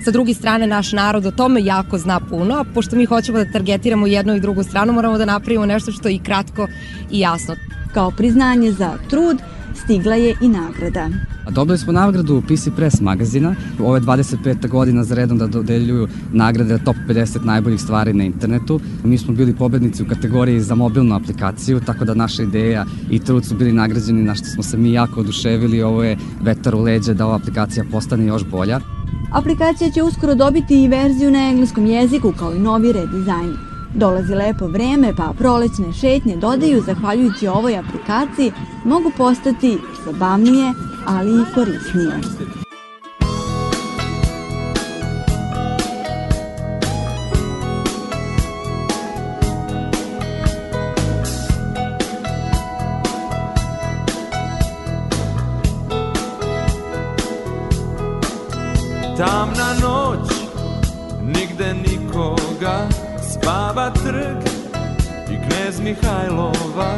Sa 0.05 0.11
druge 0.11 0.33
strane, 0.33 0.67
naš 0.67 0.91
narod 0.91 1.25
o 1.25 1.31
tome 1.31 1.63
jako 1.63 1.97
zna 1.97 2.19
puno, 2.19 2.55
a 2.55 2.63
pošto 2.73 2.95
mi 2.95 3.05
hoćemo 3.05 3.37
da 3.37 3.51
targetiramo 3.51 4.07
jednu 4.07 4.35
i 4.35 4.39
drugu 4.39 4.63
stranu, 4.63 4.93
moramo 4.93 5.17
da 5.17 5.25
napravimo 5.25 5.65
nešto 5.65 5.91
što 5.91 6.07
je 6.07 6.15
i 6.15 6.19
kratko 6.19 6.67
i 7.11 7.19
jasno. 7.19 7.55
Kao 7.93 8.11
priznanje 8.11 8.71
za 8.71 8.93
trud, 9.09 9.37
stigla 9.77 10.15
je 10.15 10.35
i 10.41 10.47
nagrada. 10.47 11.09
Dobili 11.49 11.77
smo 11.77 11.93
nagradu 11.93 12.41
PC 12.41 12.67
Press 12.75 13.01
magazina. 13.01 13.55
Ovo 13.79 13.95
je 13.95 14.01
25. 14.01 14.67
godina 14.69 15.03
za 15.03 15.15
redom 15.15 15.37
da 15.37 15.47
dodeljuju 15.47 16.07
nagrade 16.33 16.77
top 16.85 16.95
50 17.07 17.45
najboljih 17.45 17.81
stvari 17.81 18.13
na 18.13 18.23
internetu. 18.23 18.79
Mi 19.03 19.17
smo 19.17 19.33
bili 19.33 19.55
pobednici 19.55 20.03
u 20.03 20.07
kategoriji 20.07 20.59
za 20.59 20.75
mobilnu 20.75 21.15
aplikaciju, 21.15 21.79
tako 21.79 22.05
da 22.05 22.13
naša 22.13 22.43
ideja 22.43 22.85
i 23.09 23.19
trud 23.19 23.45
su 23.45 23.55
bili 23.55 23.71
nagrađeni, 23.73 24.23
na 24.23 24.35
što 24.35 24.45
smo 24.45 24.63
se 24.63 24.77
mi 24.77 24.91
jako 24.93 25.19
oduševili. 25.19 25.81
Ovo 25.81 26.03
je 26.03 26.17
vetar 26.41 26.75
u 26.75 26.81
leđe 26.81 27.13
da 27.13 27.25
ova 27.25 27.35
aplikacija 27.35 27.85
postane 27.91 28.25
još 28.25 28.45
bolja. 28.45 28.79
Aplikacija 29.31 29.91
će 29.91 30.03
uskoro 30.03 30.35
dobiti 30.35 30.83
i 30.83 30.87
verziju 30.87 31.31
na 31.31 31.49
engleskom 31.49 31.85
jeziku 31.85 32.33
kao 32.39 32.53
i 32.55 32.59
novi 32.59 32.91
redizajn. 32.91 33.76
Dolazi 33.97 34.35
lepo 34.35 34.67
vreme, 34.67 35.13
pa 35.15 35.33
prolećne 35.37 35.93
šetnje 35.93 36.35
dodaju, 36.35 36.81
zahvaljujući 36.81 37.47
ovoj 37.47 37.77
aplikaciji, 37.77 38.51
mogu 38.85 39.11
postati 39.17 39.77
zabavnije, 40.05 40.73
ali 41.07 41.41
i 41.41 41.45
korisnije. 41.55 42.11
Tamna 59.17 59.66
Spava 63.47 63.91
trg 63.91 64.43
i 65.31 65.37
knez 65.39 65.79
Mihajlova 65.79 66.91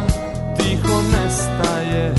Tiho 0.57 1.01
nestaje. 1.11 2.13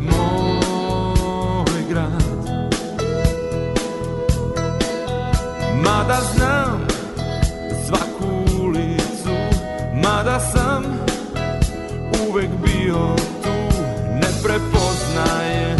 Moj 0.00 1.82
grad. 1.88 2.22
Mada 5.84 6.18
znam 6.34 6.86
svaku 7.86 8.60
ulicu 8.62 9.36
Mada 9.94 10.40
sam 10.40 10.84
uvek 12.28 12.50
bio 12.64 13.16
tu 13.42 13.80
Ne 14.14 14.28
prepoznajem 14.42 15.79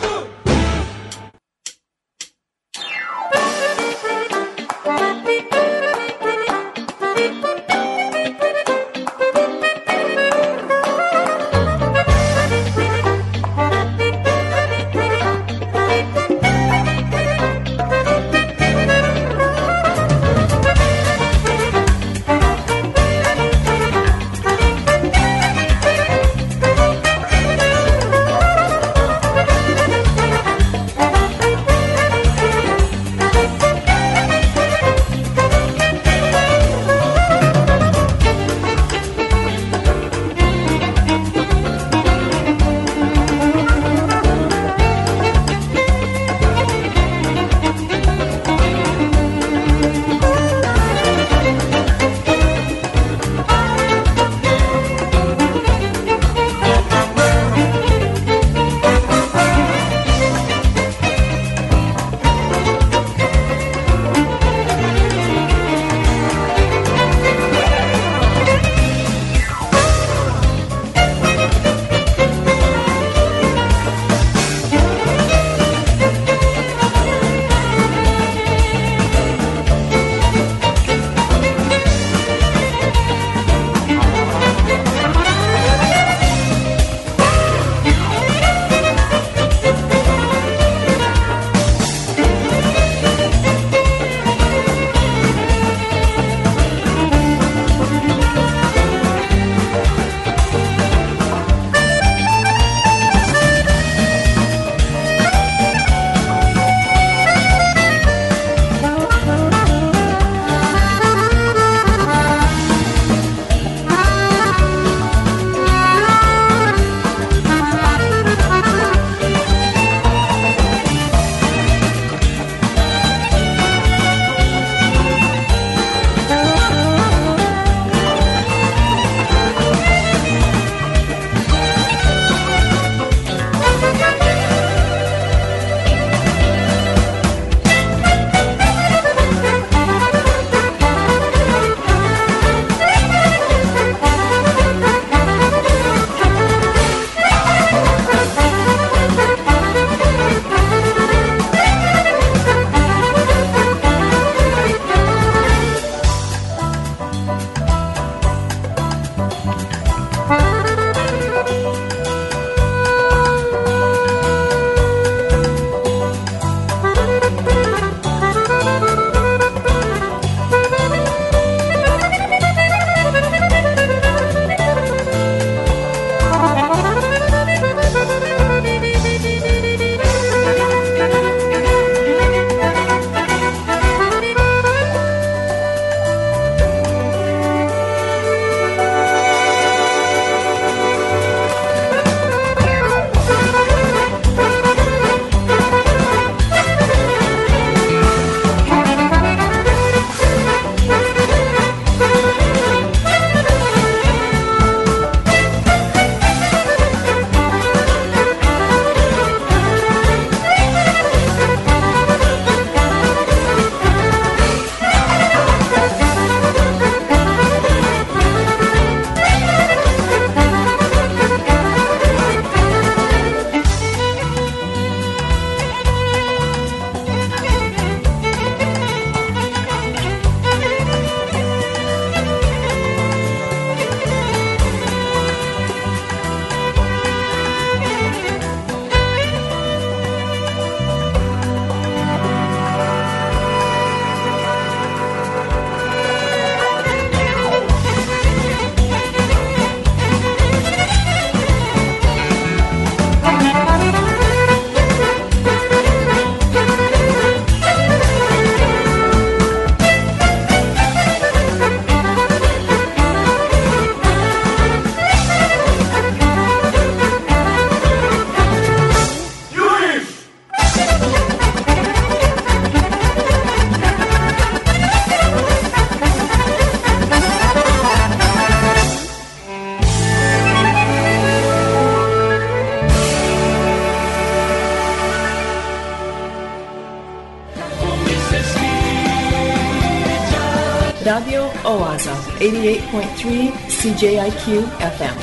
88.3 292.51 293.51
CJIQ 293.69 294.63
FM. 294.79 295.17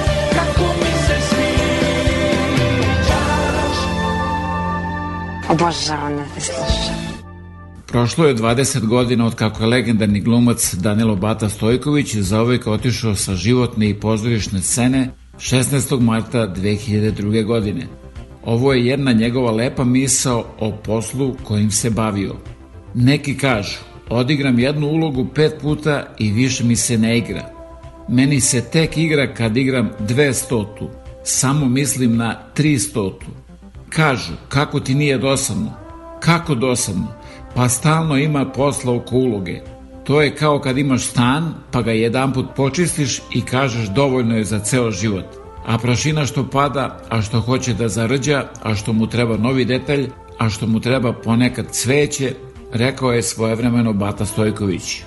Obožavam 5.49 6.17
da 6.17 6.25
te 6.35 6.41
slušam. 6.41 6.95
Prošlo 7.87 8.27
je 8.27 8.37
20 8.37 8.87
godina 8.87 9.27
od 9.27 9.35
kako 9.35 9.63
je 9.63 9.69
legendarni 9.69 10.21
glumac 10.21 10.75
Danilo 10.75 11.17
Bata 11.17 11.49
Stojković 11.49 12.17
zauvek 12.17 12.67
otišao 12.67 13.15
sa 13.15 13.35
životne 13.35 13.91
i 13.91 14.01
pozorišne 14.01 14.63
scene 14.63 15.11
16. 15.37 16.01
marta 16.01 16.55
2002. 16.57 17.45
godine. 17.45 17.87
Ovo 18.45 18.73
je 18.73 18.87
jedna 18.87 19.13
njegova 19.13 19.51
lepa 19.51 19.85
misao 19.85 20.45
o 20.59 20.73
poslu 20.85 21.37
kojim 21.45 21.71
se 21.71 21.91
bavio. 21.91 22.35
Neki 22.95 23.39
kažu, 23.39 23.79
odigram 24.11 24.59
jednu 24.59 24.87
ulogu 24.87 25.27
pet 25.35 25.55
puta 25.63 26.07
i 26.19 26.33
više 26.33 26.65
mi 26.65 26.77
se 26.77 26.99
ne 26.99 27.19
igra. 27.19 27.51
Meni 28.09 28.41
se 28.41 28.61
tek 28.61 28.97
igra 28.97 29.35
kad 29.35 29.57
igram 29.57 29.91
dve 29.99 30.35
stotu, 30.35 30.89
samo 31.25 31.69
mislim 31.69 32.17
na 32.17 32.39
tri 32.55 32.79
stotu. 32.79 33.27
Kažu, 33.89 34.33
kako 34.49 34.81
ti 34.81 34.95
nije 34.95 35.19
dosadno? 35.19 35.73
Kako 36.21 36.55
dosadno? 36.55 37.09
Pa 37.55 37.69
stalno 37.69 38.17
ima 38.17 38.45
posla 38.53 38.95
oko 38.95 39.17
uloge. 39.17 39.61
To 40.05 40.23
je 40.23 40.35
kao 40.35 40.61
kad 40.61 40.79
imaš 40.79 41.05
stan, 41.05 41.55
pa 41.71 41.83
ga 41.83 41.93
jedan 41.93 42.33
put 42.33 42.47
počistiš 42.57 43.21
i 43.35 43.41
kažeš 43.41 43.89
dovoljno 43.89 44.37
je 44.37 44.45
za 44.45 44.59
ceo 44.59 44.91
život. 44.91 45.25
A 45.67 45.79
prašina 45.79 46.27
što 46.27 46.51
pada, 46.51 47.01
a 47.09 47.23
što 47.23 47.41
hoće 47.41 47.75
da 47.75 47.89
zarđa, 47.89 48.45
a 48.63 48.75
što 48.75 48.93
mu 48.93 49.07
treba 49.07 49.37
novi 49.37 49.65
detalj, 49.65 50.09
a 50.39 50.51
što 50.51 50.67
mu 50.67 50.81
treba 50.81 51.13
ponekad 51.13 51.67
cveće, 51.71 52.35
rekao 52.73 53.13
je 53.13 53.23
svojevremeno 53.23 53.93
Bata 53.93 54.27
Stojković. 54.27 55.03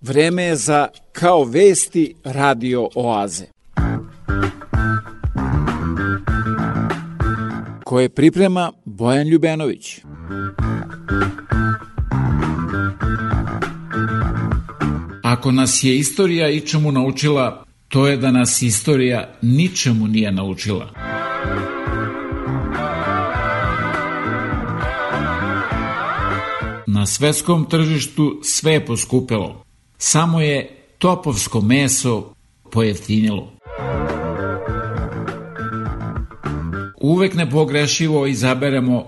Vreme 0.00 0.42
je 0.42 0.56
za 0.56 0.88
Kao 1.12 1.44
vesti 1.44 2.14
radio 2.24 2.88
oaze. 2.94 3.56
koje 7.86 8.08
priprema 8.08 8.72
Bojan 8.84 9.28
Ljubenović. 9.28 9.98
Ako 15.22 15.52
nas 15.52 15.84
je 15.84 15.98
istorija 15.98 16.48
ičemu 16.48 16.92
naučila, 16.92 17.64
to 17.88 18.06
je 18.06 18.16
da 18.16 18.30
nas 18.30 18.62
istorija 18.62 19.34
ničemu 19.42 20.06
nije 20.06 20.32
naučila. 20.32 21.15
Svetskom 27.06 27.64
tržištu 27.64 28.40
sve 28.42 28.72
je 28.72 28.86
poskupelo. 28.86 29.64
Samo 29.98 30.40
je 30.40 30.84
topovsko 30.98 31.60
meso 31.60 32.32
pojeftinilo. 32.72 33.52
Uvek 37.00 37.34
nepogrešivo 37.34 38.26
izaberemo 38.26 39.04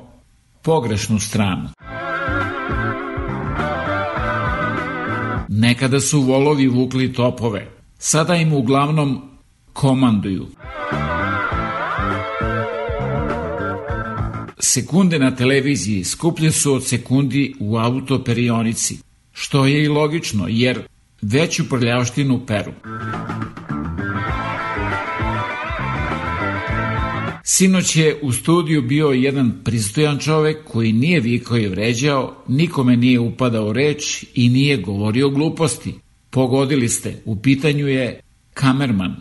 pogrešnu 0.62 1.18
stranu. 1.18 1.68
Nekada 5.48 6.00
su 6.00 6.20
volovi 6.20 6.66
vukli 6.66 7.12
topove, 7.12 7.68
sada 7.98 8.36
im 8.36 8.52
uglavnom 8.52 9.22
komanduju. 9.72 10.46
Sekunde 14.60 15.18
na 15.18 15.36
televiziji 15.36 16.04
skuplje 16.04 16.52
su 16.52 16.74
od 16.74 16.86
sekundi 16.86 17.54
u 17.60 17.76
autoperionici, 17.76 18.98
što 19.32 19.66
je 19.66 19.84
i 19.84 19.88
logično 19.88 20.46
jer 20.48 20.82
veću 21.22 21.68
prljavštinu 21.68 22.46
peru. 22.46 22.72
Sinoć 27.44 27.96
je 27.96 28.18
u 28.22 28.32
studiju 28.32 28.82
bio 28.82 29.08
jedan 29.08 29.52
pristojan 29.64 30.18
čovek 30.18 30.64
koji 30.64 30.92
nije 30.92 31.20
vikao 31.20 31.58
i 31.58 31.68
vređao, 31.68 32.44
nikome 32.48 32.96
nije 32.96 33.20
upadao 33.20 33.72
reč 33.72 34.24
i 34.34 34.48
nije 34.48 34.76
govorio 34.76 35.30
gluposti. 35.30 35.94
Pogodili 36.30 36.88
ste, 36.88 37.22
u 37.24 37.42
pitanju 37.42 37.88
je 37.88 38.20
kamerman. 38.54 39.16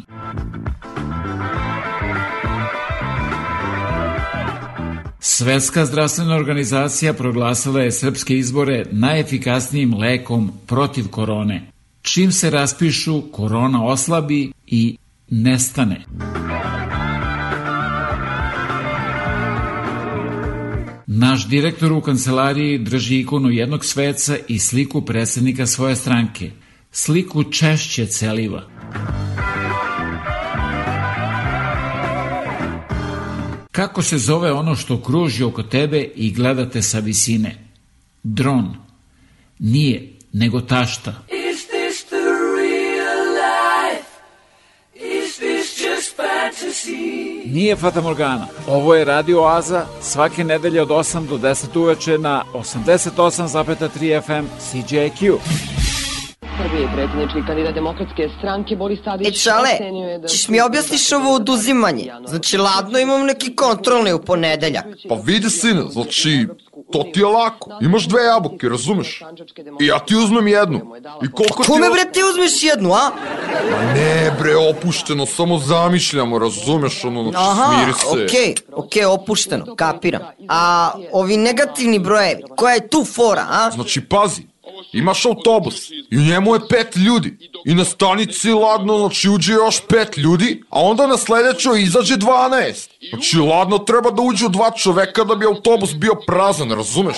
Svetska 5.38 5.86
zdravstvena 5.86 6.36
organizacija 6.36 7.14
proglasila 7.14 7.82
je 7.82 7.92
srpske 7.92 8.38
izbore 8.38 8.86
najefikasnijim 8.92 9.94
lekom 9.94 10.52
protiv 10.68 11.08
korone. 11.08 11.72
Čim 12.02 12.32
se 12.32 12.50
raspišu, 12.50 13.22
korona 13.32 13.86
oslabi 13.86 14.52
i 14.68 14.98
nestane. 15.30 16.06
Naš 21.08 21.48
direktor 21.48 21.92
u 21.92 22.02
kancelariji 22.02 22.78
drži 22.78 23.20
ikonu 23.20 23.50
jednog 23.50 23.86
sveca 23.86 24.38
i 24.48 24.60
sliku 24.60 25.02
predsednika 25.02 25.68
svoje 25.68 25.96
stranke. 25.96 26.52
Sliku 26.92 27.44
češće 27.44 28.06
celiva. 28.06 28.64
Kako 33.78 34.02
se 34.02 34.18
zove 34.18 34.52
ono 34.52 34.76
što 34.76 35.02
kruži 35.02 35.44
oko 35.44 35.64
tebe 35.64 36.10
i 36.16 36.32
gledate 36.34 36.82
sa 36.82 37.00
visine? 37.00 37.56
Dron. 38.24 38.76
Nije, 39.60 40.14
nego 40.34 40.62
tašta. 40.62 41.12
Is 41.12 41.58
this 41.58 42.06
the 42.06 42.16
real 42.58 43.22
life? 43.34 44.10
Is 44.96 45.36
this 45.36 45.82
just 45.88 46.18
fantasy? 46.18 47.52
Nije 47.54 47.76
Fata 47.76 48.02
Morgana. 48.02 48.48
Ovo 48.68 48.96
je 48.96 49.06
Radio 49.06 49.42
Oaza 49.42 49.86
svake 50.02 50.44
nedelje 50.44 50.82
od 50.82 50.90
8 50.90 51.28
do 51.28 51.38
10 51.38 51.80
uveče 51.80 52.18
na 52.18 52.44
88,3 52.54 54.22
FM 54.22 54.48
CJQ. 54.60 55.38
Prvi 56.58 56.88
predsjednički 56.96 57.40
kandidat 57.48 57.74
demokratske 57.74 58.30
stranke 58.38 58.76
Boris 58.76 59.00
Tadić 59.04 59.28
E 59.28 59.32
čale, 59.32 59.70
da 60.22 60.28
ćeš 60.28 60.48
mi 60.48 60.62
objasniš 60.62 61.12
ovo 61.12 61.36
oduzimanje? 61.36 62.12
Znači, 62.28 62.58
ladno 62.58 63.00
imam 63.00 63.26
neki 63.26 63.56
kontrolni 63.56 64.14
u 64.14 64.22
ponedeljak. 64.22 64.86
Pa 65.10 65.16
vidi 65.16 65.50
sine, 65.50 65.82
znači, 65.90 66.48
to 66.92 67.04
ti 67.14 67.20
je 67.20 67.26
lako. 67.26 67.72
Imaš 67.82 68.08
dve 68.08 68.24
jabuke, 68.24 68.70
razumeš? 68.70 69.24
I 69.82 69.86
ja 69.86 70.00
ti 70.00 70.16
uzmem 70.16 70.48
jednu. 70.48 70.82
I 71.24 71.32
koliko 71.32 71.64
ti... 71.64 71.70
Kome 71.70 71.90
bre 71.90 72.12
ti 72.12 72.20
uzmeš 72.32 72.64
jednu, 72.64 72.94
a? 72.94 73.12
Ma 73.72 73.94
ne 73.94 74.32
bre, 74.40 74.56
opušteno, 74.58 75.26
samo 75.26 75.58
zamišljamo, 75.58 76.40
razumeš, 76.40 77.06
ono, 77.06 77.24
znači, 77.24 77.38
Aha, 77.40 77.74
smiri 77.74 77.94
se. 77.94 78.26
okej, 78.26 78.56
okej, 78.72 79.06
opušteno, 79.06 79.76
kapiram. 79.76 80.22
A 80.50 80.92
ovi 81.12 81.38
negativni 81.38 82.00
brojevi, 82.00 82.44
koja 82.56 82.74
je 82.74 82.88
tu 82.88 83.06
fora, 83.06 83.46
a? 83.50 83.72
Znači, 83.72 84.02
pazi, 84.02 84.42
imaš 84.94 85.26
autobus 85.26 85.90
i 86.12 86.18
u 86.18 86.22
njemu 86.22 86.56
je 86.56 86.60
pet 86.70 86.96
ljudi. 86.96 87.38
I 87.66 87.76
na 87.76 87.86
stanici 87.86 88.52
ladno, 88.52 88.98
znači 88.98 89.30
uđe 89.30 89.54
još 89.54 89.82
pet 89.90 90.18
ljudi, 90.18 90.64
a 90.70 90.82
onda 90.82 91.08
na 91.08 91.18
sledećoj 91.18 91.82
izađe 91.84 92.16
12. 92.16 92.90
Znači, 93.10 93.38
ladno 93.38 93.78
treba 93.78 94.12
da 94.12 94.22
uđu 94.22 94.50
dva 94.50 94.72
čoveka 94.72 95.24
da 95.24 95.36
bi 95.36 95.46
autobus 95.46 95.94
bio 95.94 96.16
prazan, 96.28 96.72
razumeš? 96.72 97.18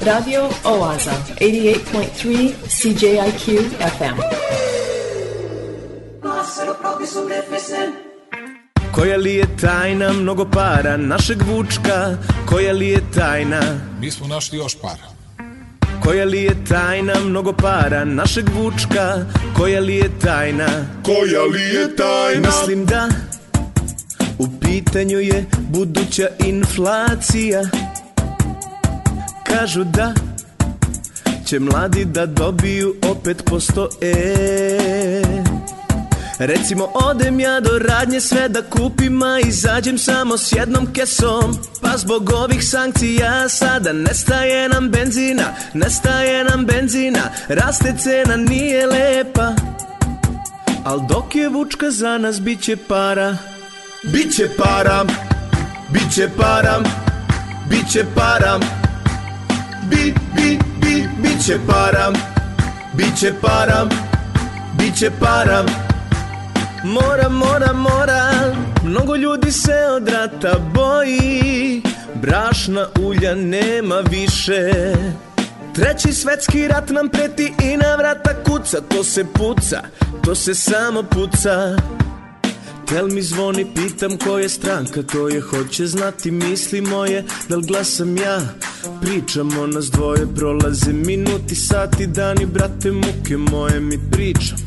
Radio 0.00 0.48
Oaza, 0.64 1.12
88.3 1.40 2.52
CJIQ 2.68 3.68
FM. 3.98 4.39
Koja 8.92 9.16
li 9.16 9.34
je 9.34 9.56
tajna 9.60 10.12
mnogo 10.12 10.44
para 10.44 10.96
našeg 10.96 11.42
vučka? 11.42 12.16
Koja 12.46 12.72
li 12.72 12.88
je 12.88 13.00
tajna? 13.14 13.60
Mi 14.00 14.10
smo 14.10 14.26
našli 14.26 14.58
još 14.58 14.76
para. 14.82 15.20
Koja 16.02 16.24
li 16.24 16.42
je 16.42 16.64
tajna 16.68 17.14
mnogo 17.24 17.52
para 17.52 18.04
našeg 18.04 18.44
vučka? 18.54 19.26
Koja 19.56 19.80
li 19.80 19.96
je 19.96 20.10
tajna? 20.22 20.68
Koja 21.02 21.42
li 21.42 21.60
je 21.60 21.96
tajna? 21.96 22.48
Mislim 22.48 22.86
da 22.86 23.08
u 24.38 24.46
pitanju 24.60 25.18
je 25.18 25.44
buduća 25.68 26.28
inflacija. 26.46 27.62
Kažu 29.46 29.84
da 29.84 30.14
će 31.46 31.58
mladi 31.60 32.04
da 32.04 32.26
dobiju 32.26 32.94
opet 33.10 33.42
po 33.46 33.60
sto 33.60 33.88
e. 34.00 35.49
Recimo 36.40 36.88
odem 36.94 37.40
ja 37.40 37.60
do 37.60 37.78
radnje 37.78 38.20
sve 38.20 38.48
da 38.48 38.62
kupim, 38.62 39.22
a 39.22 39.38
izađem 39.40 39.98
samo 39.98 40.38
s 40.38 40.52
jednom 40.52 40.92
kesom. 40.92 41.58
Pa 41.80 41.96
zbog 41.96 42.30
ovih 42.30 42.68
sankcija 42.68 43.48
sada 43.48 43.92
nestaje 43.92 44.68
nam 44.68 44.88
benzina, 44.90 45.44
nestaje 45.74 46.44
nam 46.44 46.66
benzina. 46.66 47.20
Raste 47.48 47.94
cena, 47.98 48.36
nije 48.36 48.86
lepa. 48.86 49.52
Al 50.84 51.00
dok 51.08 51.36
je 51.36 51.48
vučka 51.48 51.90
za 51.90 52.18
nas 52.18 52.40
bit 52.40 52.60
će 52.62 52.76
para. 52.76 53.36
Biće 54.12 54.48
para, 54.58 55.04
biće 55.92 56.28
para, 56.36 56.80
biće 57.70 58.04
para. 58.14 58.58
Bi, 59.90 60.14
bi, 60.36 60.58
bi, 60.80 61.08
biće 61.22 61.58
para, 61.66 62.12
biće 62.96 63.32
para, 63.42 63.88
biće 64.78 65.10
para 65.20 65.89
Mora, 66.84 67.28
mora, 67.28 67.72
mora, 67.72 68.54
mnogo 68.84 69.16
ljudi 69.16 69.52
se 69.52 69.74
od 69.96 70.08
rata 70.08 70.58
boji. 70.74 71.82
Brašna 72.22 72.86
ulja 73.00 73.34
nema 73.34 74.02
više. 74.10 74.72
Treći 75.74 76.12
svetski 76.12 76.68
rat 76.68 76.90
nam 76.90 77.08
preti 77.08 77.52
i 77.62 77.76
na 77.76 77.96
vrata 77.96 78.34
kuca. 78.44 78.80
To 78.80 79.04
se 79.04 79.24
puca, 79.24 79.82
to 80.24 80.34
se 80.34 80.54
samo 80.54 81.02
puca. 81.02 81.76
Tel 82.88 83.08
mi 83.08 83.22
zvoni, 83.22 83.66
pitam 83.74 84.18
ko 84.18 84.38
je 84.38 84.48
stranka 84.48 85.02
Ko 85.12 85.28
je 85.28 85.40
hoće 85.40 85.86
znati 85.86 86.30
misli 86.30 86.80
moje. 86.80 87.24
Da 87.48 87.56
li 87.56 87.66
glasam 87.66 88.16
ja, 88.16 88.40
pričamo 89.00 89.66
nas 89.66 89.90
dvoje 89.90 90.34
Prolaze 90.34 90.92
minuti, 90.92 91.54
sati, 91.54 92.06
dani 92.06 92.46
Brate, 92.46 92.90
muke 92.90 93.36
moje 93.36 93.80
mi 93.80 93.98
pričamo. 94.10 94.62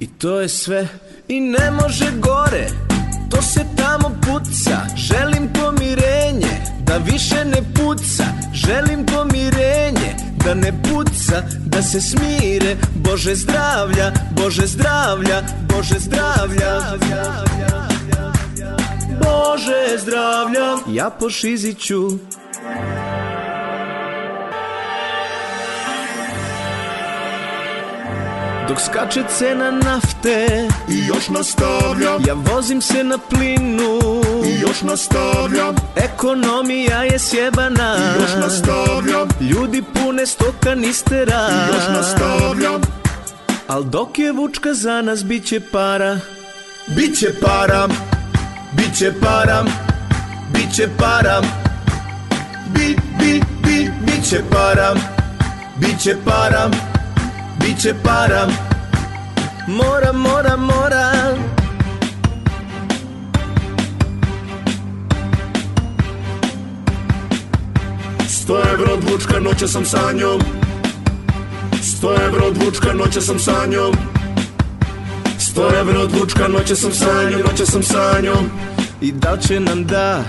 I 0.00 0.06
to 0.06 0.40
je 0.40 0.48
sve 0.48 0.88
i 1.28 1.40
ne 1.40 1.70
može 1.70 2.10
gore 2.18 2.68
To 3.30 3.42
se 3.42 3.60
tamo 3.76 4.16
puca. 4.26 4.80
Želim 4.96 5.48
pomirenje 5.52 6.60
Da 6.80 6.96
više 6.96 7.44
ne 7.44 7.62
puca. 7.74 8.24
Želim 8.52 9.06
pomirenje 9.06 10.14
Da 10.44 10.54
ne 10.54 10.72
puca 10.82 11.42
Da 11.66 11.82
se 11.82 12.00
smire. 12.00 12.76
Bože 12.94 13.34
zdravlja 13.34 14.12
Bože 14.30 14.66
zdravlja 14.66 15.42
Bože 15.68 15.98
zdravlja. 15.98 16.80
Bože 19.20 19.98
zdravlja. 19.98 20.76
Ja 20.88 21.10
po 21.10 21.30
šiziću 21.30 22.10
Dok 28.68 28.80
skače 28.80 29.22
cena 29.38 29.70
nafte 29.70 30.68
I 30.88 31.06
još 31.06 31.28
nastavljam 31.28 32.22
Ja 32.26 32.34
vozim 32.34 32.80
se 32.80 33.04
na 33.04 33.18
plinu. 33.18 33.98
I 34.46 34.60
još 34.60 34.82
nastavljam 34.82 35.74
Ekonomija 35.96 37.02
je 37.02 37.18
sjebana. 37.18 37.96
I 37.98 38.20
još 38.22 38.30
nastavljam 38.40 39.28
Ljudi 39.40 39.82
pune 39.94 40.26
sto 40.26 40.54
kanistera 40.60 41.48
I 41.50 41.74
još 41.74 41.84
nastavljam 41.88 42.80
Al 43.68 43.82
dok 43.82 44.18
je 44.18 44.32
vučka 44.32 44.74
za 44.74 45.02
nas 45.02 45.24
biće 45.24 45.60
para. 45.72 46.18
Biće 46.96 47.34
para. 47.40 47.88
Biće 48.72 49.12
para. 49.20 49.64
Biće 50.52 50.88
para. 50.98 51.40
Bi, 52.66 52.96
bi, 53.18 53.42
bi, 53.62 53.90
biće 54.06 54.42
para. 54.50 54.94
Biće 55.80 56.16
para 56.24 56.87
Biće 57.60 57.94
para. 58.02 58.48
Mora, 59.66 60.12
mora, 60.12 60.56
mora. 60.56 61.34
Sto 68.28 68.62
evro 68.72 68.92
odvučka, 68.92 69.40
noća 69.40 69.68
sam 69.68 69.84
sa 69.84 70.12
njom. 70.12 70.40
Sto 71.82 72.14
evro 72.26 72.46
odvučka, 72.46 72.92
noća 72.92 73.20
sam 73.20 73.38
sa 73.38 73.66
njom. 73.70 73.94
Sto 75.38 75.70
evro 75.80 76.00
odvučka, 76.00 76.48
noća 76.48 76.76
sam 76.76 76.92
sa 76.92 77.30
njom, 77.30 77.40
noća 77.40 77.66
sam 77.66 77.82
sa 77.82 78.20
njom. 78.22 78.50
I 79.00 79.12
da 79.12 79.36
će 79.36 79.60
nam 79.60 79.84
da 79.84 80.24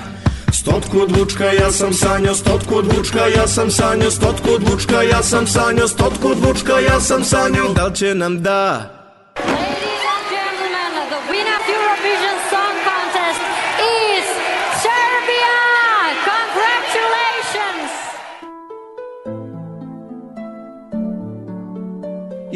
Stotku 0.60 0.99
odvučka, 1.02 1.45
ja 1.45 1.72
sam 1.72 1.94
sanjao, 1.94 2.36
stotku 2.36 2.76
odvučka, 2.76 3.27
ja 3.27 3.48
sam 3.48 3.72
sanjao, 3.72 4.11
stotku 4.11 4.49
odvučka, 4.56 5.02
ja 5.02 5.23
sam 5.23 5.48
sanjao, 5.48 5.88
stotku 5.88 6.27
odvučka, 6.27 6.80
ja 6.80 6.99
sam 6.99 7.23
sanjao. 7.23 7.73
Da 7.73 7.86
li 7.86 7.95
će 7.95 8.15
nam 8.15 8.41
da 8.41 8.99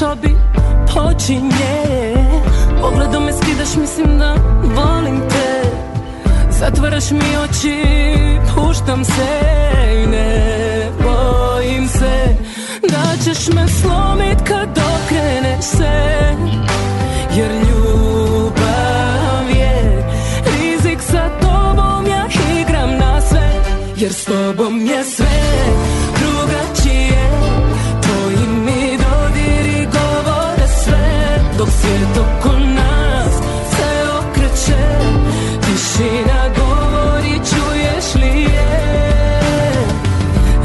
Sobi 0.00 0.34
počinje. 0.94 1.76
Pogledom 2.80 3.24
me 3.24 3.32
skidaš, 3.32 3.76
mislim 3.76 4.18
da 4.18 4.34
volim 4.62 5.20
te. 5.28 5.70
Zatvaraš 6.50 7.10
mi 7.10 7.36
oči, 7.44 7.82
puštam 8.54 9.04
se 9.04 9.40
i 10.04 10.06
ne 10.06 10.88
bojim 11.02 11.88
se. 11.88 12.36
Da 12.82 13.24
ćeš 13.24 13.48
me 13.54 13.68
slomit 13.68 14.38
kad 14.48 14.78
okreneš 14.78 15.64
se 15.64 16.34
Jer 17.36 17.50
ljubav 17.50 19.50
je 19.56 20.04
rizik 20.44 21.00
sa 21.00 21.28
tobom 21.40 22.06
ja 22.06 22.26
igram 22.60 22.90
na 22.90 23.20
sve 23.20 23.62
Jer 23.96 24.12
s 24.12 24.24
tobom 24.24 24.86
je 24.86 25.04
sve 25.04 25.40
Tišina 36.00 36.42
govori 36.56 37.34
čuješ 37.34 38.14
li 38.14 38.42
je? 38.42 38.70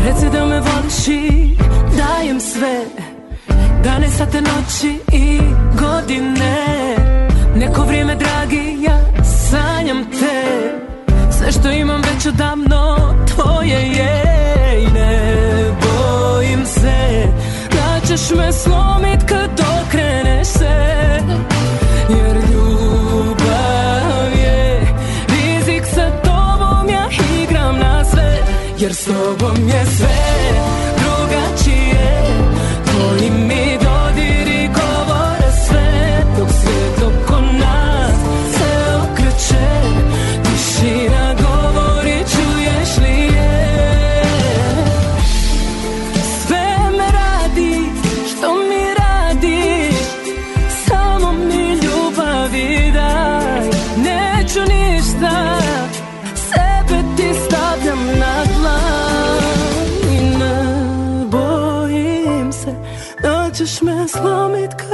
Reci 0.06 0.30
da 0.34 0.46
me 0.46 0.60
voliš 0.60 1.08
i 1.08 1.58
dajem 1.98 2.40
sve. 2.40 2.86
Dane, 3.84 4.10
sate, 4.10 4.42
noći 4.42 5.00
i 5.12 5.40
godine. 5.80 6.66
Neko 7.56 7.84
vrijeme, 7.84 8.16
dragi, 8.16 8.78
ja 8.82 9.00
sanjam 9.24 10.06
te. 10.06 10.72
Sve 11.32 11.52
što 11.52 11.72
imam 11.72 12.02
već 12.02 12.26
odavno 12.26 12.98
tvoje 13.36 13.82
je 13.82 14.24
I 14.82 14.94
ne 14.94 15.44
bojim 15.82 16.66
se. 16.66 17.28
Da 17.72 18.08
ćeš 18.08 18.30
me 18.38 18.52
slomit 18.52 19.15
s 29.54 30.75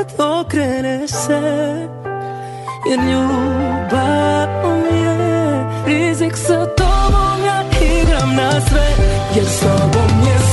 kad 0.02 0.20
okreneš 0.20 1.12
se 1.12 1.42
Jer 2.90 3.00
ljubav 3.00 4.48
je 4.92 5.66
rizik. 5.86 6.38
Sa 6.38 6.66
tobom 6.66 7.46
ja 7.46 7.64
igram 7.82 8.36
na 8.36 8.52
sve 8.52 8.88
Jer 9.36 9.46
s 9.46 9.60
tobom 9.60 10.20
je 10.28 10.38
sve 10.40 10.51